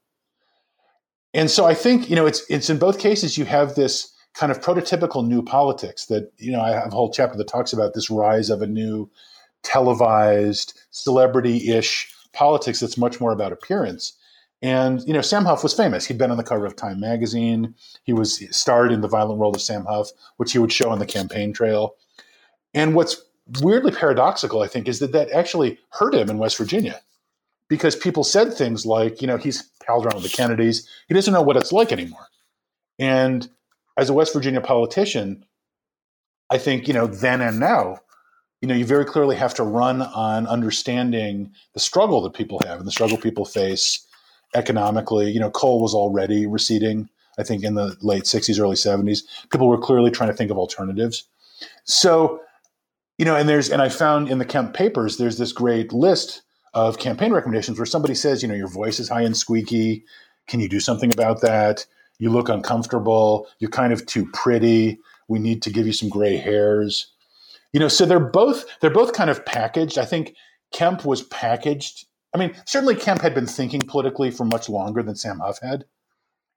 And 1.33 1.51
so 1.51 1.65
I 1.67 1.75
think, 1.75 2.09
you 2.09 2.17
know, 2.17 2.27
it's 2.27 2.43
it's 2.49 2.71
in 2.71 2.79
both 2.79 2.99
cases 2.99 3.37
you 3.37 3.45
have 3.45 3.75
this 3.75 4.13
kind 4.35 4.53
of 4.53 4.61
prototypical 4.61 5.27
new 5.27 5.43
politics 5.43 6.07
that, 6.07 6.31
you 6.39 6.53
know, 6.53 6.61
I 6.61 6.71
have 6.71 6.89
a 6.89 6.95
whole 6.95 7.11
chapter 7.11 7.39
that 7.39 7.49
talks 7.49 7.73
about 7.73 7.95
this 7.95 8.11
rise 8.11 8.51
of 8.51 8.61
a 8.61 8.67
new 8.67 9.11
televised 9.63 10.79
celebrity-ish 10.91 12.13
politics 12.33 12.81
that's 12.81 12.99
much 12.99 13.19
more 13.21 13.33
about 13.33 13.53
appearance. 13.53 14.13
And 14.67 15.07
you 15.07 15.15
know, 15.15 15.21
Sam 15.21 15.45
Huff 15.45 15.63
was 15.63 15.75
famous. 15.75 16.07
He'd 16.07 16.19
been 16.19 16.33
on 16.33 16.39
the 16.39 16.43
cover 16.43 16.67
of 16.67 16.75
Time 16.75 16.99
magazine. 16.99 17.73
He 18.03 18.13
was 18.13 18.43
starred 18.51 18.91
in 18.91 19.01
The 19.01 19.07
Violent 19.07 19.39
World 19.39 19.55
of 19.55 19.63
Sam 19.63 19.85
Huff, 19.85 20.09
which 20.39 20.51
he 20.51 20.59
would 20.59 20.73
show 20.73 20.91
on 20.91 20.99
the 20.99 21.07
campaign 21.07 21.53
trail. 21.53 21.95
And 22.75 22.93
what's 22.97 23.23
weirdly 23.63 23.93
paradoxical, 23.93 24.63
I 24.63 24.67
think, 24.67 24.89
is 24.89 24.99
that 24.99 25.13
that 25.13 25.31
actually 25.31 25.79
hurt 25.91 26.17
him 26.17 26.29
in 26.29 26.39
West 26.39 26.59
Virginia 26.59 27.01
because 27.69 27.95
people 27.95 28.25
said 28.25 28.55
things 28.55 28.85
like, 28.85 29.21
you 29.23 29.29
know, 29.29 29.37
he's 29.37 29.63
palled 29.87 30.05
around 30.05 30.21
with 30.21 30.25
the 30.25 30.37
Kennedys. 30.37 30.89
He 31.07 31.15
doesn't 31.15 31.33
know 31.33 31.43
what 31.43 31.57
it's 31.57 31.71
like 31.71 31.93
anymore. 31.93 32.27
And 32.99 33.49
as 33.97 34.11
a 34.11 34.15
West 34.15 34.33
Virginia 34.33 34.61
politician, 34.61 35.45
I 36.51 36.59
think, 36.59 36.89
you 36.89 36.95
know, 36.95 37.07
then 37.07 37.41
and 37.41 37.61
now, 37.61 38.01
you 38.61 38.67
know, 38.67 38.75
you 38.75 38.85
very 38.85 39.05
clearly 39.05 39.37
have 39.37 39.55
to 39.55 39.63
run 39.63 40.03
on 40.03 40.49
understanding 40.49 41.53
the 41.73 41.79
struggle 41.79 42.21
that 42.23 42.35
people 42.35 42.61
have 42.67 42.79
and 42.79 42.87
the 42.89 42.91
struggle 42.91 43.17
people 43.17 43.45
face 43.45 44.03
economically. 44.55 45.31
You 45.31 45.41
know, 45.41 45.51
coal 45.51 45.81
was 45.81 45.95
already 45.95 46.47
receding, 46.47 47.09
I 47.39 47.43
think, 47.43 47.65
in 47.65 47.75
the 47.75 47.97
late 48.01 48.25
60s, 48.25 48.61
early 48.61 48.77
70s. 48.77 49.23
People 49.51 49.69
were 49.69 49.79
clearly 49.79 50.11
trying 50.11 50.31
to 50.31 50.37
think 50.37 50.51
of 50.51 50.59
alternatives. 50.59 51.25
So, 51.85 52.41
you 53.19 53.25
know, 53.25 53.37
and 53.37 53.49
there's, 53.49 53.71
and 53.71 53.81
I 53.81 53.89
found 53.89 54.29
in 54.29 54.39
the 54.39 54.45
Kemp 54.45 54.75
papers, 54.75 55.17
there's 55.17 55.39
this 55.39 55.53
great 55.53 55.93
list 55.93 56.43
of 56.75 56.99
campaign 56.99 57.33
recommendations 57.33 57.79
where 57.79 57.87
somebody 57.87 58.15
says, 58.15 58.43
you 58.43 58.49
know, 58.49 58.55
your 58.55 58.69
voice 58.69 59.01
is 59.01 59.09
high 59.09 59.23
and 59.23 59.37
squeaky. 59.37 60.05
Can 60.47 60.61
you 60.61 60.69
do 60.69 60.81
something 60.81 61.13
about 61.13 61.41
that? 61.41 61.87
You 62.19 62.31
look 62.31 62.49
uncomfortable. 62.49 63.49
You're 63.59 63.71
kind 63.71 63.93
of 63.93 64.07
too 64.07 64.27
pretty. 64.33 64.99
We 65.29 65.39
need 65.39 65.63
to 65.63 65.71
give 65.71 65.87
you 65.87 65.93
some 65.93 66.09
gray 66.09 66.37
hairs. 66.37 67.13
You 67.73 67.81
know, 67.81 67.89
so 67.89 68.07
they're 68.07 68.21
both 68.21 68.65
they're 68.81 68.91
both 68.91 69.13
kind 69.13 69.29
of 69.29 69.45
packaged. 69.45 69.99
I 69.99 70.05
think 70.05 70.35
Kemp 70.73 71.05
was 71.05 71.23
packaged. 71.23 72.07
I 72.35 72.39
mean, 72.39 72.55
certainly 72.67 72.95
Kemp 72.95 73.23
had 73.23 73.35
been 73.35 73.47
thinking 73.47 73.81
politically 73.81 74.31
for 74.31 74.45
much 74.45 74.69
longer 74.69 75.03
than 75.03 75.17
Sam 75.17 75.39
Huff 75.39 75.59
had. 75.62 75.85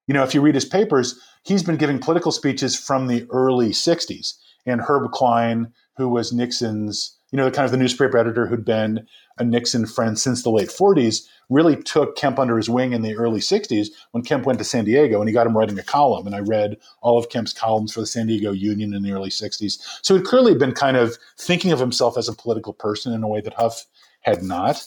You 0.08 0.14
know, 0.14 0.24
if 0.24 0.34
you 0.34 0.42
read 0.42 0.56
his 0.56 0.66
papers, 0.66 1.20
he's 1.44 1.64
been 1.64 1.78
giving 1.78 2.00
political 2.00 2.32
speeches 2.32 2.76
from 2.76 3.08
the 3.08 3.28
early 3.30 3.70
60s. 3.70 4.34
And 4.66 4.82
Herb 4.82 5.12
Klein, 5.12 5.72
who 5.98 6.10
was 6.10 6.34
Nixon's, 6.34 7.18
you 7.32 7.38
know, 7.38 7.46
the 7.46 7.52
kind 7.52 7.66
of 7.66 7.72
the 7.72 7.78
newspaper 7.78 8.18
editor 8.18 8.48
who'd 8.48 8.66
been 8.66 9.08
a 9.38 9.44
Nixon 9.44 9.86
friend 9.86 10.18
since 10.18 10.44
the 10.44 10.50
late 10.50 10.70
40s, 10.70 11.28
really 11.50 11.76
took 11.76 12.16
Kemp 12.16 12.40
under 12.40 12.58
his 12.58 12.70
wing 12.70 12.94
in 12.94 13.02
the 13.02 13.16
early 13.16 13.40
60s 13.40 13.88
when 14.12 14.24
Kemp 14.24 14.46
went 14.46 14.60
to 14.60 14.66
San 14.66 14.86
Diego 14.86 15.20
and 15.20 15.30
he 15.30 15.34
got 15.34 15.48
him 15.48 15.56
writing 15.56 15.80
a 15.80 15.84
column. 15.84 16.26
And 16.26 16.36
I 16.36 16.40
read 16.40 16.78
all 17.02 17.18
of 17.18 17.30
Kemp's 17.30 17.54
columns 17.54 17.94
for 17.94 18.02
the 18.02 18.08
San 18.08 18.28
Diego 18.28 18.52
Union 18.52 18.94
in 18.94 19.04
the 19.04 19.12
early 19.12 19.30
60s. 19.30 19.80
So 20.02 20.16
he'd 20.16 20.26
clearly 20.26 20.56
been 20.56 20.74
kind 20.74 20.98
of 20.98 21.18
thinking 21.38 21.72
of 21.72 21.80
himself 21.80 22.18
as 22.18 22.28
a 22.28 22.34
political 22.34 22.74
person 22.74 23.14
in 23.14 23.24
a 23.24 23.28
way 23.28 23.42
that 23.42 23.54
Huff 23.54 23.86
had 24.22 24.44
not. 24.44 24.84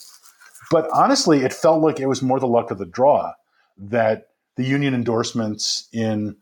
But 0.72 0.88
honestly, 0.90 1.42
it 1.42 1.52
felt 1.52 1.82
like 1.82 2.00
it 2.00 2.06
was 2.06 2.22
more 2.22 2.40
the 2.40 2.46
luck 2.46 2.70
of 2.70 2.78
the 2.78 2.86
draw 2.86 3.34
that 3.76 4.28
the 4.56 4.64
union 4.64 4.94
endorsements 4.94 5.86
in 5.92 6.36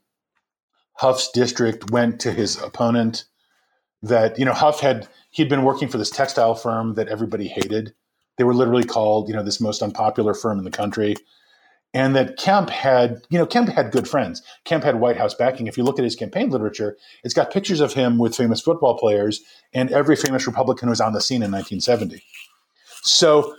Huff's 0.95 1.33
district 1.33 1.91
went 1.91 2.21
to 2.21 2.33
his 2.33 2.57
opponent 2.63 3.25
that 4.03 4.39
you 4.39 4.45
know 4.45 4.53
Huff 4.53 4.79
had 4.79 5.09
he'd 5.33 5.49
been 5.49 5.65
working 5.65 5.89
for 5.89 5.99
this 5.99 6.11
textile 6.11 6.55
firm 6.55 6.95
that 6.95 7.09
everybody 7.09 7.49
hated. 7.49 7.93
They 8.39 8.45
were 8.45 8.55
literally 8.55 8.85
called 8.85 9.29
you 9.29 9.35
know 9.35 9.43
this 9.43 9.61
most 9.61 9.83
unpopular 9.83 10.33
firm 10.33 10.59
in 10.59 10.65
the 10.65 10.71
country, 10.71 11.17
and 11.93 12.15
that 12.15 12.37
Kemp 12.37 12.71
had 12.71 13.27
you 13.31 13.39
know 13.39 13.47
Kemp 13.47 13.69
had 13.69 13.91
good 13.91 14.07
friends. 14.07 14.43
Kemp 14.65 14.85
had 14.85 15.01
White 15.01 15.17
House 15.17 15.35
backing. 15.35 15.67
If 15.67 15.77
you 15.77 15.83
look 15.83 15.99
at 15.99 16.05
his 16.05 16.15
campaign 16.15 16.51
literature, 16.51 16.97
it's 17.25 17.35
got 17.35 17.53
pictures 17.53 17.81
of 17.81 17.95
him 17.95 18.17
with 18.17 18.37
famous 18.37 18.61
football 18.61 18.97
players 18.97 19.41
and 19.75 19.91
every 19.91 20.15
famous 20.15 20.47
Republican 20.47 20.87
who 20.87 20.91
was 20.91 21.01
on 21.01 21.15
the 21.15 21.21
scene 21.21 21.43
in 21.43 21.51
1970. 21.51 22.23
So 23.03 23.57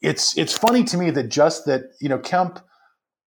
it's 0.00 0.36
it's 0.36 0.56
funny 0.56 0.84
to 0.84 0.96
me 0.96 1.10
that 1.10 1.28
just 1.28 1.66
that 1.66 1.92
you 2.00 2.08
know 2.08 2.18
Kemp 2.18 2.60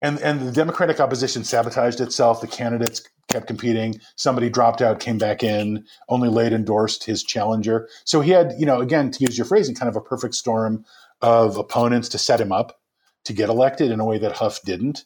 and 0.02 0.20
and 0.20 0.42
the 0.42 0.52
Democratic 0.52 1.00
opposition 1.00 1.44
sabotaged 1.44 2.02
itself. 2.02 2.42
The 2.42 2.48
candidates 2.48 3.08
kept 3.30 3.48
competing. 3.48 4.00
Somebody 4.16 4.50
dropped 4.50 4.82
out, 4.82 5.00
came 5.00 5.18
back 5.18 5.44
in, 5.44 5.86
only 6.10 6.30
late 6.30 6.54
endorsed 6.54 7.06
his 7.06 7.24
challenger. 7.24 7.88
So 8.04 8.22
he 8.22 8.32
had, 8.32 8.54
you 8.58 8.66
know, 8.66 8.82
again, 8.82 9.12
to 9.12 9.24
use 9.24 9.38
your 9.38 9.46
phrasing, 9.46 9.76
kind 9.76 9.90
of 9.90 9.96
a 9.96 10.02
perfect 10.02 10.36
storm 10.36 10.86
of 11.22 11.58
opponents 11.58 12.10
to 12.10 12.18
set 12.18 12.42
him 12.42 12.52
up 12.52 12.80
to 13.26 13.34
get 13.34 13.50
elected 13.50 13.92
in 13.92 14.00
a 14.00 14.06
way 14.06 14.18
that 14.18 14.34
Huff 14.34 14.62
didn't. 14.64 15.06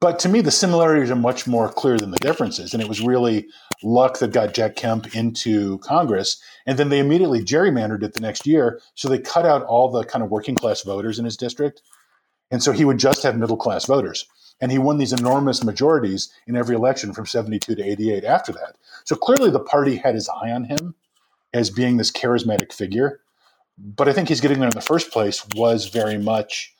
But 0.00 0.18
to 0.20 0.28
me, 0.28 0.42
the 0.42 0.50
similarities 0.50 1.10
are 1.10 1.16
much 1.16 1.46
more 1.46 1.70
clear 1.70 1.96
than 1.96 2.10
the 2.10 2.18
differences. 2.18 2.74
And 2.74 2.82
it 2.82 2.88
was 2.88 3.00
really 3.00 3.46
luck 3.82 4.18
that 4.18 4.32
got 4.32 4.52
Jack 4.52 4.76
Kemp 4.76 5.16
into 5.16 5.78
Congress. 5.78 6.40
And 6.66 6.78
then 6.78 6.90
they 6.90 6.98
immediately 6.98 7.42
gerrymandered 7.42 8.02
it 8.02 8.12
the 8.12 8.20
next 8.20 8.46
year. 8.46 8.80
So 8.94 9.08
they 9.08 9.18
cut 9.18 9.46
out 9.46 9.62
all 9.62 9.90
the 9.90 10.04
kind 10.04 10.22
of 10.22 10.30
working 10.30 10.54
class 10.54 10.82
voters 10.82 11.18
in 11.18 11.24
his 11.24 11.36
district. 11.36 11.80
And 12.50 12.62
so 12.62 12.72
he 12.72 12.84
would 12.84 12.98
just 12.98 13.22
have 13.22 13.38
middle 13.38 13.56
class 13.56 13.86
voters. 13.86 14.26
And 14.60 14.70
he 14.70 14.78
won 14.78 14.98
these 14.98 15.12
enormous 15.12 15.64
majorities 15.64 16.30
in 16.46 16.56
every 16.56 16.76
election 16.76 17.12
from 17.12 17.26
72 17.26 17.74
to 17.74 17.82
88 17.82 18.24
after 18.24 18.52
that. 18.52 18.76
So 19.04 19.16
clearly 19.16 19.50
the 19.50 19.60
party 19.60 19.96
had 19.96 20.14
his 20.14 20.28
eye 20.28 20.50
on 20.50 20.64
him 20.64 20.94
as 21.52 21.70
being 21.70 21.96
this 21.96 22.12
charismatic 22.12 22.72
figure. 22.72 23.20
But 23.78 24.08
I 24.08 24.12
think 24.12 24.28
he's 24.28 24.40
getting 24.40 24.60
there 24.60 24.68
in 24.68 24.74
the 24.74 24.80
first 24.80 25.10
place 25.10 25.46
was 25.54 25.88
very 25.88 26.18
much 26.18 26.74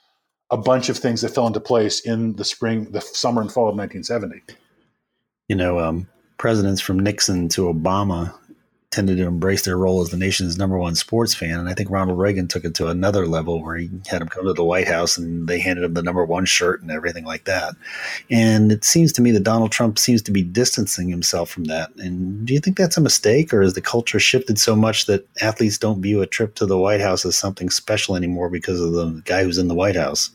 a 0.50 0.56
bunch 0.56 0.88
of 0.88 0.98
things 0.98 1.20
that 1.22 1.34
fell 1.34 1.46
into 1.46 1.60
place 1.60 2.00
in 2.00 2.34
the 2.36 2.44
spring, 2.44 2.90
the 2.92 3.00
summer 3.00 3.40
and 3.40 3.50
fall 3.50 3.68
of 3.68 3.76
1970. 3.76 4.42
You 5.48 5.56
know, 5.56 5.78
um, 5.80 6.08
presidents 6.38 6.80
from 6.80 6.98
Nixon 6.98 7.48
to 7.50 7.62
Obama 7.62 8.34
tended 8.96 9.18
to 9.18 9.26
embrace 9.26 9.66
their 9.66 9.76
role 9.76 10.00
as 10.00 10.08
the 10.08 10.16
nation's 10.16 10.56
number 10.56 10.78
one 10.78 10.94
sports 10.94 11.34
fan. 11.34 11.60
And 11.60 11.68
I 11.68 11.74
think 11.74 11.90
Ronald 11.90 12.18
Reagan 12.18 12.48
took 12.48 12.64
it 12.64 12.74
to 12.76 12.88
another 12.88 13.26
level 13.26 13.62
where 13.62 13.76
he 13.76 13.90
had 14.06 14.22
him 14.22 14.28
come 14.28 14.46
to 14.46 14.54
the 14.54 14.64
White 14.64 14.88
House 14.88 15.18
and 15.18 15.46
they 15.46 15.58
handed 15.58 15.84
him 15.84 15.92
the 15.92 16.02
number 16.02 16.24
one 16.24 16.46
shirt 16.46 16.80
and 16.80 16.90
everything 16.90 17.26
like 17.26 17.44
that. 17.44 17.74
And 18.30 18.72
it 18.72 18.84
seems 18.84 19.12
to 19.12 19.20
me 19.20 19.32
that 19.32 19.42
Donald 19.42 19.70
Trump 19.70 19.98
seems 19.98 20.22
to 20.22 20.30
be 20.30 20.42
distancing 20.42 21.10
himself 21.10 21.50
from 21.50 21.64
that. 21.64 21.90
And 21.96 22.46
do 22.46 22.54
you 22.54 22.58
think 22.58 22.78
that's 22.78 22.96
a 22.96 23.02
mistake 23.02 23.52
or 23.52 23.60
has 23.60 23.74
the 23.74 23.82
culture 23.82 24.18
shifted 24.18 24.58
so 24.58 24.74
much 24.74 25.04
that 25.04 25.28
athletes 25.42 25.76
don't 25.76 26.00
view 26.00 26.22
a 26.22 26.26
trip 26.26 26.54
to 26.54 26.64
the 26.64 26.78
White 26.78 27.02
House 27.02 27.26
as 27.26 27.36
something 27.36 27.68
special 27.68 28.16
anymore 28.16 28.48
because 28.48 28.80
of 28.80 28.92
the 28.92 29.20
guy 29.26 29.44
who's 29.44 29.58
in 29.58 29.68
the 29.68 29.74
White 29.74 29.96
House? 29.96 30.30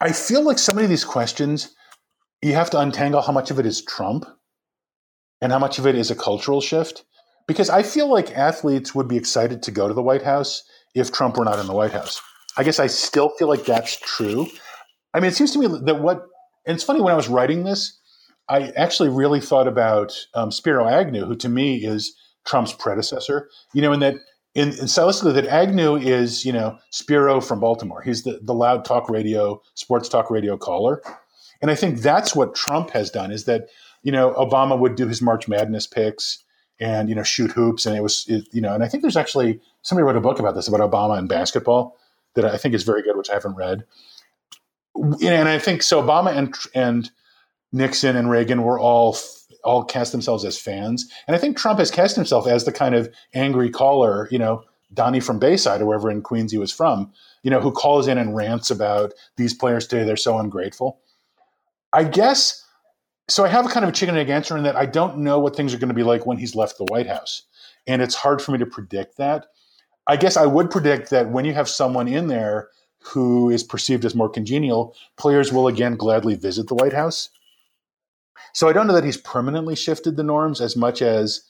I 0.00 0.12
feel 0.12 0.40
like 0.40 0.58
so 0.58 0.72
many 0.72 0.86
of 0.86 0.90
these 0.90 1.04
questions, 1.04 1.74
you 2.40 2.54
have 2.54 2.70
to 2.70 2.80
untangle 2.80 3.20
how 3.20 3.32
much 3.32 3.50
of 3.50 3.58
it 3.58 3.66
is 3.66 3.82
Trump 3.82 4.24
and 5.42 5.52
how 5.52 5.58
much 5.58 5.78
of 5.78 5.86
it 5.86 5.94
is 5.96 6.10
a 6.10 6.16
cultural 6.16 6.62
shift? 6.62 7.04
Because 7.46 7.70
I 7.70 7.82
feel 7.82 8.10
like 8.10 8.36
athletes 8.36 8.94
would 8.94 9.08
be 9.08 9.16
excited 9.16 9.62
to 9.62 9.70
go 9.70 9.88
to 9.88 9.94
the 9.94 10.02
White 10.02 10.22
House 10.22 10.64
if 10.94 11.12
Trump 11.12 11.36
were 11.36 11.44
not 11.44 11.58
in 11.58 11.66
the 11.66 11.72
White 11.72 11.92
House. 11.92 12.20
I 12.56 12.64
guess 12.64 12.80
I 12.80 12.86
still 12.86 13.30
feel 13.38 13.48
like 13.48 13.64
that's 13.64 13.98
true. 14.00 14.46
I 15.14 15.20
mean, 15.20 15.28
it 15.28 15.34
seems 15.34 15.52
to 15.52 15.58
me 15.58 15.66
that 15.84 16.00
what, 16.00 16.24
and 16.66 16.74
it's 16.74 16.84
funny 16.84 17.00
when 17.00 17.12
I 17.12 17.16
was 17.16 17.28
writing 17.28 17.64
this, 17.64 17.98
I 18.48 18.72
actually 18.76 19.08
really 19.08 19.40
thought 19.40 19.68
about 19.68 20.16
um, 20.34 20.50
Spiro 20.50 20.86
Agnew, 20.86 21.24
who 21.24 21.36
to 21.36 21.48
me 21.48 21.84
is 21.84 22.16
Trump's 22.46 22.72
predecessor. 22.72 23.48
You 23.74 23.82
know, 23.82 23.92
in 23.92 24.00
that 24.00 24.16
in, 24.56 24.68
in 24.68 24.86
stylistically 24.86 25.34
that 25.34 25.46
Agnew 25.46 25.96
is, 25.96 26.44
you 26.46 26.52
know, 26.52 26.78
Spiro 26.90 27.42
from 27.42 27.60
Baltimore. 27.60 28.00
He's 28.00 28.22
the, 28.22 28.40
the 28.42 28.54
loud 28.54 28.86
talk 28.86 29.10
radio, 29.10 29.60
sports 29.74 30.08
talk 30.08 30.30
radio 30.30 30.56
caller. 30.56 31.02
And 31.60 31.70
I 31.70 31.74
think 31.74 32.00
that's 32.00 32.34
what 32.34 32.54
Trump 32.54 32.90
has 32.90 33.10
done 33.10 33.30
is 33.30 33.44
that, 33.44 33.68
you 34.02 34.10
know, 34.10 34.32
Obama 34.32 34.78
would 34.78 34.94
do 34.94 35.06
his 35.06 35.20
March 35.20 35.46
Madness 35.46 35.86
picks 35.86 36.42
and, 36.78 37.08
you 37.08 37.14
know, 37.14 37.22
shoot 37.22 37.50
hoops. 37.50 37.86
And 37.86 37.96
it 37.96 38.02
was, 38.02 38.26
it, 38.28 38.46
you 38.52 38.60
know, 38.60 38.74
and 38.74 38.82
I 38.82 38.88
think 38.88 39.02
there's 39.02 39.16
actually 39.16 39.60
somebody 39.82 40.04
wrote 40.04 40.16
a 40.16 40.20
book 40.20 40.38
about 40.38 40.54
this, 40.54 40.68
about 40.68 40.80
Obama 40.80 41.18
and 41.18 41.28
basketball 41.28 41.96
that 42.34 42.44
I 42.44 42.56
think 42.56 42.74
is 42.74 42.82
very 42.82 43.02
good, 43.02 43.16
which 43.16 43.30
I 43.30 43.34
haven't 43.34 43.56
read. 43.56 43.84
And 44.94 45.48
I 45.48 45.58
think 45.58 45.82
so 45.82 46.02
Obama 46.02 46.34
and, 46.34 46.54
and 46.74 47.10
Nixon 47.72 48.16
and 48.16 48.30
Reagan 48.30 48.62
were 48.62 48.78
all 48.78 49.16
all 49.66 49.84
cast 49.84 50.12
themselves 50.12 50.44
as 50.44 50.56
fans. 50.56 51.10
And 51.26 51.34
I 51.34 51.38
think 51.38 51.56
Trump 51.56 51.80
has 51.80 51.90
cast 51.90 52.14
himself 52.14 52.46
as 52.46 52.64
the 52.64 52.72
kind 52.72 52.94
of 52.94 53.12
angry 53.34 53.68
caller, 53.68 54.28
you 54.30 54.38
know, 54.38 54.62
Donnie 54.94 55.20
from 55.20 55.40
Bayside 55.40 55.80
or 55.80 55.86
wherever 55.86 56.08
in 56.10 56.22
Queens 56.22 56.52
he 56.52 56.58
was 56.58 56.72
from, 56.72 57.12
you 57.42 57.50
know, 57.50 57.60
who 57.60 57.72
calls 57.72 58.06
in 58.06 58.16
and 58.16 58.36
rants 58.36 58.70
about 58.70 59.12
these 59.36 59.52
players 59.52 59.86
today, 59.86 60.04
they're 60.04 60.16
so 60.16 60.38
ungrateful. 60.38 61.00
I 61.92 62.04
guess 62.04 62.64
so 63.28 63.44
I 63.44 63.48
have 63.48 63.66
a 63.66 63.68
kind 63.68 63.84
of 63.84 63.90
a 63.90 63.92
chicken 63.92 64.14
and 64.16 64.22
egg 64.22 64.30
answer 64.30 64.56
in 64.56 64.64
that 64.64 64.76
I 64.76 64.86
don't 64.86 65.18
know 65.18 65.38
what 65.38 65.56
things 65.56 65.74
are 65.74 65.78
going 65.78 65.88
to 65.88 65.94
be 65.94 66.02
like 66.02 66.26
when 66.26 66.38
he's 66.38 66.54
left 66.54 66.78
the 66.78 66.84
White 66.84 67.08
House. 67.08 67.42
And 67.86 68.02
it's 68.02 68.14
hard 68.14 68.42
for 68.42 68.52
me 68.52 68.58
to 68.58 68.66
predict 68.66 69.16
that. 69.18 69.46
I 70.06 70.16
guess 70.16 70.36
I 70.36 70.46
would 70.46 70.70
predict 70.70 71.10
that 71.10 71.30
when 71.30 71.44
you 71.44 71.54
have 71.54 71.68
someone 71.68 72.08
in 72.08 72.28
there 72.28 72.68
who 72.98 73.50
is 73.50 73.62
perceived 73.62 74.04
as 74.04 74.14
more 74.14 74.28
congenial, 74.28 74.94
players 75.16 75.52
will 75.52 75.68
again 75.68 75.96
gladly 75.96 76.34
visit 76.34 76.68
the 76.68 76.74
White 76.74 76.92
House 76.92 77.30
so 78.56 78.70
I 78.70 78.72
don't 78.72 78.86
know 78.86 78.94
that 78.94 79.04
he's 79.04 79.18
permanently 79.18 79.76
shifted 79.76 80.16
the 80.16 80.22
norms 80.22 80.62
as 80.62 80.76
much 80.76 81.02
as 81.02 81.42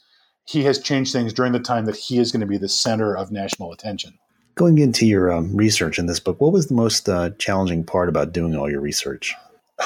he 0.45 0.65
has 0.65 0.81
changed 0.81 1.13
things 1.13 1.33
during 1.33 1.53
the 1.53 1.61
time 1.61 1.85
that 1.85 1.95
he 1.95 2.19
is 2.19 2.33
going 2.33 2.41
to 2.41 2.49
be 2.49 2.59
the 2.59 2.69
center 2.69 3.17
of 3.17 3.31
national 3.31 3.73
attention. 3.73 4.19
Going 4.57 4.79
into 4.79 5.07
your 5.07 5.31
um, 5.31 5.57
research 5.57 6.01
in 6.01 6.07
this 6.07 6.19
book, 6.19 6.41
what 6.41 6.53
was 6.53 6.67
the 6.67 6.75
most 6.75 7.09
uh, 7.09 7.31
challenging 7.39 7.85
part 7.85 8.09
about 8.09 8.33
doing 8.33 8.57
all 8.57 8.69
your 8.69 8.81
research? 8.81 9.35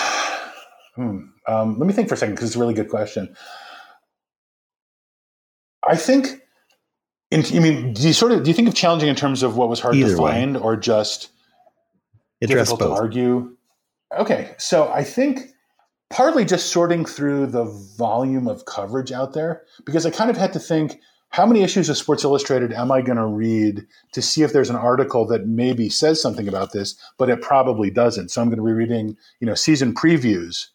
hmm. 0.94 1.26
Um, 1.46 1.78
let 1.78 1.86
me 1.86 1.92
think 1.92 2.08
for 2.08 2.14
a 2.14 2.18
second 2.18 2.34
because 2.34 2.48
it's 2.48 2.56
a 2.56 2.60
really 2.60 2.74
good 2.74 2.88
question. 2.88 3.34
I 5.86 5.96
think, 5.96 6.42
in, 7.30 7.44
I 7.54 7.58
mean, 7.60 7.94
do 7.94 8.06
you 8.06 8.12
sort 8.12 8.32
of 8.32 8.42
do 8.42 8.50
you 8.50 8.54
think 8.54 8.68
of 8.68 8.74
challenging 8.74 9.08
in 9.08 9.16
terms 9.16 9.42
of 9.42 9.56
what 9.56 9.68
was 9.68 9.80
hard 9.80 9.94
Either 9.94 10.10
to 10.10 10.16
find, 10.16 10.56
way. 10.56 10.62
or 10.62 10.76
just 10.76 11.30
difficult 12.40 12.80
both. 12.80 12.96
to 12.96 13.02
argue? 13.02 13.56
Okay, 14.16 14.54
so 14.58 14.90
I 14.92 15.04
think 15.04 15.52
partly 16.10 16.44
just 16.44 16.70
sorting 16.70 17.04
through 17.04 17.46
the 17.46 17.64
volume 17.96 18.48
of 18.48 18.64
coverage 18.64 19.12
out 19.12 19.32
there 19.32 19.62
because 19.84 20.04
I 20.04 20.10
kind 20.10 20.28
of 20.28 20.36
had 20.36 20.52
to 20.52 20.58
think 20.58 21.00
how 21.30 21.46
many 21.46 21.62
issues 21.62 21.88
of 21.88 21.96
Sports 21.96 22.24
Illustrated 22.24 22.72
am 22.72 22.90
I 22.90 23.02
going 23.02 23.16
to 23.16 23.26
read 23.26 23.86
to 24.12 24.20
see 24.20 24.42
if 24.42 24.52
there's 24.52 24.70
an 24.70 24.76
article 24.76 25.24
that 25.28 25.46
maybe 25.46 25.88
says 25.88 26.20
something 26.20 26.48
about 26.48 26.72
this, 26.72 26.96
but 27.18 27.30
it 27.30 27.40
probably 27.40 27.88
doesn't. 27.88 28.30
So 28.30 28.42
I'm 28.42 28.48
going 28.48 28.58
to 28.58 28.64
be 28.64 28.72
reading, 28.72 29.16
you 29.38 29.46
know, 29.46 29.54
season 29.54 29.94
previews 29.94 30.66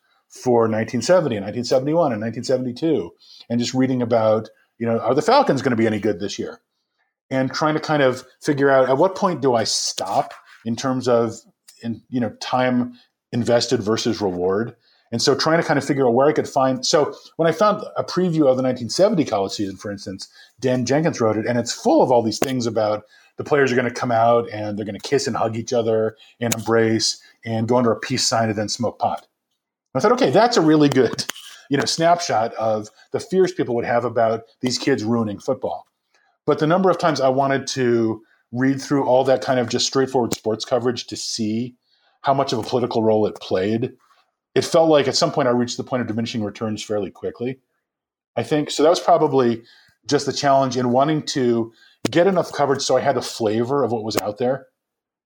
for 0.43 0.61
1970 0.61 1.37
and 1.37 1.45
1971 1.45 2.11
and 2.11 2.21
1972 2.21 3.11
and 3.49 3.59
just 3.59 3.73
reading 3.73 4.01
about, 4.01 4.49
you 4.77 4.85
know, 4.85 4.99
are 4.99 5.15
the 5.15 5.21
Falcons 5.21 5.61
going 5.61 5.71
to 5.71 5.77
be 5.77 5.87
any 5.87 5.99
good 5.99 6.19
this 6.19 6.37
year? 6.37 6.59
And 7.31 7.51
trying 7.51 7.73
to 7.73 7.79
kind 7.79 8.03
of 8.03 8.23
figure 8.41 8.69
out 8.69 8.89
at 8.89 8.97
what 8.97 9.15
point 9.15 9.41
do 9.41 9.55
I 9.55 9.63
stop 9.63 10.33
in 10.65 10.75
terms 10.75 11.07
of 11.07 11.35
in, 11.81 12.03
you 12.09 12.19
know, 12.19 12.29
time 12.41 12.93
invested 13.31 13.81
versus 13.81 14.21
reward 14.21 14.75
and 15.11 15.21
so 15.21 15.35
trying 15.35 15.61
to 15.61 15.67
kind 15.67 15.77
of 15.77 15.85
figure 15.85 16.07
out 16.07 16.13
where 16.13 16.27
I 16.27 16.33
could 16.33 16.47
find. 16.47 16.85
So 16.85 17.15
when 17.37 17.47
I 17.47 17.51
found 17.51 17.83
a 17.95 18.03
preview 18.03 18.49
of 18.49 18.57
the 18.57 18.63
1970 18.63 19.25
college 19.25 19.53
season, 19.53 19.77
for 19.77 19.91
instance, 19.91 20.27
Dan 20.59 20.85
Jenkins 20.85 21.21
wrote 21.21 21.37
it, 21.37 21.45
and 21.45 21.57
it's 21.57 21.71
full 21.71 22.01
of 22.01 22.11
all 22.11 22.21
these 22.21 22.39
things 22.39 22.65
about 22.65 23.05
the 23.37 23.43
players 23.43 23.71
are 23.71 23.75
going 23.75 23.87
to 23.87 23.93
come 23.93 24.11
out 24.11 24.49
and 24.49 24.77
they're 24.77 24.85
going 24.85 24.99
to 24.99 25.09
kiss 25.09 25.27
and 25.27 25.35
hug 25.35 25.55
each 25.55 25.73
other 25.73 26.17
and 26.39 26.53
embrace 26.53 27.21
and 27.45 27.67
go 27.67 27.77
under 27.77 27.91
a 27.91 27.99
peace 27.99 28.25
sign 28.25 28.49
and 28.49 28.57
then 28.57 28.69
smoke 28.69 28.97
pot. 28.99 29.27
I 29.95 29.99
thought, 29.99 30.11
okay, 30.13 30.29
that's 30.29 30.57
a 30.57 30.61
really 30.61 30.89
good, 30.89 31.25
you 31.69 31.77
know, 31.77 31.85
snapshot 31.85 32.53
of 32.55 32.89
the 33.11 33.19
fears 33.19 33.53
people 33.53 33.75
would 33.75 33.85
have 33.85 34.05
about 34.05 34.43
these 34.61 34.77
kids 34.77 35.03
ruining 35.03 35.39
football. 35.39 35.85
But 36.45 36.59
the 36.59 36.67
number 36.67 36.89
of 36.89 36.97
times 36.97 37.21
I 37.21 37.29
wanted 37.29 37.67
to 37.67 38.21
read 38.51 38.81
through 38.81 39.05
all 39.05 39.23
that 39.23 39.41
kind 39.41 39.59
of 39.59 39.69
just 39.69 39.87
straightforward 39.87 40.33
sports 40.33 40.65
coverage 40.65 41.07
to 41.07 41.15
see 41.15 41.75
how 42.21 42.33
much 42.33 42.53
of 42.53 42.59
a 42.59 42.63
political 42.63 43.03
role 43.03 43.25
it 43.25 43.35
played 43.35 43.93
it 44.55 44.63
felt 44.63 44.89
like 44.89 45.07
at 45.07 45.17
some 45.17 45.31
point 45.31 45.49
I 45.49 45.51
reached 45.51 45.77
the 45.77 45.83
point 45.83 46.01
of 46.01 46.07
diminishing 46.07 46.43
returns 46.43 46.81
fairly 46.81 47.11
quickly. 47.11 47.59
I 48.37 48.43
think 48.43 48.71
so. 48.71 48.83
That 48.83 48.89
was 48.89 49.01
probably 49.01 49.63
just 50.07 50.25
the 50.25 50.33
challenge 50.33 50.77
in 50.77 50.91
wanting 50.91 51.23
to 51.23 51.73
get 52.09 52.25
enough 52.25 52.51
coverage 52.53 52.81
so 52.81 52.95
I 52.95 53.01
had 53.01 53.17
a 53.17 53.21
flavor 53.21 53.83
of 53.83 53.91
what 53.91 54.03
was 54.03 54.17
out 54.17 54.37
there. 54.37 54.67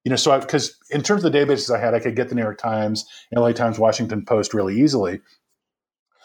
You 0.04 0.12
know, 0.12 0.16
so 0.16 0.39
because 0.39 0.78
in 0.89 1.02
terms 1.02 1.24
of 1.24 1.32
the 1.32 1.38
databases 1.38 1.76
I 1.76 1.80
had, 1.80 1.93
I 1.93 2.00
could 2.00 2.16
get 2.16 2.30
the 2.30 2.36
New 2.36 2.41
York 2.41 2.58
Times, 2.58 3.06
LA 3.34 3.52
Times, 3.52 3.78
Washington 3.78 4.26
Post 4.26 4.54
really 4.54 4.80
easily. 4.82 5.22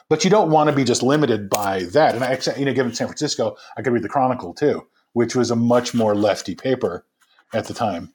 But 0.09 0.23
you 0.23 0.31
don't 0.31 0.51
want 0.51 0.71
to 0.71 0.77
be 0.77 0.85
just 0.85 1.03
limited 1.03 1.49
by 1.49 1.85
that. 1.93 2.15
And 2.15 2.23
I, 2.23 2.39
you 2.59 2.67
know, 2.67 2.75
given 2.75 2.95
San 2.95 3.09
Francisco, 3.09 3.57
I 3.77 3.83
could 3.83 3.93
read 3.93 4.05
the 4.05 4.09
Chronicle 4.09 4.55
too, 4.55 4.87
which 5.13 5.35
was 5.35 5.51
a 5.51 5.57
much 5.57 5.95
more 5.95 6.15
lefty 6.15 6.55
paper 6.55 7.05
at 7.53 7.67
the 7.67 7.75
time. 7.75 8.13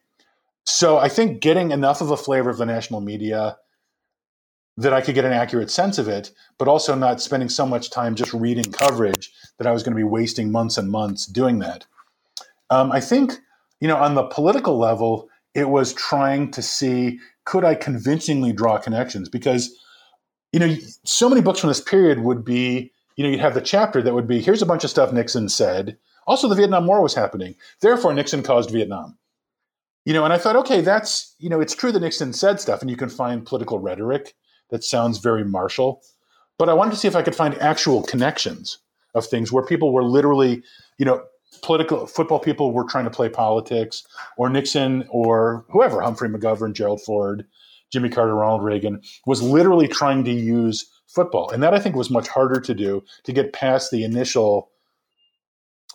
So 0.66 0.98
I 0.98 1.10
think 1.10 1.42
getting 1.42 1.72
enough 1.72 2.00
of 2.00 2.12
a 2.12 2.18
flavor 2.18 2.50
of 2.50 2.58
the 2.58 2.66
national 2.66 3.02
media 3.02 3.58
that 4.78 4.94
I 4.94 5.02
could 5.02 5.16
get 5.16 5.26
an 5.26 5.34
accurate 5.34 5.70
sense 5.72 5.98
of 5.98 6.08
it, 6.08 6.32
but 6.58 6.68
also 6.68 6.96
not 6.96 7.22
spending 7.22 7.50
so 7.50 7.66
much 7.66 7.90
time 7.90 8.16
just 8.16 8.34
reading 8.34 8.72
coverage 8.72 9.32
that 9.58 9.68
I 9.68 9.72
was 9.72 9.84
going 9.84 9.92
to 9.92 10.00
be 10.00 10.04
wasting 10.04 10.52
months 10.52 10.78
and 10.78 10.90
months 10.90 11.26
doing 11.26 11.60
that. 11.60 11.86
Um, 12.70 12.92
I 12.92 13.02
think, 13.02 13.34
you 13.82 13.88
know, 13.88 13.98
on 13.98 14.16
the 14.16 14.24
political 14.24 14.78
level, 14.78 15.28
it 15.54 15.70
was 15.70 15.94
trying 15.94 16.52
to 16.52 16.62
see 16.62 17.20
could 17.46 17.66
I 17.66 17.76
convincingly 17.76 18.54
draw 18.54 18.78
connections 18.78 19.28
because, 19.28 19.76
you 20.52 20.60
know, 20.60 20.76
so 21.04 21.28
many 21.28 21.42
books 21.42 21.60
from 21.60 21.70
this 21.70 21.82
period 21.82 22.20
would 22.20 22.46
be, 22.46 22.92
you 23.16 23.24
know, 23.24 23.30
you'd 23.32 23.40
have 23.40 23.56
the 23.56 23.62
chapter 23.62 24.02
that 24.02 24.14
would 24.14 24.28
be 24.28 24.40
here's 24.42 24.62
a 24.62 24.68
bunch 24.68 24.84
of 24.84 24.90
stuff 24.90 25.12
Nixon 25.12 25.50
said. 25.50 25.98
Also, 26.28 26.48
the 26.48 26.56
Vietnam 26.56 26.86
War 26.86 27.02
was 27.02 27.16
happening. 27.16 27.56
Therefore, 27.82 28.14
Nixon 28.14 28.44
caused 28.44 28.70
Vietnam. 28.70 29.18
You 30.06 30.14
know, 30.14 30.24
and 30.24 30.34
I 30.34 30.38
thought, 30.38 30.56
okay, 30.58 30.82
that's, 30.82 31.36
you 31.40 31.50
know, 31.50 31.60
it's 31.60 31.76
true 31.76 31.92
that 31.92 32.00
Nixon 32.00 32.34
said 32.34 32.60
stuff 32.60 32.82
and 32.82 32.90
you 32.90 32.96
can 32.96 33.10
find 33.10 33.46
political 33.46 33.80
rhetoric 33.80 34.36
that 34.70 34.84
sounds 34.84 35.18
very 35.18 35.44
martial. 35.44 36.02
But 36.58 36.70
I 36.70 36.74
wanted 36.74 36.92
to 36.92 36.98
see 36.98 37.08
if 37.08 37.16
I 37.16 37.22
could 37.22 37.36
find 37.36 37.56
actual 37.56 38.04
connections 38.04 38.78
of 39.16 39.26
things 39.26 39.52
where 39.52 39.66
people 39.66 39.92
were 39.92 40.04
literally, 40.04 40.62
you 40.98 41.06
know, 41.06 41.24
political 41.62 42.08
football 42.08 42.40
people 42.40 42.72
were 42.72 42.86
trying 42.86 43.06
to 43.06 43.10
play 43.10 43.30
politics, 43.30 44.04
or 44.38 44.50
Nixon 44.50 45.06
or 45.10 45.66
whoever, 45.70 46.02
Humphrey 46.02 46.30
McGovern, 46.30 46.74
Gerald 46.74 47.02
Ford, 47.02 47.46
Jimmy 47.92 48.10
Carter, 48.10 48.36
Ronald 48.36 48.64
Reagan, 48.64 49.02
was 49.26 49.42
literally 49.42 49.88
trying 49.88 50.24
to 50.26 50.32
use 50.32 50.90
football. 51.08 51.50
And 51.50 51.64
that 51.64 51.74
I 51.74 51.80
think 51.80 51.96
was 51.96 52.10
much 52.10 52.28
harder 52.28 52.60
to 52.62 52.74
do 52.74 53.04
to 53.24 53.34
get 53.34 53.54
past 53.54 53.92
the 53.92 54.04
initial, 54.04 54.70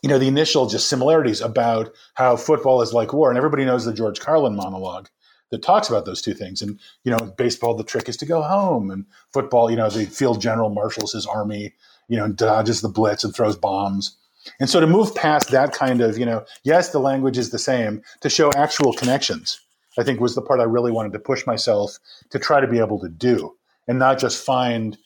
you 0.02 0.08
know, 0.08 0.18
the 0.18 0.28
initial 0.28 0.66
just 0.66 0.88
similarities 0.88 1.40
about 1.40 1.94
how 2.14 2.36
football 2.36 2.82
is 2.82 2.92
like 2.92 3.12
war. 3.12 3.30
And 3.30 3.38
everybody 3.38 3.64
knows 3.64 3.84
the 3.84 3.94
George 3.94 4.20
Carlin 4.20 4.56
monologue 4.56 5.08
that 5.50 5.62
talks 5.62 5.88
about 5.88 6.04
those 6.04 6.20
two 6.20 6.34
things. 6.34 6.62
And 6.62 6.80
you 7.04 7.12
know, 7.12 7.32
baseball, 7.36 7.74
the 7.74 7.84
trick 7.84 8.08
is 8.08 8.16
to 8.18 8.26
go 8.26 8.42
home, 8.42 8.90
and 8.90 9.06
football, 9.32 9.70
you 9.70 9.76
know, 9.76 9.88
the 9.88 10.06
field 10.06 10.40
general 10.40 10.70
marshals 10.70 11.12
his 11.12 11.26
army, 11.26 11.74
you 12.08 12.16
know, 12.16 12.28
dodges 12.28 12.80
the 12.80 12.88
blitz 12.88 13.22
and 13.22 13.34
throws 13.34 13.56
bombs. 13.56 14.16
And 14.60 14.68
so 14.68 14.80
to 14.80 14.86
move 14.86 15.14
past 15.14 15.50
that 15.50 15.72
kind 15.72 16.00
of, 16.00 16.18
you 16.18 16.26
know, 16.26 16.44
yes, 16.62 16.90
the 16.90 16.98
language 16.98 17.38
is 17.38 17.50
the 17.50 17.58
same, 17.58 18.02
to 18.20 18.28
show 18.28 18.50
actual 18.54 18.92
connections, 18.92 19.60
I 19.98 20.02
think 20.02 20.20
was 20.20 20.34
the 20.34 20.42
part 20.42 20.60
I 20.60 20.64
really 20.64 20.92
wanted 20.92 21.12
to 21.12 21.18
push 21.18 21.46
myself 21.46 21.98
to 22.30 22.38
try 22.38 22.60
to 22.60 22.66
be 22.66 22.78
able 22.78 22.98
to 23.00 23.08
do, 23.08 23.54
and 23.88 23.98
not 23.98 24.18
just 24.18 24.44
find, 24.44 24.98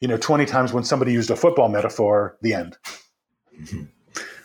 you 0.00 0.08
know, 0.08 0.18
twenty 0.18 0.46
times 0.46 0.72
when 0.72 0.84
somebody 0.84 1.12
used 1.12 1.30
a 1.30 1.36
football 1.36 1.68
metaphor, 1.68 2.36
the 2.42 2.54
end. 2.54 2.76
Mm-hmm. 3.58 3.84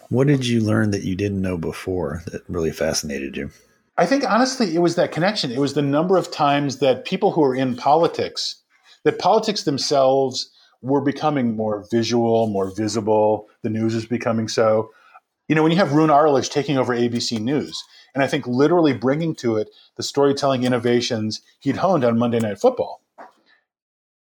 What 0.10 0.26
did 0.26 0.48
you 0.48 0.62
learn 0.62 0.90
that 0.90 1.04
you 1.04 1.16
didn't 1.16 1.40
know 1.40 1.56
before 1.56 2.24
that 2.26 2.42
really 2.50 2.72
fascinated 2.72 3.38
you? 3.38 3.52
I 3.96 4.08
think 4.08 4.24
honestly, 4.28 4.74
it 4.76 4.80
was 4.80 4.96
that 4.96 5.12
connection. 5.12 5.52
It 5.52 5.60
was 5.60 5.76
the 5.76 5.84
number 5.84 6.18
of 6.18 6.32
times 6.32 6.78
that 6.78 7.06
people 7.06 7.32
who 7.32 7.44
are 7.44 7.54
in 7.54 7.76
politics, 7.76 8.56
that 9.04 9.20
politics 9.20 9.64
themselves 9.64 10.50
were 10.82 11.02
becoming 11.02 11.56
more 11.56 11.86
visual, 11.92 12.48
more 12.48 12.74
visible. 12.76 13.48
The 13.64 13.70
news 13.70 13.96
is 13.96 14.06
becoming 14.06 14.48
so. 14.48 14.92
You 15.48 15.56
know, 15.56 15.64
when 15.64 15.72
you 15.72 15.78
have 15.80 15.94
Roone 15.94 16.10
Arledge 16.12 16.50
taking 16.50 16.78
over 16.78 16.96
ABC 16.96 17.40
News, 17.40 17.84
and 18.14 18.24
I 18.24 18.28
think 18.28 18.48
literally 18.48 18.94
bringing 18.94 19.36
to 19.36 19.58
it 19.58 19.70
the 19.98 20.04
storytelling 20.04 20.64
innovations 20.64 21.42
he'd 21.60 21.78
honed 21.78 22.04
on 22.04 22.20
Monday 22.20 22.40
Night 22.40 22.60
Football. 22.60 23.02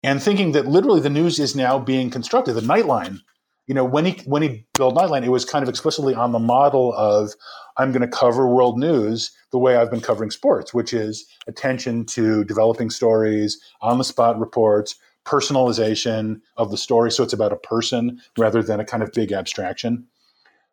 and 0.04 0.22
thinking 0.22 0.54
that 0.54 0.68
literally 0.68 1.02
the 1.02 1.10
news 1.10 1.40
is 1.40 1.56
now 1.56 1.80
being 1.80 2.10
constructed. 2.10 2.54
The 2.54 2.62
Nightline, 2.62 3.20
you 3.68 3.74
know, 3.76 3.84
when 3.84 4.06
he 4.06 4.14
when 4.26 4.42
he 4.42 4.66
built 4.78 4.96
Nightline, 4.96 5.26
it 5.26 5.30
was 5.30 5.46
kind 5.46 5.64
of 5.64 5.70
explicitly 5.70 6.16
on 6.16 6.32
the 6.32 6.40
model 6.40 6.94
of 6.94 7.34
I'm 7.78 7.92
going 7.92 8.02
to 8.02 8.18
cover 8.18 8.48
world 8.48 8.78
news 8.78 9.32
the 9.52 9.60
way 9.60 9.76
I've 9.76 9.92
been 9.92 10.02
covering 10.02 10.32
sports, 10.32 10.74
which 10.74 10.94
is 10.94 11.26
attention 11.48 12.06
to 12.08 12.44
developing 12.46 12.90
stories, 12.90 13.62
on 13.82 13.98
the 13.98 14.04
spot 14.04 14.40
reports, 14.40 14.96
personalization 15.30 16.42
of 16.58 16.72
the 16.72 16.78
story. 16.78 17.12
So 17.12 17.24
it's 17.24 17.34
about 17.34 17.54
a 17.54 17.58
person 17.58 18.20
rather 18.38 18.64
than 18.64 18.80
a 18.80 18.86
kind 18.86 19.04
of 19.04 19.12
big 19.12 19.32
abstraction. 19.32 20.08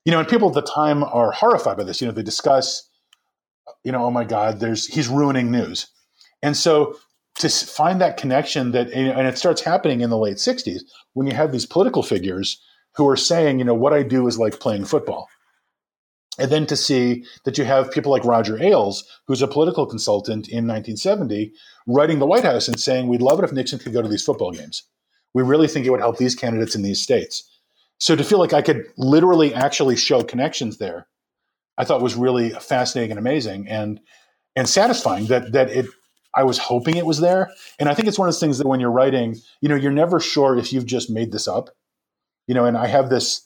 You 0.04 0.12
know, 0.12 0.20
and 0.20 0.28
people 0.28 0.48
at 0.48 0.54
the 0.54 0.62
time 0.62 1.04
are 1.04 1.32
horrified 1.32 1.76
by 1.76 1.84
this. 1.84 2.00
You 2.00 2.06
know, 2.06 2.12
they 2.12 2.22
discuss, 2.22 2.88
you 3.84 3.92
know, 3.92 4.04
oh 4.04 4.10
my 4.10 4.24
God, 4.24 4.60
there's 4.60 4.86
he's 4.86 5.08
ruining 5.08 5.50
news. 5.50 5.88
And 6.42 6.56
so 6.56 6.96
to 7.38 7.48
find 7.48 8.00
that 8.00 8.16
connection 8.16 8.72
that 8.72 8.90
and 8.92 9.26
it 9.26 9.36
starts 9.36 9.60
happening 9.60 10.00
in 10.00 10.10
the 10.10 10.16
late 10.16 10.36
60s 10.36 10.82
when 11.12 11.26
you 11.26 11.34
have 11.34 11.52
these 11.52 11.66
political 11.66 12.02
figures 12.02 12.60
who 12.94 13.06
are 13.08 13.16
saying, 13.16 13.58
you 13.58 13.64
know, 13.64 13.74
what 13.74 13.92
I 13.92 14.02
do 14.02 14.26
is 14.26 14.38
like 14.38 14.58
playing 14.58 14.86
football 14.86 15.28
and 16.38 16.50
then 16.50 16.66
to 16.66 16.76
see 16.76 17.24
that 17.44 17.58
you 17.58 17.64
have 17.64 17.90
people 17.90 18.12
like 18.12 18.24
Roger 18.24 18.62
Ailes, 18.62 19.04
who's 19.26 19.42
a 19.42 19.48
political 19.48 19.86
consultant 19.86 20.48
in 20.48 20.66
1970, 20.66 21.52
writing 21.86 22.18
the 22.18 22.26
White 22.26 22.44
House 22.44 22.68
and 22.68 22.78
saying, 22.78 23.08
We'd 23.08 23.22
love 23.22 23.38
it 23.38 23.44
if 23.44 23.52
Nixon 23.52 23.78
could 23.78 23.92
go 23.92 24.02
to 24.02 24.08
these 24.08 24.24
football 24.24 24.52
games. 24.52 24.82
We 25.34 25.42
really 25.42 25.68
think 25.68 25.86
it 25.86 25.90
would 25.90 26.00
help 26.00 26.18
these 26.18 26.34
candidates 26.34 26.74
in 26.74 26.82
these 26.82 27.02
states. 27.02 27.50
So 27.98 28.14
to 28.14 28.24
feel 28.24 28.38
like 28.38 28.52
I 28.52 28.62
could 28.62 28.84
literally 28.96 29.54
actually 29.54 29.96
show 29.96 30.22
connections 30.22 30.78
there, 30.78 31.06
I 31.78 31.84
thought 31.84 32.02
was 32.02 32.14
really 32.14 32.50
fascinating 32.50 33.12
and 33.12 33.18
amazing 33.18 33.68
and 33.68 34.00
and 34.54 34.68
satisfying 34.68 35.26
that 35.26 35.52
that 35.52 35.70
it 35.70 35.86
I 36.34 36.44
was 36.44 36.58
hoping 36.58 36.96
it 36.96 37.06
was 37.06 37.20
there. 37.20 37.50
And 37.78 37.88
I 37.88 37.94
think 37.94 38.08
it's 38.08 38.18
one 38.18 38.28
of 38.28 38.34
those 38.34 38.40
things 38.40 38.58
that 38.58 38.66
when 38.66 38.78
you're 38.78 38.90
writing, 38.90 39.36
you 39.62 39.68
know, 39.70 39.74
you're 39.74 39.90
never 39.90 40.20
sure 40.20 40.58
if 40.58 40.72
you've 40.72 40.86
just 40.86 41.08
made 41.08 41.32
this 41.32 41.48
up. 41.48 41.70
You 42.46 42.54
know, 42.54 42.66
and 42.66 42.76
I 42.76 42.86
have 42.86 43.08
this 43.08 43.45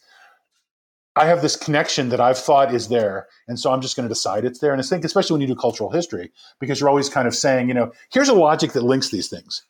I 1.16 1.26
have 1.26 1.42
this 1.42 1.56
connection 1.56 2.08
that 2.10 2.20
I've 2.20 2.38
thought 2.38 2.72
is 2.72 2.88
there, 2.88 3.26
and 3.48 3.58
so 3.58 3.72
I'm 3.72 3.80
just 3.80 3.96
going 3.96 4.08
to 4.08 4.12
decide 4.12 4.44
it's 4.44 4.60
there. 4.60 4.72
And 4.72 4.80
I 4.80 4.84
think, 4.84 5.04
especially 5.04 5.34
when 5.34 5.40
you 5.40 5.48
do 5.48 5.56
cultural 5.56 5.90
history, 5.90 6.30
because 6.60 6.78
you're 6.78 6.88
always 6.88 7.08
kind 7.08 7.26
of 7.26 7.34
saying, 7.34 7.68
you 7.68 7.74
know, 7.74 7.92
here's 8.12 8.28
a 8.28 8.34
logic 8.34 8.72
that 8.72 8.84
links 8.84 9.10
these 9.10 9.28
things, 9.28 9.62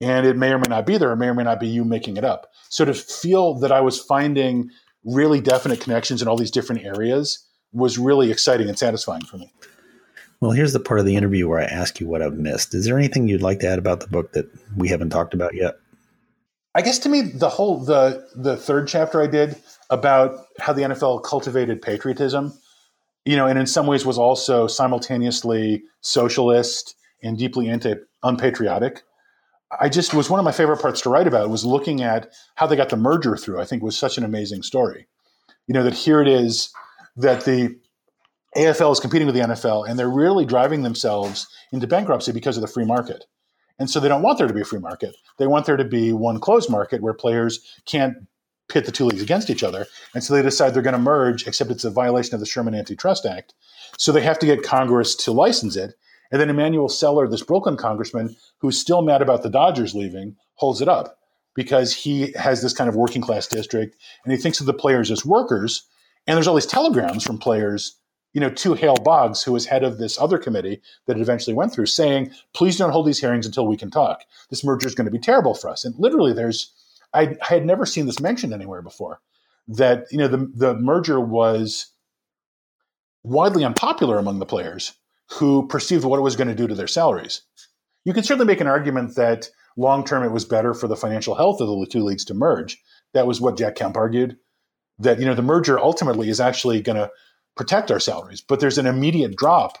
and 0.00 0.26
it 0.26 0.36
may 0.36 0.52
or 0.52 0.58
may 0.58 0.68
not 0.68 0.84
be 0.84 0.98
there. 0.98 1.12
It 1.12 1.16
may 1.16 1.28
or 1.28 1.34
may 1.34 1.44
not 1.44 1.60
be 1.60 1.68
you 1.68 1.84
making 1.84 2.16
it 2.16 2.24
up. 2.24 2.48
So 2.68 2.84
to 2.84 2.92
feel 2.92 3.54
that 3.60 3.72
I 3.72 3.80
was 3.80 4.00
finding 4.00 4.70
really 5.04 5.40
definite 5.40 5.80
connections 5.80 6.22
in 6.22 6.28
all 6.28 6.36
these 6.36 6.50
different 6.50 6.84
areas 6.84 7.46
was 7.72 7.98
really 7.98 8.30
exciting 8.30 8.68
and 8.68 8.78
satisfying 8.78 9.24
for 9.24 9.38
me. 9.38 9.52
Well, 10.40 10.52
here's 10.52 10.72
the 10.72 10.80
part 10.80 11.00
of 11.00 11.06
the 11.06 11.16
interview 11.16 11.48
where 11.48 11.60
I 11.60 11.64
ask 11.64 12.00
you 12.00 12.06
what 12.06 12.22
I've 12.22 12.38
missed. 12.38 12.74
Is 12.74 12.84
there 12.84 12.96
anything 12.98 13.26
you'd 13.26 13.42
like 13.42 13.60
to 13.60 13.68
add 13.68 13.78
about 13.78 14.00
the 14.00 14.06
book 14.06 14.32
that 14.32 14.48
we 14.76 14.88
haven't 14.88 15.10
talked 15.10 15.34
about 15.34 15.54
yet? 15.54 15.76
I 16.78 16.80
guess 16.80 17.00
to 17.00 17.08
me, 17.08 17.22
the 17.22 17.48
whole 17.48 17.80
the 17.80 18.24
the 18.36 18.56
third 18.56 18.86
chapter 18.86 19.20
I 19.20 19.26
did 19.26 19.56
about 19.90 20.46
how 20.60 20.72
the 20.72 20.82
NFL 20.82 21.24
cultivated 21.24 21.82
patriotism, 21.82 22.56
you 23.24 23.36
know, 23.36 23.48
and 23.48 23.58
in 23.58 23.66
some 23.66 23.88
ways 23.88 24.06
was 24.06 24.16
also 24.16 24.68
simultaneously 24.68 25.82
socialist 26.02 26.94
and 27.20 27.36
deeply 27.36 27.68
anti 27.68 27.96
unpatriotic. 28.22 29.02
I 29.80 29.88
just 29.88 30.14
was 30.14 30.30
one 30.30 30.38
of 30.38 30.44
my 30.44 30.52
favorite 30.52 30.80
parts 30.80 31.00
to 31.00 31.10
write 31.10 31.26
about 31.26 31.50
was 31.50 31.64
looking 31.64 32.00
at 32.00 32.30
how 32.54 32.68
they 32.68 32.76
got 32.76 32.90
the 32.90 32.96
merger 32.96 33.36
through. 33.36 33.60
I 33.60 33.64
think 33.64 33.82
was 33.82 33.98
such 33.98 34.16
an 34.16 34.22
amazing 34.22 34.62
story. 34.62 35.08
You 35.66 35.74
know 35.74 35.82
that 35.82 35.94
here 35.94 36.22
it 36.22 36.28
is 36.28 36.72
that 37.16 37.44
the 37.44 37.76
AFL 38.56 38.92
is 38.92 39.00
competing 39.00 39.26
with 39.26 39.34
the 39.34 39.42
NFL 39.42 39.88
and 39.88 39.98
they're 39.98 40.08
really 40.08 40.46
driving 40.46 40.84
themselves 40.84 41.48
into 41.72 41.88
bankruptcy 41.88 42.30
because 42.30 42.56
of 42.56 42.60
the 42.60 42.68
free 42.68 42.84
market. 42.84 43.24
And 43.78 43.88
so 43.88 44.00
they 44.00 44.08
don't 44.08 44.22
want 44.22 44.38
there 44.38 44.48
to 44.48 44.54
be 44.54 44.60
a 44.60 44.64
free 44.64 44.80
market. 44.80 45.16
They 45.38 45.46
want 45.46 45.66
there 45.66 45.76
to 45.76 45.84
be 45.84 46.12
one 46.12 46.40
closed 46.40 46.70
market 46.70 47.00
where 47.00 47.14
players 47.14 47.60
can't 47.86 48.16
pit 48.68 48.84
the 48.84 48.92
two 48.92 49.04
leagues 49.04 49.22
against 49.22 49.50
each 49.50 49.62
other. 49.62 49.86
And 50.14 50.22
so 50.22 50.34
they 50.34 50.42
decide 50.42 50.74
they're 50.74 50.82
going 50.82 50.92
to 50.92 50.98
merge, 50.98 51.46
except 51.46 51.70
it's 51.70 51.84
a 51.84 51.90
violation 51.90 52.34
of 52.34 52.40
the 52.40 52.46
Sherman 52.46 52.74
Antitrust 52.74 53.24
Act. 53.24 53.54
So 53.96 54.12
they 54.12 54.20
have 54.22 54.38
to 54.40 54.46
get 54.46 54.62
Congress 54.62 55.14
to 55.16 55.32
license 55.32 55.76
it. 55.76 55.94
And 56.30 56.40
then 56.40 56.50
Emanuel 56.50 56.88
Celler, 56.88 57.26
this 57.26 57.42
Brooklyn 57.42 57.76
congressman 57.76 58.36
who's 58.58 58.78
still 58.78 59.00
mad 59.02 59.22
about 59.22 59.42
the 59.42 59.48
Dodgers 59.48 59.94
leaving, 59.94 60.36
holds 60.54 60.82
it 60.82 60.88
up 60.88 61.18
because 61.54 61.94
he 61.94 62.32
has 62.32 62.62
this 62.62 62.74
kind 62.74 62.88
of 62.88 62.96
working 62.96 63.22
class 63.22 63.46
district 63.46 63.96
and 64.24 64.32
he 64.32 64.38
thinks 64.38 64.60
of 64.60 64.66
the 64.66 64.74
players 64.74 65.10
as 65.10 65.24
workers. 65.24 65.84
And 66.26 66.36
there's 66.36 66.46
all 66.46 66.54
these 66.54 66.66
telegrams 66.66 67.24
from 67.24 67.38
players, 67.38 67.97
you 68.32 68.40
know, 68.40 68.50
to 68.50 68.74
Hale 68.74 68.96
Boggs, 68.96 69.42
who 69.42 69.52
was 69.52 69.66
head 69.66 69.82
of 69.82 69.98
this 69.98 70.20
other 70.20 70.38
committee 70.38 70.80
that 71.06 71.16
it 71.16 71.22
eventually 71.22 71.54
went 71.54 71.72
through, 71.72 71.86
saying, 71.86 72.30
please 72.52 72.76
don't 72.76 72.90
hold 72.90 73.06
these 73.06 73.20
hearings 73.20 73.46
until 73.46 73.66
we 73.66 73.76
can 73.76 73.90
talk. 73.90 74.22
This 74.50 74.64
merger 74.64 74.86
is 74.86 74.94
going 74.94 75.06
to 75.06 75.10
be 75.10 75.18
terrible 75.18 75.54
for 75.54 75.70
us. 75.70 75.84
And 75.84 75.94
literally, 75.98 76.32
there's 76.32 76.72
I, 77.14 77.36
I 77.42 77.54
had 77.54 77.66
never 77.66 77.86
seen 77.86 78.06
this 78.06 78.20
mentioned 78.20 78.52
anywhere 78.52 78.82
before. 78.82 79.20
That 79.66 80.06
you 80.10 80.18
know 80.18 80.28
the 80.28 80.50
the 80.54 80.74
merger 80.74 81.20
was 81.20 81.92
widely 83.22 83.64
unpopular 83.64 84.18
among 84.18 84.38
the 84.38 84.46
players 84.46 84.94
who 85.32 85.66
perceived 85.66 86.04
what 86.04 86.18
it 86.18 86.22
was 86.22 86.36
going 86.36 86.48
to 86.48 86.54
do 86.54 86.66
to 86.66 86.74
their 86.74 86.86
salaries. 86.86 87.42
You 88.04 88.14
can 88.14 88.22
certainly 88.22 88.46
make 88.46 88.62
an 88.62 88.66
argument 88.66 89.14
that 89.16 89.50
long 89.76 90.04
term 90.04 90.24
it 90.24 90.32
was 90.32 90.46
better 90.46 90.72
for 90.72 90.88
the 90.88 90.96
financial 90.96 91.34
health 91.34 91.60
of 91.60 91.68
the 91.68 91.86
two 91.90 92.02
leagues 92.02 92.24
to 92.26 92.34
merge. 92.34 92.78
That 93.12 93.26
was 93.26 93.40
what 93.40 93.58
Jack 93.58 93.74
Kemp 93.74 93.96
argued. 93.96 94.38
That 94.98 95.18
you 95.18 95.26
know 95.26 95.34
the 95.34 95.42
merger 95.42 95.78
ultimately 95.78 96.30
is 96.30 96.40
actually 96.40 96.80
going 96.80 96.96
to 96.96 97.10
protect 97.58 97.90
our 97.90 98.00
salaries, 98.00 98.40
but 98.40 98.60
there's 98.60 98.78
an 98.78 98.86
immediate 98.86 99.36
drop 99.36 99.76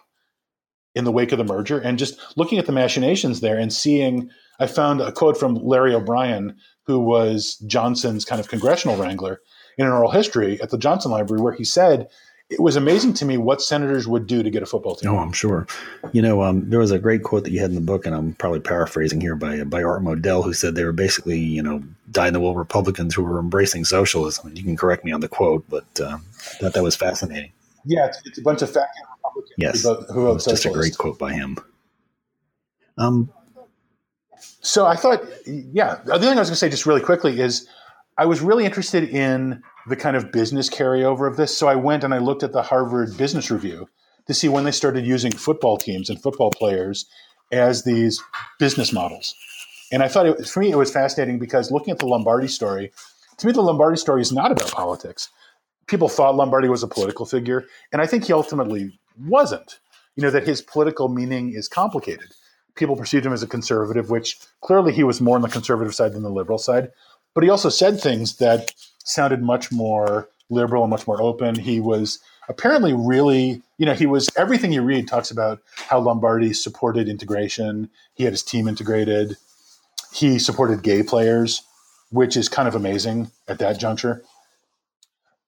in 0.94 1.04
the 1.04 1.12
wake 1.12 1.32
of 1.32 1.38
the 1.38 1.44
merger. 1.44 1.78
And 1.78 1.98
just 1.98 2.18
looking 2.36 2.58
at 2.58 2.66
the 2.66 2.72
machinations 2.72 3.40
there 3.40 3.56
and 3.56 3.72
seeing, 3.72 4.30
I 4.58 4.66
found 4.66 5.00
a 5.00 5.12
quote 5.12 5.38
from 5.38 5.54
Larry 5.54 5.94
O'Brien, 5.94 6.56
who 6.84 6.98
was 6.98 7.56
Johnson's 7.66 8.24
kind 8.24 8.40
of 8.40 8.48
congressional 8.48 8.96
wrangler 8.96 9.40
in 9.78 9.86
an 9.86 9.92
oral 9.92 10.10
history 10.10 10.60
at 10.60 10.70
the 10.70 10.78
Johnson 10.78 11.12
Library, 11.12 11.40
where 11.40 11.54
he 11.54 11.64
said, 11.64 12.08
it 12.50 12.60
was 12.60 12.76
amazing 12.76 13.12
to 13.12 13.26
me 13.26 13.36
what 13.36 13.60
senators 13.60 14.08
would 14.08 14.26
do 14.26 14.42
to 14.42 14.48
get 14.48 14.62
a 14.62 14.66
football 14.66 14.96
team. 14.96 15.10
Oh, 15.10 15.18
I'm 15.18 15.32
sure. 15.32 15.66
You 16.12 16.22
know, 16.22 16.42
um, 16.42 16.68
there 16.70 16.78
was 16.78 16.90
a 16.90 16.98
great 16.98 17.22
quote 17.22 17.44
that 17.44 17.50
you 17.50 17.60
had 17.60 17.68
in 17.68 17.74
the 17.74 17.82
book, 17.82 18.06
and 18.06 18.14
I'm 18.14 18.32
probably 18.32 18.60
paraphrasing 18.60 19.20
here 19.20 19.36
by 19.36 19.64
by 19.64 19.82
Art 19.82 20.02
Modell, 20.02 20.42
who 20.42 20.54
said 20.54 20.74
they 20.74 20.84
were 20.84 20.92
basically, 20.92 21.38
you 21.38 21.62
know, 21.62 21.82
dyed 22.10 22.28
in 22.28 22.32
the 22.32 22.40
wool 22.40 22.54
Republicans 22.54 23.14
who 23.14 23.22
were 23.22 23.38
embracing 23.38 23.84
socialism. 23.84 24.48
And 24.48 24.56
you 24.56 24.64
can 24.64 24.76
correct 24.76 25.04
me 25.04 25.12
on 25.12 25.20
the 25.20 25.28
quote, 25.28 25.64
but 25.68 25.84
uh, 26.00 26.16
I 26.16 26.56
thought 26.58 26.72
that 26.72 26.82
was 26.82 26.96
fascinating. 26.96 27.52
Yeah, 27.88 28.06
it's, 28.06 28.20
it's 28.26 28.38
a 28.38 28.42
bunch 28.42 28.60
of 28.60 28.70
fat 28.70 28.88
Republicans 29.16 29.54
yes, 29.56 29.82
who 29.82 29.94
vote, 29.94 30.06
who 30.12 30.22
vote 30.24 30.44
just 30.44 30.66
a 30.66 30.70
great 30.70 30.96
quote 30.98 31.18
by 31.18 31.32
him. 31.32 31.56
Um, 32.98 33.32
so 34.60 34.86
I 34.86 34.94
thought, 34.94 35.22
yeah, 35.46 36.00
the 36.04 36.12
other 36.12 36.26
thing 36.26 36.36
I 36.36 36.40
was 36.40 36.48
going 36.48 36.54
to 36.54 36.56
say 36.56 36.68
just 36.68 36.84
really 36.84 37.00
quickly 37.00 37.40
is 37.40 37.66
I 38.18 38.26
was 38.26 38.40
really 38.40 38.66
interested 38.66 39.04
in 39.08 39.62
the 39.88 39.96
kind 39.96 40.16
of 40.16 40.30
business 40.30 40.68
carryover 40.68 41.26
of 41.26 41.36
this. 41.36 41.56
So 41.56 41.66
I 41.66 41.76
went 41.76 42.04
and 42.04 42.12
I 42.12 42.18
looked 42.18 42.42
at 42.42 42.52
the 42.52 42.62
Harvard 42.62 43.16
Business 43.16 43.50
Review 43.50 43.88
to 44.26 44.34
see 44.34 44.48
when 44.48 44.64
they 44.64 44.70
started 44.70 45.06
using 45.06 45.32
football 45.32 45.78
teams 45.78 46.10
and 46.10 46.20
football 46.20 46.50
players 46.50 47.06
as 47.50 47.84
these 47.84 48.22
business 48.58 48.92
models. 48.92 49.34
And 49.90 50.02
I 50.02 50.08
thought, 50.08 50.26
it, 50.26 50.46
for 50.46 50.60
me, 50.60 50.70
it 50.70 50.76
was 50.76 50.92
fascinating 50.92 51.38
because 51.38 51.70
looking 51.70 51.92
at 51.92 51.98
the 51.98 52.06
Lombardi 52.06 52.48
story, 52.48 52.92
to 53.38 53.46
me, 53.46 53.52
the 53.52 53.62
Lombardi 53.62 53.96
story 53.96 54.20
is 54.20 54.32
not 54.32 54.52
about 54.52 54.70
politics. 54.70 55.30
People 55.88 56.08
thought 56.08 56.36
Lombardi 56.36 56.68
was 56.68 56.82
a 56.82 56.88
political 56.88 57.26
figure, 57.26 57.66
and 57.92 58.00
I 58.00 58.06
think 58.06 58.24
he 58.24 58.32
ultimately 58.32 58.98
wasn't. 59.26 59.80
You 60.16 60.22
know, 60.22 60.30
that 60.30 60.46
his 60.46 60.60
political 60.60 61.08
meaning 61.08 61.52
is 61.52 61.68
complicated 61.68 62.32
people 62.78 62.96
perceived 62.96 63.26
him 63.26 63.32
as 63.32 63.42
a 63.42 63.46
conservative, 63.46 64.08
which 64.08 64.38
clearly 64.62 64.92
he 64.92 65.04
was 65.04 65.20
more 65.20 65.36
on 65.36 65.42
the 65.42 65.48
conservative 65.48 65.94
side 65.94 66.14
than 66.14 66.22
the 66.22 66.30
liberal 66.30 66.58
side. 66.58 66.90
But 67.34 67.44
he 67.44 67.50
also 67.50 67.68
said 67.68 68.00
things 68.00 68.36
that 68.36 68.72
sounded 69.04 69.42
much 69.42 69.70
more 69.70 70.28
liberal 70.48 70.84
and 70.84 70.90
much 70.90 71.06
more 71.06 71.20
open. 71.20 71.56
He 71.56 71.80
was 71.80 72.20
apparently 72.48 72.94
really, 72.94 73.60
you 73.76 73.84
know, 73.84 73.94
he 73.94 74.06
was 74.06 74.30
everything 74.36 74.72
you 74.72 74.82
read 74.82 75.06
talks 75.06 75.30
about 75.30 75.60
how 75.74 75.98
Lombardi 75.98 76.54
supported 76.54 77.08
integration. 77.08 77.90
He 78.14 78.24
had 78.24 78.32
his 78.32 78.42
team 78.42 78.66
integrated. 78.66 79.36
He 80.12 80.38
supported 80.38 80.82
gay 80.82 81.02
players, 81.02 81.62
which 82.10 82.36
is 82.36 82.48
kind 82.48 82.66
of 82.66 82.74
amazing 82.74 83.30
at 83.46 83.58
that 83.58 83.78
juncture. 83.78 84.22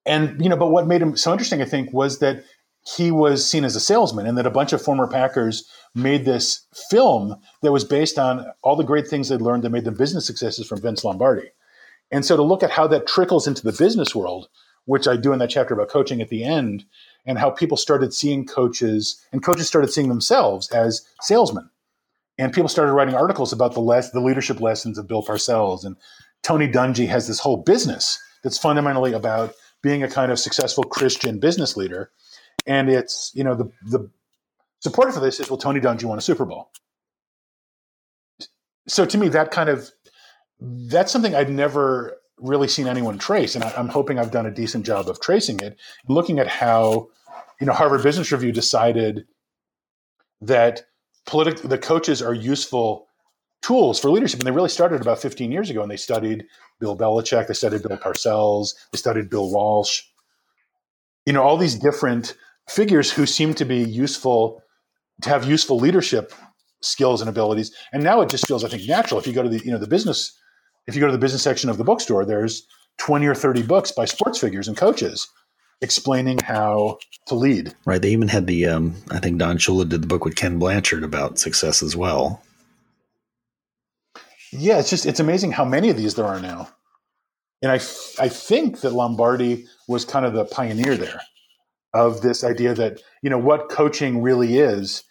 And, 0.05 0.41
you 0.41 0.49
know, 0.49 0.57
but 0.57 0.71
what 0.71 0.87
made 0.87 1.01
him 1.01 1.15
so 1.15 1.31
interesting, 1.31 1.61
I 1.61 1.65
think, 1.65 1.93
was 1.93 2.19
that 2.19 2.43
he 2.83 3.11
was 3.11 3.47
seen 3.47 3.63
as 3.63 3.75
a 3.75 3.79
salesman 3.79 4.25
and 4.25 4.37
that 4.37 4.47
a 4.47 4.51
bunch 4.51 4.73
of 4.73 4.81
former 4.81 5.07
Packers 5.07 5.69
made 5.93 6.25
this 6.25 6.65
film 6.89 7.35
that 7.61 7.71
was 7.71 7.83
based 7.83 8.17
on 8.17 8.45
all 8.63 8.75
the 8.75 8.83
great 8.83 9.07
things 9.07 9.29
they'd 9.29 9.41
learned 9.41 9.63
that 9.63 9.69
made 9.69 9.85
them 9.85 9.93
business 9.93 10.25
successes 10.25 10.67
from 10.67 10.81
Vince 10.81 11.03
Lombardi. 11.03 11.51
And 12.11 12.25
so 12.25 12.35
to 12.35 12.41
look 12.41 12.63
at 12.63 12.71
how 12.71 12.87
that 12.87 13.07
trickles 13.07 13.47
into 13.47 13.63
the 13.63 13.71
business 13.71 14.15
world, 14.15 14.49
which 14.85 15.07
I 15.07 15.15
do 15.15 15.31
in 15.31 15.39
that 15.39 15.51
chapter 15.51 15.73
about 15.73 15.89
coaching 15.89 16.21
at 16.21 16.29
the 16.29 16.43
end, 16.43 16.85
and 17.25 17.37
how 17.37 17.51
people 17.51 17.77
started 17.77 18.13
seeing 18.13 18.45
coaches 18.47 19.23
and 19.31 19.43
coaches 19.43 19.67
started 19.67 19.91
seeing 19.91 20.09
themselves 20.09 20.71
as 20.71 21.05
salesmen. 21.21 21.69
And 22.39 22.51
people 22.51 22.69
started 22.69 22.93
writing 22.93 23.13
articles 23.13 23.53
about 23.53 23.73
the 23.73 23.81
less 23.81 24.09
the 24.09 24.19
leadership 24.19 24.59
lessons 24.59 24.97
of 24.97 25.07
Bill 25.07 25.23
Parcells. 25.23 25.85
And 25.85 25.95
Tony 26.41 26.67
Dungy 26.67 27.07
has 27.07 27.27
this 27.27 27.39
whole 27.39 27.57
business 27.57 28.19
that's 28.43 28.57
fundamentally 28.57 29.13
about 29.13 29.53
being 29.81 30.03
a 30.03 30.09
kind 30.09 30.31
of 30.31 30.39
successful 30.39 30.83
Christian 30.83 31.39
business 31.39 31.75
leader. 31.75 32.11
And 32.65 32.89
it's, 32.89 33.31
you 33.33 33.43
know, 33.43 33.55
the 33.55 33.71
the 33.83 34.09
supported 34.79 35.13
for 35.13 35.19
this 35.19 35.39
is 35.39 35.49
well, 35.49 35.57
Tony 35.57 35.79
Dungy 35.79 36.03
won 36.03 36.17
a 36.17 36.21
Super 36.21 36.45
Bowl. 36.45 36.71
so 38.87 39.05
to 39.05 39.17
me, 39.17 39.29
that 39.29 39.51
kind 39.51 39.69
of 39.69 39.91
that's 40.59 41.11
something 41.11 41.35
I'd 41.35 41.49
never 41.49 42.17
really 42.37 42.67
seen 42.67 42.87
anyone 42.87 43.17
trace, 43.17 43.55
and 43.55 43.63
I, 43.63 43.73
am 43.77 43.87
hoping 43.87 44.19
I've 44.19 44.31
done 44.31 44.45
a 44.45 44.51
decent 44.51 44.85
job 44.85 45.07
of 45.07 45.19
tracing 45.19 45.59
it, 45.59 45.79
looking 46.07 46.39
at 46.39 46.47
how 46.47 47.09
you 47.59 47.67
know 47.67 47.73
Harvard 47.73 48.03
Business 48.03 48.31
Review 48.31 48.51
decided 48.51 49.25
that 50.41 50.83
politic 51.25 51.61
the 51.61 51.77
coaches 51.77 52.21
are 52.21 52.33
useful 52.33 53.07
tools 53.61 53.99
for 53.99 54.09
leadership, 54.09 54.39
and 54.39 54.47
they 54.47 54.51
really 54.51 54.69
started 54.69 55.01
about 55.01 55.21
15 55.21 55.51
years 55.51 55.69
ago, 55.69 55.81
and 55.81 55.91
they 55.91 55.97
studied 55.97 56.45
Bill 56.79 56.97
Belichick, 56.97 57.47
they 57.47 57.53
studied 57.53 57.83
Bill 57.83 57.97
Parcells, 57.97 58.73
they 58.91 58.97
studied 58.97 59.29
Bill 59.29 59.51
Walsh, 59.51 60.03
you 61.25 61.33
know, 61.33 61.43
all 61.43 61.57
these 61.57 61.75
different 61.75 62.35
figures 62.67 63.11
who 63.11 63.25
seem 63.25 63.53
to 63.55 63.65
be 63.65 63.77
useful 63.83 64.61
to 65.21 65.29
have 65.29 65.45
useful 65.45 65.77
leadership 65.77 66.33
skills 66.81 67.21
and 67.21 67.29
abilities. 67.29 67.71
And 67.93 68.03
now 68.03 68.21
it 68.21 68.29
just 68.29 68.47
feels, 68.47 68.63
I 68.63 68.69
think, 68.69 68.87
natural. 68.87 69.19
If 69.19 69.27
you 69.27 69.33
go 69.33 69.43
to 69.43 69.49
the, 69.49 69.59
you 69.63 69.71
know, 69.71 69.77
the 69.77 69.87
business, 69.87 70.37
if 70.87 70.95
you 70.95 71.01
go 71.01 71.07
to 71.07 71.13
the 71.13 71.19
business 71.19 71.43
section 71.43 71.69
of 71.69 71.77
the 71.77 71.83
bookstore, 71.83 72.25
there's 72.25 72.65
20 72.97 73.27
or 73.27 73.35
30 73.35 73.63
books 73.63 73.91
by 73.91 74.05
sports 74.05 74.39
figures 74.39 74.67
and 74.67 74.75
coaches 74.75 75.27
explaining 75.81 76.39
how 76.43 76.97
to 77.27 77.35
lead. 77.35 77.73
Right. 77.85 78.01
They 78.01 78.11
even 78.11 78.27
had 78.27 78.47
the, 78.47 78.65
um, 78.65 78.95
I 79.11 79.19
think 79.19 79.37
Don 79.37 79.57
Shula 79.57 79.87
did 79.87 80.01
the 80.01 80.07
book 80.07 80.25
with 80.25 80.35
Ken 80.35 80.59
Blanchard 80.59 81.03
about 81.03 81.39
success 81.39 81.81
as 81.81 81.95
well. 81.95 82.41
Yeah, 84.51 84.79
it's 84.79 84.89
just, 84.89 85.05
it's 85.05 85.19
amazing 85.19 85.51
how 85.51 85.65
many 85.65 85.89
of 85.89 85.97
these 85.97 86.15
there 86.15 86.25
are 86.25 86.39
now. 86.39 86.69
And 87.61 87.71
I, 87.71 87.75
I 87.75 88.27
think 88.29 88.81
that 88.81 88.93
Lombardi 88.93 89.65
was 89.87 90.03
kind 90.03 90.25
of 90.25 90.33
the 90.33 90.45
pioneer 90.45 90.97
there 90.97 91.21
of 91.93 92.21
this 92.21 92.43
idea 92.43 92.73
that, 92.73 93.01
you 93.21 93.29
know, 93.29 93.37
what 93.37 93.69
coaching 93.69 94.21
really 94.21 94.57
is, 94.57 95.03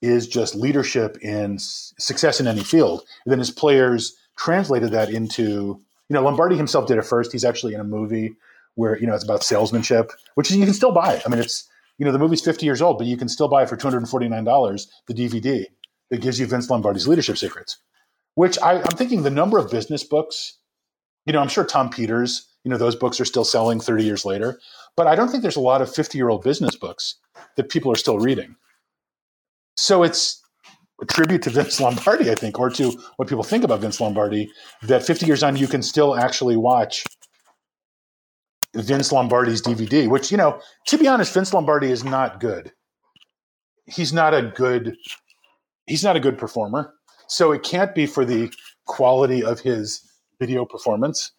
is 0.00 0.26
just 0.26 0.54
leadership 0.54 1.18
in 1.20 1.58
success 1.58 2.40
in 2.40 2.46
any 2.46 2.62
field. 2.62 3.02
And 3.24 3.32
then 3.32 3.38
his 3.38 3.50
players 3.50 4.16
translated 4.36 4.92
that 4.92 5.10
into, 5.10 5.44
you 6.08 6.14
know, 6.14 6.22
Lombardi 6.22 6.56
himself 6.56 6.86
did 6.86 6.98
it 6.98 7.02
first. 7.02 7.32
He's 7.32 7.44
actually 7.44 7.74
in 7.74 7.80
a 7.80 7.84
movie 7.84 8.36
where, 8.76 8.98
you 8.98 9.06
know, 9.06 9.14
it's 9.14 9.24
about 9.24 9.42
salesmanship, 9.42 10.12
which 10.36 10.50
you 10.50 10.64
can 10.64 10.72
still 10.72 10.92
buy. 10.92 11.20
I 11.26 11.28
mean, 11.28 11.40
it's, 11.40 11.68
you 11.98 12.06
know, 12.06 12.12
the 12.12 12.18
movie's 12.18 12.40
50 12.40 12.64
years 12.64 12.80
old, 12.80 12.98
but 12.98 13.08
you 13.08 13.16
can 13.16 13.28
still 13.28 13.48
buy 13.48 13.64
it 13.64 13.68
for 13.68 13.76
$249, 13.76 14.86
the 15.08 15.14
DVD 15.14 15.66
that 16.10 16.20
gives 16.20 16.38
you 16.38 16.46
Vince 16.46 16.70
Lombardi's 16.70 17.08
leadership 17.08 17.36
secrets, 17.36 17.78
which 18.38 18.58
I, 18.60 18.80
I'm 18.80 18.96
thinking 18.96 19.22
the 19.22 19.30
number 19.30 19.58
of 19.58 19.70
business 19.70 20.04
books 20.04 20.58
you 21.28 21.32
know, 21.34 21.40
I'm 21.40 21.48
sure 21.48 21.64
Tom 21.64 21.90
Peters, 21.90 22.48
you 22.64 22.70
know, 22.70 22.78
those 22.78 22.96
books 22.96 23.20
are 23.20 23.26
still 23.26 23.44
selling 23.44 23.80
30 23.80 24.02
years 24.02 24.24
later, 24.24 24.58
but 24.96 25.06
I 25.06 25.14
don't 25.14 25.28
think 25.28 25.42
there's 25.42 25.56
a 25.56 25.60
lot 25.60 25.82
of 25.82 25.94
50 25.94 26.16
year 26.16 26.30
old 26.30 26.42
business 26.42 26.74
books 26.74 27.16
that 27.56 27.68
people 27.68 27.92
are 27.92 27.96
still 27.96 28.18
reading. 28.18 28.56
So 29.76 30.02
it's 30.02 30.42
a 31.02 31.04
tribute 31.04 31.42
to 31.42 31.50
Vince 31.50 31.80
Lombardi, 31.80 32.30
I 32.30 32.34
think, 32.34 32.58
or 32.58 32.70
to 32.70 32.98
what 33.16 33.28
people 33.28 33.44
think 33.44 33.62
about 33.62 33.80
Vince 33.80 34.00
Lombardi, 34.00 34.50
that 34.84 35.04
50 35.04 35.26
years 35.26 35.42
on, 35.42 35.54
you 35.54 35.68
can 35.68 35.82
still 35.82 36.16
actually 36.16 36.56
watch 36.56 37.04
Vince 38.74 39.12
Lombardi's 39.12 39.60
DVD, 39.60 40.08
which, 40.08 40.30
you 40.30 40.38
know, 40.38 40.58
to 40.86 40.96
be 40.96 41.06
honest, 41.06 41.34
Vince 41.34 41.52
Lombardi 41.52 41.90
is 41.90 42.04
not 42.04 42.40
good. 42.40 42.72
He's 43.84 44.14
not 44.14 44.32
a 44.32 44.42
good, 44.42 44.96
he's 45.86 46.02
not 46.02 46.16
a 46.16 46.20
good 46.20 46.38
performer. 46.38 46.94
So 47.28 47.52
it 47.52 47.62
can't 47.62 47.94
be 47.94 48.06
for 48.06 48.24
the 48.24 48.52
quality 48.86 49.44
of 49.44 49.60
his 49.60 50.02
video 50.40 50.64
performance. 50.64 51.32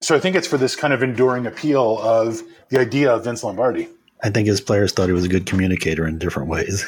So 0.00 0.14
I 0.14 0.20
think 0.20 0.36
it's 0.36 0.46
for 0.46 0.58
this 0.58 0.76
kind 0.76 0.92
of 0.92 1.02
enduring 1.02 1.46
appeal 1.46 1.98
of 2.00 2.42
the 2.68 2.78
idea 2.78 3.12
of 3.12 3.24
Vince 3.24 3.42
Lombardi. 3.42 3.88
I 4.22 4.30
think 4.30 4.46
his 4.46 4.60
players 4.60 4.92
thought 4.92 5.06
he 5.06 5.12
was 5.12 5.24
a 5.24 5.28
good 5.28 5.46
communicator 5.46 6.06
in 6.06 6.18
different 6.18 6.48
ways. 6.48 6.84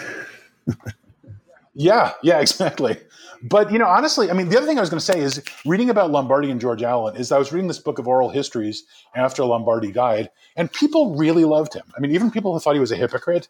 yeah, 1.75 2.13
yeah, 2.23 2.41
exactly. 2.41 2.99
But 3.43 3.73
you 3.73 3.79
know, 3.79 3.87
honestly, 3.87 4.31
I 4.31 4.35
mean, 4.35 4.49
the 4.49 4.57
other 4.57 4.67
thing 4.67 4.79
I 4.79 4.81
was 4.81 4.91
going 4.91 5.01
to 5.01 5.05
say 5.05 5.21
is 5.21 5.43
reading 5.65 5.91
about 5.91 6.11
Lombardi 6.11 6.51
and 6.51 6.61
George 6.61 6.83
Allen 6.83 7.17
is 7.17 7.33
I 7.33 7.39
was 7.39 7.53
reading 7.53 7.69
this 7.69 7.79
book 7.79 7.99
of 7.99 8.09
oral 8.09 8.31
histories 8.31 8.85
after 9.15 9.45
Lombardi 9.45 9.93
died, 9.93 10.31
and 10.57 10.73
people 10.73 11.17
really 11.17 11.45
loved 11.45 11.75
him. 11.75 11.85
I 11.97 12.01
mean, 12.01 12.13
even 12.13 12.31
people 12.31 12.53
who 12.53 12.61
thought 12.61 12.75
he 12.75 12.81
was 12.81 12.93
a 12.93 12.97
hypocrite. 12.97 13.49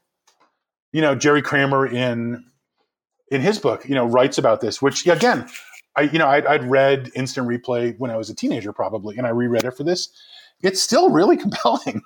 You 0.92 1.02
know, 1.02 1.14
Jerry 1.14 1.42
Kramer 1.42 1.86
in 1.86 2.44
in 3.30 3.40
his 3.40 3.58
book, 3.58 3.88
you 3.88 3.94
know, 3.94 4.06
writes 4.06 4.38
about 4.38 4.60
this, 4.60 4.80
which 4.80 5.06
again, 5.06 5.48
I, 5.96 6.02
you 6.02 6.18
know, 6.18 6.28
I'd, 6.28 6.46
I'd, 6.46 6.64
read 6.64 7.10
Instant 7.14 7.48
Replay 7.48 7.98
when 7.98 8.10
I 8.10 8.16
was 8.16 8.30
a 8.30 8.34
teenager, 8.34 8.72
probably, 8.72 9.16
and 9.16 9.26
I 9.26 9.30
reread 9.30 9.64
it 9.64 9.72
for 9.72 9.84
this. 9.84 10.08
It's 10.62 10.80
still 10.80 11.10
really 11.10 11.36
compelling, 11.44 12.02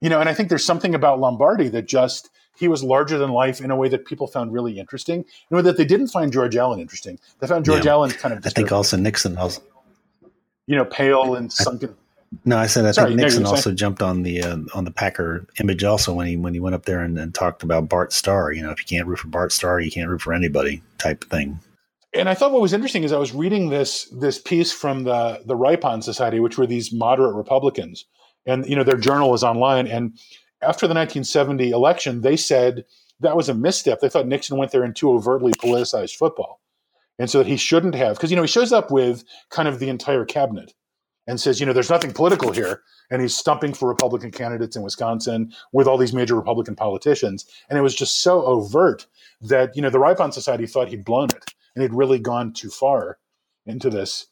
you 0.00 0.08
know. 0.08 0.20
And 0.20 0.28
I 0.28 0.34
think 0.34 0.48
there's 0.48 0.64
something 0.64 0.94
about 0.94 1.20
Lombardi 1.20 1.68
that 1.68 1.86
just 1.86 2.30
he 2.56 2.68
was 2.68 2.82
larger 2.82 3.18
than 3.18 3.30
life 3.30 3.60
in 3.60 3.70
a 3.70 3.76
way 3.76 3.88
that 3.88 4.06
people 4.06 4.26
found 4.26 4.52
really 4.52 4.78
interesting, 4.78 5.20
in 5.50 5.54
a 5.54 5.56
way 5.56 5.62
that 5.62 5.76
they 5.76 5.84
didn't 5.84 6.08
find 6.08 6.32
George 6.32 6.56
Allen 6.56 6.80
interesting. 6.80 7.18
They 7.40 7.46
found 7.46 7.64
George 7.64 7.84
yeah. 7.84 7.92
Allen 7.92 8.10
kind 8.10 8.32
of. 8.32 8.40
Disturbing. 8.40 8.64
I 8.64 8.68
think 8.68 8.72
also 8.72 8.96
Nixon 8.96 9.36
also. 9.36 9.62
You 10.66 10.76
know, 10.76 10.84
pale 10.84 11.34
and 11.34 11.52
sunken. 11.52 11.90
I, 11.90 12.03
no, 12.44 12.56
I 12.56 12.66
said 12.66 12.84
I 12.86 12.92
Sorry, 12.92 13.08
think 13.10 13.20
Nixon 13.20 13.46
also 13.46 13.72
jumped 13.72 14.02
on 14.02 14.22
the 14.22 14.42
uh, 14.42 14.58
on 14.74 14.84
the 14.84 14.90
Packer 14.90 15.46
image 15.60 15.84
also 15.84 16.12
when 16.12 16.26
he 16.26 16.36
when 16.36 16.54
he 16.54 16.60
went 16.60 16.74
up 16.74 16.84
there 16.84 17.00
and, 17.00 17.18
and 17.18 17.34
talked 17.34 17.62
about 17.62 17.88
Bart 17.88 18.12
Starr. 18.12 18.52
You 18.52 18.62
know, 18.62 18.70
if 18.70 18.78
you 18.78 18.86
can't 18.86 19.06
root 19.06 19.18
for 19.18 19.28
Bart 19.28 19.52
Starr, 19.52 19.80
you 19.80 19.90
can't 19.90 20.08
root 20.08 20.22
for 20.22 20.32
anybody 20.32 20.82
type 20.98 21.24
thing 21.24 21.60
and 22.14 22.28
I 22.28 22.34
thought 22.34 22.52
what 22.52 22.62
was 22.62 22.72
interesting 22.72 23.02
is 23.02 23.12
I 23.12 23.18
was 23.18 23.34
reading 23.34 23.68
this 23.68 24.04
this 24.06 24.38
piece 24.38 24.72
from 24.72 25.04
the 25.04 25.42
the 25.44 25.56
Ripon 25.56 26.00
Society, 26.00 26.40
which 26.40 26.56
were 26.56 26.66
these 26.66 26.92
moderate 26.92 27.34
Republicans, 27.34 28.06
and 28.46 28.66
you 28.66 28.76
know 28.76 28.84
their 28.84 28.96
journal 28.96 29.34
is 29.34 29.42
online. 29.42 29.86
And 29.86 30.16
after 30.62 30.86
the 30.86 30.94
1970 30.94 31.70
election, 31.70 32.20
they 32.22 32.36
said 32.36 32.84
that 33.20 33.36
was 33.36 33.48
a 33.48 33.54
misstep. 33.54 34.00
They 34.00 34.08
thought 34.08 34.28
Nixon 34.28 34.56
went 34.56 34.70
there 34.70 34.84
in 34.84 34.94
too 34.94 35.10
overtly 35.10 35.52
politicized 35.52 36.16
football, 36.16 36.60
and 37.18 37.28
so 37.28 37.38
that 37.38 37.48
he 37.48 37.56
shouldn't 37.56 37.96
have 37.96 38.16
because 38.16 38.30
you 38.30 38.36
know 38.36 38.42
he 38.42 38.48
shows 38.48 38.72
up 38.72 38.90
with 38.90 39.24
kind 39.50 39.68
of 39.68 39.80
the 39.80 39.88
entire 39.88 40.24
cabinet 40.24 40.72
and 41.26 41.40
says 41.40 41.60
you 41.60 41.66
know 41.66 41.72
there's 41.72 41.90
nothing 41.90 42.12
political 42.12 42.52
here, 42.52 42.82
and 43.10 43.22
he's 43.22 43.36
stumping 43.36 43.74
for 43.74 43.88
Republican 43.88 44.30
candidates 44.30 44.76
in 44.76 44.82
Wisconsin 44.82 45.52
with 45.72 45.86
all 45.86 45.98
these 45.98 46.12
major 46.12 46.36
Republican 46.36 46.76
politicians, 46.76 47.46
and 47.68 47.78
it 47.78 47.82
was 47.82 47.94
just 47.94 48.20
so 48.22 48.42
overt 48.44 49.06
that 49.40 49.74
you 49.76 49.82
know 49.82 49.90
the 49.90 49.98
Ripon 49.98 50.32
Society 50.32 50.66
thought 50.66 50.88
he'd 50.88 51.04
blown 51.04 51.30
it 51.30 51.54
and 51.74 51.82
he'd 51.82 51.94
really 51.94 52.18
gone 52.18 52.52
too 52.52 52.70
far 52.70 53.18
into 53.66 53.90
this 53.90 54.26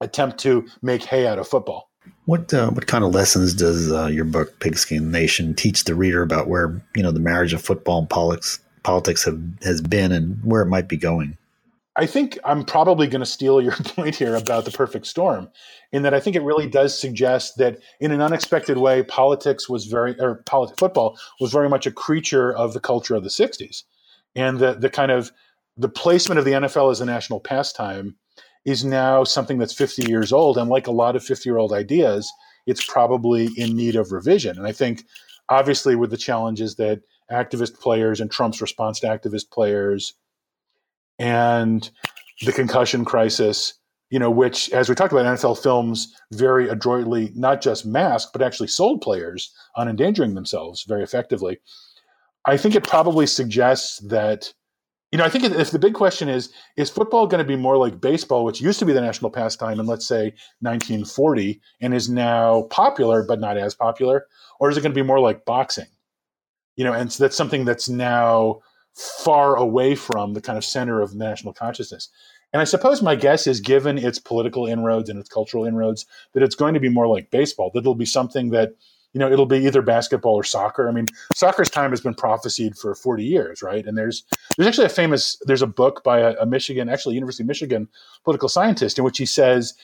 attempt 0.00 0.38
to 0.38 0.66
make 0.82 1.04
hay 1.04 1.26
out 1.26 1.38
of 1.38 1.48
football. 1.48 1.90
What 2.24 2.52
uh, 2.52 2.70
what 2.70 2.86
kind 2.86 3.04
of 3.04 3.14
lessons 3.14 3.54
does 3.54 3.92
uh, 3.92 4.06
your 4.06 4.24
book 4.24 4.58
Pigskin 4.60 5.10
Nation 5.10 5.54
teach 5.54 5.84
the 5.84 5.94
reader 5.94 6.22
about 6.22 6.48
where 6.48 6.82
you 6.94 7.02
know 7.02 7.12
the 7.12 7.20
marriage 7.20 7.52
of 7.52 7.62
football 7.62 7.98
and 8.00 8.10
politics 8.10 8.60
politics 8.82 9.24
have 9.24 9.40
has 9.62 9.80
been 9.80 10.12
and 10.12 10.42
where 10.44 10.62
it 10.62 10.66
might 10.66 10.88
be 10.88 10.96
going? 10.96 11.36
I 11.96 12.06
think 12.06 12.38
I'm 12.44 12.64
probably 12.64 13.06
going 13.06 13.20
to 13.20 13.26
steal 13.26 13.60
your 13.60 13.72
point 13.84 14.14
here 14.14 14.34
about 14.34 14.64
the 14.64 14.70
perfect 14.70 15.06
storm, 15.06 15.48
in 15.92 16.02
that 16.02 16.14
I 16.14 16.20
think 16.20 16.36
it 16.36 16.42
really 16.42 16.68
does 16.68 16.98
suggest 16.98 17.58
that 17.58 17.78
in 18.00 18.12
an 18.12 18.22
unexpected 18.22 18.78
way, 18.78 19.02
politics 19.02 19.68
was 19.68 19.86
very 19.86 20.18
or 20.18 20.42
politics, 20.46 20.78
football 20.78 21.18
was 21.40 21.52
very 21.52 21.68
much 21.68 21.86
a 21.86 21.92
creature 21.92 22.52
of 22.52 22.72
the 22.72 22.80
culture 22.80 23.14
of 23.14 23.24
the 23.24 23.30
'60s, 23.30 23.82
and 24.34 24.58
the 24.58 24.74
the 24.74 24.88
kind 24.90 25.10
of 25.10 25.32
the 25.76 25.88
placement 25.88 26.38
of 26.38 26.44
the 26.44 26.52
NFL 26.52 26.90
as 26.90 27.00
a 27.00 27.06
national 27.06 27.40
pastime 27.40 28.16
is 28.64 28.84
now 28.84 29.24
something 29.24 29.58
that's 29.58 29.74
50 29.74 30.08
years 30.08 30.32
old. 30.32 30.56
And 30.56 30.70
like 30.70 30.86
a 30.86 30.92
lot 30.92 31.16
of 31.16 31.24
50 31.24 31.48
year 31.48 31.58
old 31.58 31.72
ideas, 31.72 32.30
it's 32.66 32.84
probably 32.84 33.48
in 33.56 33.76
need 33.76 33.96
of 33.96 34.12
revision. 34.12 34.56
And 34.56 34.66
I 34.66 34.72
think, 34.72 35.04
obviously, 35.48 35.96
with 35.96 36.10
the 36.10 36.16
challenges 36.16 36.76
that 36.76 37.00
activist 37.30 37.80
players 37.80 38.20
and 38.20 38.30
Trump's 38.30 38.60
response 38.60 39.00
to 39.00 39.06
activist 39.06 39.50
players 39.50 40.14
and 41.18 41.90
the 42.42 42.52
concussion 42.52 43.04
crisis, 43.04 43.74
you 44.10 44.18
know, 44.18 44.30
which, 44.30 44.70
as 44.70 44.88
we 44.88 44.94
talked 44.94 45.12
about, 45.12 45.26
NFL 45.26 45.62
films 45.62 46.14
very 46.32 46.68
adroitly 46.68 47.32
not 47.34 47.60
just 47.60 47.86
masked, 47.86 48.32
but 48.32 48.42
actually 48.42 48.68
sold 48.68 49.00
players 49.00 49.52
on 49.76 49.88
endangering 49.88 50.34
themselves 50.34 50.84
very 50.86 51.02
effectively. 51.02 51.58
I 52.44 52.56
think 52.56 52.74
it 52.74 52.86
probably 52.86 53.26
suggests 53.26 53.98
that 54.08 54.52
you 55.12 55.18
know, 55.18 55.24
I 55.24 55.28
think 55.28 55.44
if 55.44 55.70
the 55.70 55.78
big 55.78 55.92
question 55.92 56.30
is, 56.30 56.50
is 56.78 56.88
football 56.88 57.26
going 57.26 57.44
to 57.44 57.46
be 57.46 57.54
more 57.54 57.76
like 57.76 58.00
baseball, 58.00 58.46
which 58.46 58.62
used 58.62 58.78
to 58.78 58.86
be 58.86 58.94
the 58.94 59.00
national 59.02 59.30
pastime 59.30 59.78
in, 59.78 59.84
let's 59.84 60.08
say, 60.08 60.32
1940 60.60 61.60
and 61.82 61.92
is 61.92 62.08
now 62.08 62.62
popular, 62.70 63.22
but 63.22 63.38
not 63.38 63.58
as 63.58 63.74
popular? 63.74 64.26
Or 64.58 64.70
is 64.70 64.78
it 64.78 64.80
going 64.80 64.92
to 64.92 64.98
be 64.98 65.06
more 65.06 65.20
like 65.20 65.44
boxing? 65.44 65.88
You 66.76 66.84
know, 66.84 66.94
and 66.94 67.12
so 67.12 67.22
that's 67.22 67.36
something 67.36 67.66
that's 67.66 67.90
now 67.90 68.62
far 68.94 69.56
away 69.56 69.94
from 69.94 70.34
the 70.34 70.40
kind 70.40 70.58
of 70.58 70.64
center 70.64 71.00
of 71.00 71.14
national 71.14 71.52
consciousness. 71.52 72.08
And 72.52 72.60
I 72.60 72.64
suppose 72.64 73.00
my 73.00 73.16
guess 73.16 73.46
is, 73.46 73.60
given 73.60 73.96
its 73.96 74.18
political 74.18 74.66
inroads 74.66 75.08
and 75.08 75.18
its 75.18 75.28
cultural 75.28 75.64
inroads, 75.64 76.04
that 76.34 76.42
it's 76.42 76.54
going 76.54 76.74
to 76.74 76.80
be 76.80 76.90
more 76.90 77.08
like 77.08 77.30
baseball, 77.30 77.70
that 77.72 77.80
it'll 77.80 77.94
be 77.94 78.04
something 78.04 78.50
that 78.50 78.74
you 79.12 79.18
know, 79.18 79.30
it'll 79.30 79.46
be 79.46 79.58
either 79.58 79.82
basketball 79.82 80.34
or 80.34 80.44
soccer. 80.44 80.88
I 80.88 80.92
mean, 80.92 81.06
soccer's 81.34 81.68
time 81.68 81.90
has 81.90 82.00
been 82.00 82.14
prophesied 82.14 82.78
for 82.78 82.94
40 82.94 83.24
years, 83.24 83.62
right? 83.62 83.84
And 83.86 83.96
there's 83.96 84.24
there's 84.56 84.66
actually 84.66 84.86
a 84.86 84.90
famous 84.90 85.36
there's 85.42 85.62
a 85.62 85.66
book 85.66 86.02
by 86.02 86.20
a, 86.20 86.34
a 86.40 86.46
Michigan, 86.46 86.88
actually 86.88 87.14
University 87.14 87.42
of 87.42 87.48
Michigan 87.48 87.88
political 88.24 88.48
scientist, 88.48 88.98
in 88.98 89.04
which 89.04 89.18
he 89.18 89.26
says 89.26 89.74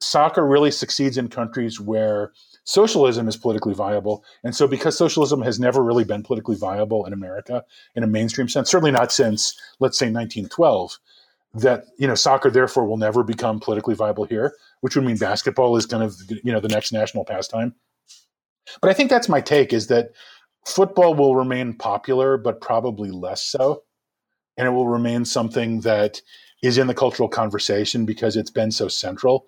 soccer 0.00 0.46
really 0.46 0.70
succeeds 0.70 1.16
in 1.16 1.28
countries 1.28 1.80
where 1.80 2.32
socialism 2.64 3.28
is 3.28 3.36
politically 3.36 3.74
viable. 3.74 4.24
And 4.42 4.54
so 4.54 4.66
because 4.66 4.96
socialism 4.96 5.42
has 5.42 5.60
never 5.60 5.82
really 5.82 6.04
been 6.04 6.22
politically 6.22 6.56
viable 6.56 7.04
in 7.06 7.12
America 7.12 7.64
in 7.94 8.02
a 8.02 8.06
mainstream 8.06 8.48
sense, 8.48 8.70
certainly 8.70 8.90
not 8.90 9.12
since 9.12 9.58
let's 9.80 9.98
say 9.98 10.06
1912, 10.06 10.98
that 11.54 11.84
you 11.98 12.06
know 12.06 12.14
soccer 12.14 12.50
therefore 12.50 12.86
will 12.86 12.96
never 12.96 13.22
become 13.22 13.60
politically 13.60 13.94
viable 13.94 14.24
here, 14.24 14.54
which 14.80 14.96
would 14.96 15.04
mean 15.04 15.16
basketball 15.16 15.76
is 15.76 15.86
kind 15.86 16.02
of 16.02 16.14
you 16.28 16.52
know 16.52 16.60
the 16.60 16.68
next 16.68 16.92
national 16.92 17.24
pastime. 17.24 17.74
But 18.80 18.90
I 18.90 18.94
think 18.94 19.10
that's 19.10 19.28
my 19.28 19.40
take 19.40 19.72
is 19.72 19.86
that 19.86 20.10
football 20.66 21.14
will 21.14 21.36
remain 21.36 21.74
popular, 21.74 22.36
but 22.36 22.60
probably 22.60 23.10
less 23.10 23.42
so, 23.42 23.84
and 24.56 24.66
it 24.66 24.70
will 24.70 24.88
remain 24.88 25.24
something 25.24 25.80
that 25.80 26.22
is 26.62 26.78
in 26.78 26.86
the 26.86 26.94
cultural 26.94 27.28
conversation 27.28 28.06
because 28.06 28.36
it's 28.36 28.50
been 28.50 28.72
so 28.72 28.88
central. 28.88 29.46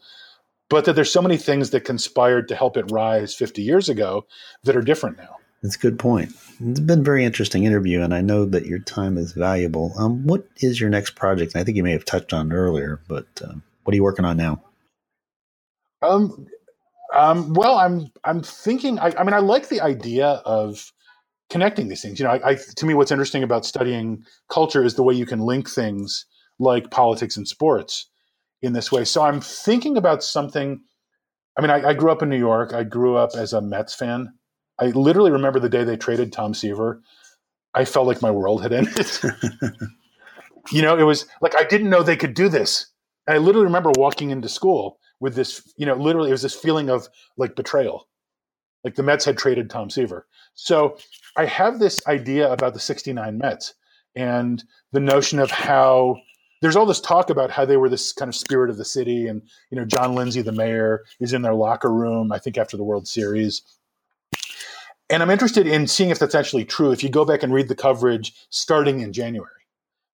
But 0.68 0.84
that 0.84 0.94
there's 0.94 1.12
so 1.12 1.22
many 1.22 1.36
things 1.36 1.70
that 1.70 1.84
conspired 1.84 2.48
to 2.48 2.56
help 2.56 2.76
it 2.76 2.90
rise 2.90 3.34
50 3.34 3.62
years 3.62 3.88
ago 3.88 4.26
that 4.64 4.76
are 4.76 4.82
different 4.82 5.16
now. 5.16 5.36
That's 5.62 5.76
a 5.76 5.78
good 5.78 5.98
point. 5.98 6.32
It's 6.60 6.80
been 6.80 7.00
a 7.00 7.02
very 7.02 7.24
interesting 7.24 7.64
interview, 7.64 8.02
and 8.02 8.14
I 8.14 8.20
know 8.20 8.44
that 8.44 8.66
your 8.66 8.78
time 8.78 9.16
is 9.16 9.32
valuable. 9.32 9.92
Um, 9.98 10.26
what 10.26 10.46
is 10.58 10.80
your 10.80 10.90
next 10.90 11.16
project? 11.16 11.56
I 11.56 11.64
think 11.64 11.76
you 11.76 11.82
may 11.82 11.92
have 11.92 12.04
touched 12.04 12.32
on 12.32 12.50
it 12.50 12.54
earlier, 12.54 13.00
but 13.08 13.26
uh, 13.42 13.54
what 13.84 13.92
are 13.92 13.96
you 13.96 14.02
working 14.02 14.24
on 14.24 14.36
now? 14.36 14.62
Um, 16.02 16.46
um, 17.14 17.54
well, 17.54 17.76
I'm 17.76 18.12
I'm 18.24 18.42
thinking. 18.42 18.98
I, 18.98 19.12
I, 19.18 19.24
mean, 19.24 19.34
I 19.34 19.38
like 19.38 19.68
the 19.68 19.80
idea 19.80 20.26
of 20.44 20.92
connecting 21.50 21.88
these 21.88 22.02
things. 22.02 22.18
You 22.18 22.26
know, 22.26 22.32
I, 22.32 22.50
I, 22.50 22.54
to 22.54 22.86
me, 22.86 22.94
what's 22.94 23.10
interesting 23.10 23.42
about 23.42 23.64
studying 23.64 24.24
culture 24.50 24.84
is 24.84 24.94
the 24.94 25.02
way 25.02 25.14
you 25.14 25.26
can 25.26 25.40
link 25.40 25.70
things 25.70 26.26
like 26.58 26.90
politics 26.90 27.36
and 27.36 27.46
sports 27.46 28.08
in 28.66 28.72
this 28.72 28.92
way. 28.92 29.04
So 29.04 29.22
I'm 29.22 29.40
thinking 29.40 29.96
about 29.96 30.22
something. 30.22 30.80
I 31.56 31.62
mean, 31.62 31.70
I, 31.70 31.88
I 31.88 31.94
grew 31.94 32.10
up 32.10 32.22
in 32.22 32.28
New 32.28 32.38
York. 32.38 32.74
I 32.74 32.84
grew 32.84 33.16
up 33.16 33.30
as 33.34 33.52
a 33.52 33.60
Mets 33.60 33.94
fan. 33.94 34.34
I 34.78 34.86
literally 34.86 35.30
remember 35.30 35.58
the 35.58 35.70
day 35.70 35.84
they 35.84 35.96
traded 35.96 36.32
Tom 36.32 36.52
Seaver. 36.52 37.00
I 37.72 37.84
felt 37.84 38.06
like 38.06 38.22
my 38.22 38.30
world 38.30 38.62
had 38.62 38.72
ended. 38.72 39.08
you 40.70 40.82
know, 40.82 40.98
it 40.98 41.04
was 41.04 41.26
like 41.40 41.54
I 41.56 41.64
didn't 41.64 41.90
know 41.90 42.02
they 42.02 42.16
could 42.16 42.34
do 42.34 42.48
this. 42.48 42.86
I 43.28 43.38
literally 43.38 43.66
remember 43.66 43.92
walking 43.96 44.30
into 44.30 44.48
school 44.48 44.98
with 45.20 45.34
this, 45.34 45.62
you 45.76 45.86
know, 45.86 45.94
literally 45.94 46.28
it 46.28 46.32
was 46.32 46.42
this 46.42 46.54
feeling 46.54 46.90
of 46.90 47.08
like 47.36 47.56
betrayal. 47.56 48.08
Like 48.84 48.94
the 48.94 49.02
Mets 49.02 49.24
had 49.24 49.38
traded 49.38 49.68
Tom 49.68 49.90
Seaver. 49.90 50.26
So 50.54 50.98
I 51.36 51.46
have 51.46 51.78
this 51.78 52.06
idea 52.06 52.50
about 52.52 52.74
the 52.74 52.80
69 52.80 53.38
Mets 53.38 53.74
and 54.14 54.62
the 54.92 55.00
notion 55.00 55.38
of 55.38 55.50
how 55.50 56.16
there's 56.62 56.76
all 56.76 56.86
this 56.86 57.00
talk 57.00 57.30
about 57.30 57.50
how 57.50 57.64
they 57.64 57.76
were 57.76 57.88
this 57.88 58.12
kind 58.12 58.28
of 58.28 58.34
spirit 58.34 58.70
of 58.70 58.76
the 58.76 58.84
city 58.84 59.26
and 59.26 59.42
you 59.70 59.76
know 59.78 59.84
John 59.84 60.14
Lindsay 60.14 60.42
the 60.42 60.52
mayor 60.52 61.04
is 61.20 61.32
in 61.32 61.42
their 61.42 61.54
locker 61.54 61.92
room 61.92 62.32
I 62.32 62.38
think 62.38 62.58
after 62.58 62.76
the 62.76 62.84
World 62.84 63.06
Series 63.08 63.62
and 65.08 65.22
I'm 65.22 65.30
interested 65.30 65.66
in 65.66 65.86
seeing 65.86 66.10
if 66.10 66.18
that's 66.18 66.34
actually 66.34 66.64
true 66.64 66.90
if 66.90 67.02
you 67.02 67.08
go 67.08 67.24
back 67.24 67.42
and 67.42 67.52
read 67.52 67.68
the 67.68 67.74
coverage 67.74 68.34
starting 68.50 69.00
in 69.00 69.12
January. 69.12 69.50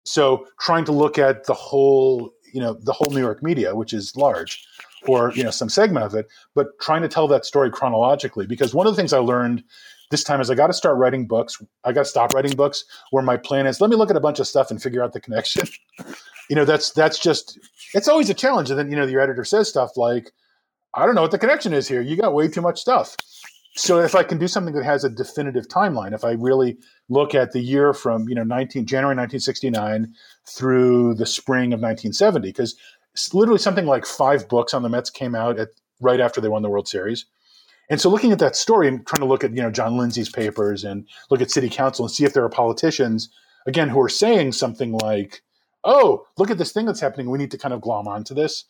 So 0.03 0.47
trying 0.59 0.85
to 0.85 0.91
look 0.91 1.17
at 1.17 1.45
the 1.45 1.53
whole, 1.53 2.33
you 2.53 2.59
know, 2.59 2.73
the 2.73 2.93
whole 2.93 3.11
New 3.11 3.19
York 3.19 3.41
media, 3.43 3.75
which 3.75 3.93
is 3.93 4.15
large, 4.15 4.65
or 5.07 5.31
you 5.33 5.43
know, 5.43 5.51
some 5.51 5.69
segment 5.69 6.05
of 6.05 6.15
it, 6.15 6.27
but 6.55 6.67
trying 6.81 7.01
to 7.03 7.07
tell 7.07 7.27
that 7.27 7.45
story 7.45 7.71
chronologically. 7.71 8.45
Because 8.45 8.73
one 8.73 8.87
of 8.87 8.93
the 8.93 8.97
things 8.97 9.13
I 9.13 9.19
learned 9.19 9.63
this 10.11 10.23
time 10.23 10.39
is 10.41 10.49
I 10.49 10.55
got 10.55 10.67
to 10.67 10.73
start 10.73 10.97
writing 10.97 11.25
books. 11.25 11.61
I 11.83 11.91
got 11.91 12.01
to 12.01 12.09
stop 12.09 12.33
writing 12.33 12.55
books 12.55 12.85
where 13.09 13.23
my 13.23 13.37
plan 13.37 13.65
is 13.65 13.81
let 13.81 13.89
me 13.89 13.95
look 13.95 14.11
at 14.11 14.17
a 14.17 14.21
bunch 14.21 14.39
of 14.39 14.47
stuff 14.47 14.69
and 14.69 14.81
figure 14.81 15.03
out 15.03 15.13
the 15.13 15.21
connection. 15.21 15.67
you 16.49 16.55
know, 16.55 16.65
that's 16.65 16.91
that's 16.91 17.17
just 17.17 17.57
it's 17.93 18.07
always 18.07 18.29
a 18.29 18.35
challenge. 18.35 18.69
And 18.69 18.77
then 18.77 18.91
you 18.91 18.95
know, 18.95 19.05
your 19.05 19.21
editor 19.21 19.43
says 19.43 19.67
stuff 19.67 19.97
like, 19.97 20.31
I 20.93 21.05
don't 21.05 21.15
know 21.15 21.21
what 21.23 21.31
the 21.31 21.39
connection 21.39 21.73
is 21.73 21.87
here. 21.87 22.01
You 22.01 22.15
got 22.15 22.33
way 22.33 22.47
too 22.47 22.61
much 22.61 22.79
stuff 22.79 23.15
so 23.75 23.99
if 23.99 24.15
I 24.15 24.23
can 24.23 24.37
do 24.37 24.47
something 24.47 24.73
that 24.73 24.83
has 24.83 25.03
a 25.03 25.09
definitive 25.09 25.67
timeline, 25.67 26.13
if 26.13 26.25
I 26.25 26.31
really 26.31 26.77
look 27.09 27.33
at 27.33 27.53
the 27.53 27.61
year 27.61 27.93
from 27.93 28.27
you 28.27 28.35
know 28.35 28.43
19 28.43 28.85
January 28.85 29.15
1969 29.15 30.13
through 30.45 31.15
the 31.15 31.25
spring 31.25 31.73
of 31.73 31.79
1970, 31.79 32.49
because 32.49 32.75
literally 33.33 33.59
something 33.59 33.85
like 33.85 34.05
five 34.05 34.49
books 34.49 34.73
on 34.73 34.83
the 34.83 34.89
Mets 34.89 35.09
came 35.09 35.35
out 35.35 35.57
at 35.57 35.69
right 36.01 36.19
after 36.19 36.41
they 36.41 36.49
won 36.49 36.63
the 36.63 36.69
World 36.69 36.87
Series. 36.87 37.25
And 37.91 38.01
so 38.01 38.09
looking 38.09 38.31
at 38.31 38.39
that 38.39 38.55
story 38.55 38.87
and 38.87 39.05
trying 39.05 39.19
to 39.19 39.27
look 39.27 39.43
at 39.43 39.53
you 39.53 39.61
know 39.61 39.69
John 39.69 39.97
Lindsay's 39.97 40.29
papers 40.29 40.83
and 40.83 41.05
look 41.29 41.41
at 41.41 41.51
city 41.51 41.69
council 41.69 42.05
and 42.05 42.11
see 42.11 42.25
if 42.25 42.33
there 42.33 42.43
are 42.43 42.49
politicians 42.49 43.29
again 43.67 43.89
who 43.89 44.01
are 44.01 44.09
saying 44.09 44.53
something 44.53 44.93
like, 44.93 45.43
"Oh, 45.83 46.25
look 46.37 46.49
at 46.49 46.57
this 46.57 46.71
thing 46.71 46.87
that's 46.87 47.01
happening. 47.01 47.29
We 47.29 47.37
need 47.37 47.51
to 47.51 47.57
kind 47.59 47.73
of 47.73 47.81
glom 47.81 48.07
onto 48.07 48.33
this." 48.33 48.65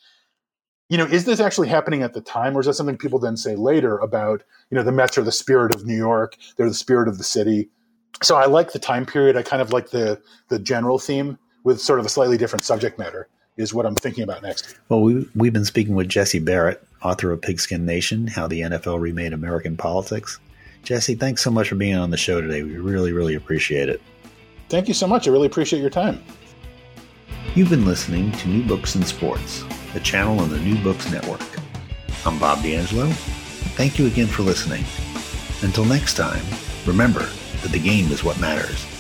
you 0.89 0.97
know, 0.97 1.05
is 1.05 1.24
this 1.24 1.39
actually 1.39 1.69
happening 1.69 2.03
at 2.03 2.11
the 2.11 2.19
time, 2.19 2.53
or 2.53 2.59
is 2.59 2.65
that 2.65 2.74
something 2.74 2.97
people 2.97 3.17
then 3.17 3.38
say 3.38 3.55
later 3.55 3.97
about, 3.99 4.43
you 4.69 4.76
know, 4.76 4.84
the 4.84 4.91
Mets 4.91 5.17
are 5.17 5.24
the 5.24 5.32
spirit 5.32 5.74
of 5.74 5.86
New 5.86 5.95
York, 5.95 6.36
they're 6.57 6.67
the 6.67 6.74
spirit 6.74 7.07
of 7.07 7.17
the 7.17 7.24
city. 7.24 7.69
So 8.22 8.36
I 8.36 8.45
like 8.45 8.74
the 8.74 8.80
time 8.80 9.05
period. 9.05 9.38
I 9.38 9.41
kind 9.41 9.61
of 9.61 9.72
like 9.72 9.91
the 9.91 10.22
the 10.49 10.59
general 10.59 10.99
theme 10.99 11.39
with 11.63 11.80
sort 11.80 11.99
of 11.99 12.05
a 12.05 12.09
slightly 12.09 12.38
different 12.38 12.65
subject 12.65 12.99
matter 12.99 13.30
is 13.55 13.74
what 13.74 13.86
I'm 13.86 13.95
thinking 13.95 14.26
about 14.26 14.43
next. 14.43 14.76
Well, 14.89 15.01
we, 15.01 15.30
we've 15.34 15.53
been 15.53 15.63
speaking 15.63 15.95
with 15.95 16.09
Jesse 16.09 16.41
Berrett, 16.41 16.86
author 17.04 17.32
of 17.32 17.41
Pigskin 17.41 17.86
Nation: 17.86 18.28
How 18.28 18.47
the 18.47 18.62
NFL 18.62 18.99
Remade 18.99 19.34
American 19.34 19.78
Politics. 19.78 20.39
Jesse, 20.84 21.16
thanks 21.16 21.41
so 21.41 21.52
much 21.52 21.70
for 21.70 21.76
being 21.76 21.95
on 21.95 22.10
the 22.10 22.18
show 22.18 22.41
today. 22.41 22.64
We 22.64 22.78
really, 22.78 23.12
really 23.12 23.36
appreciate 23.36 23.89
it. 23.89 24.02
Thank 24.70 24.88
you 24.88 24.93
so 24.93 25.06
much. 25.06 25.28
I 25.28 25.32
really 25.32 25.47
appreciate 25.47 25.80
your 25.80 25.89
time. 25.89 26.24
You've 27.54 27.70
been 27.70 27.86
listening 27.86 28.32
to 28.34 28.47
New 28.47 28.64
Books 28.64 28.95
in 28.95 29.04
Sports 29.04 29.64
the 29.93 29.99
channel 29.99 30.39
on 30.39 30.49
the 30.49 30.60
New 30.60 30.82
Books 30.84 31.12
Network. 31.12 31.41
I'm 32.26 32.39
Bob 32.39 32.64
D'Angelo. 32.64 33.08
Thank 33.76 33.99
you 33.99 34.08
again 34.08 34.28
for 34.28 34.43
listening. 34.43 34.86
Until 35.64 35.86
next 35.86 36.16
time, 36.16 36.43
remember 36.86 37.30
that 37.62 37.72
the 37.72 37.80
game 37.80 38.12
is 38.12 38.24
what 38.24 38.39
matters. 38.39 38.91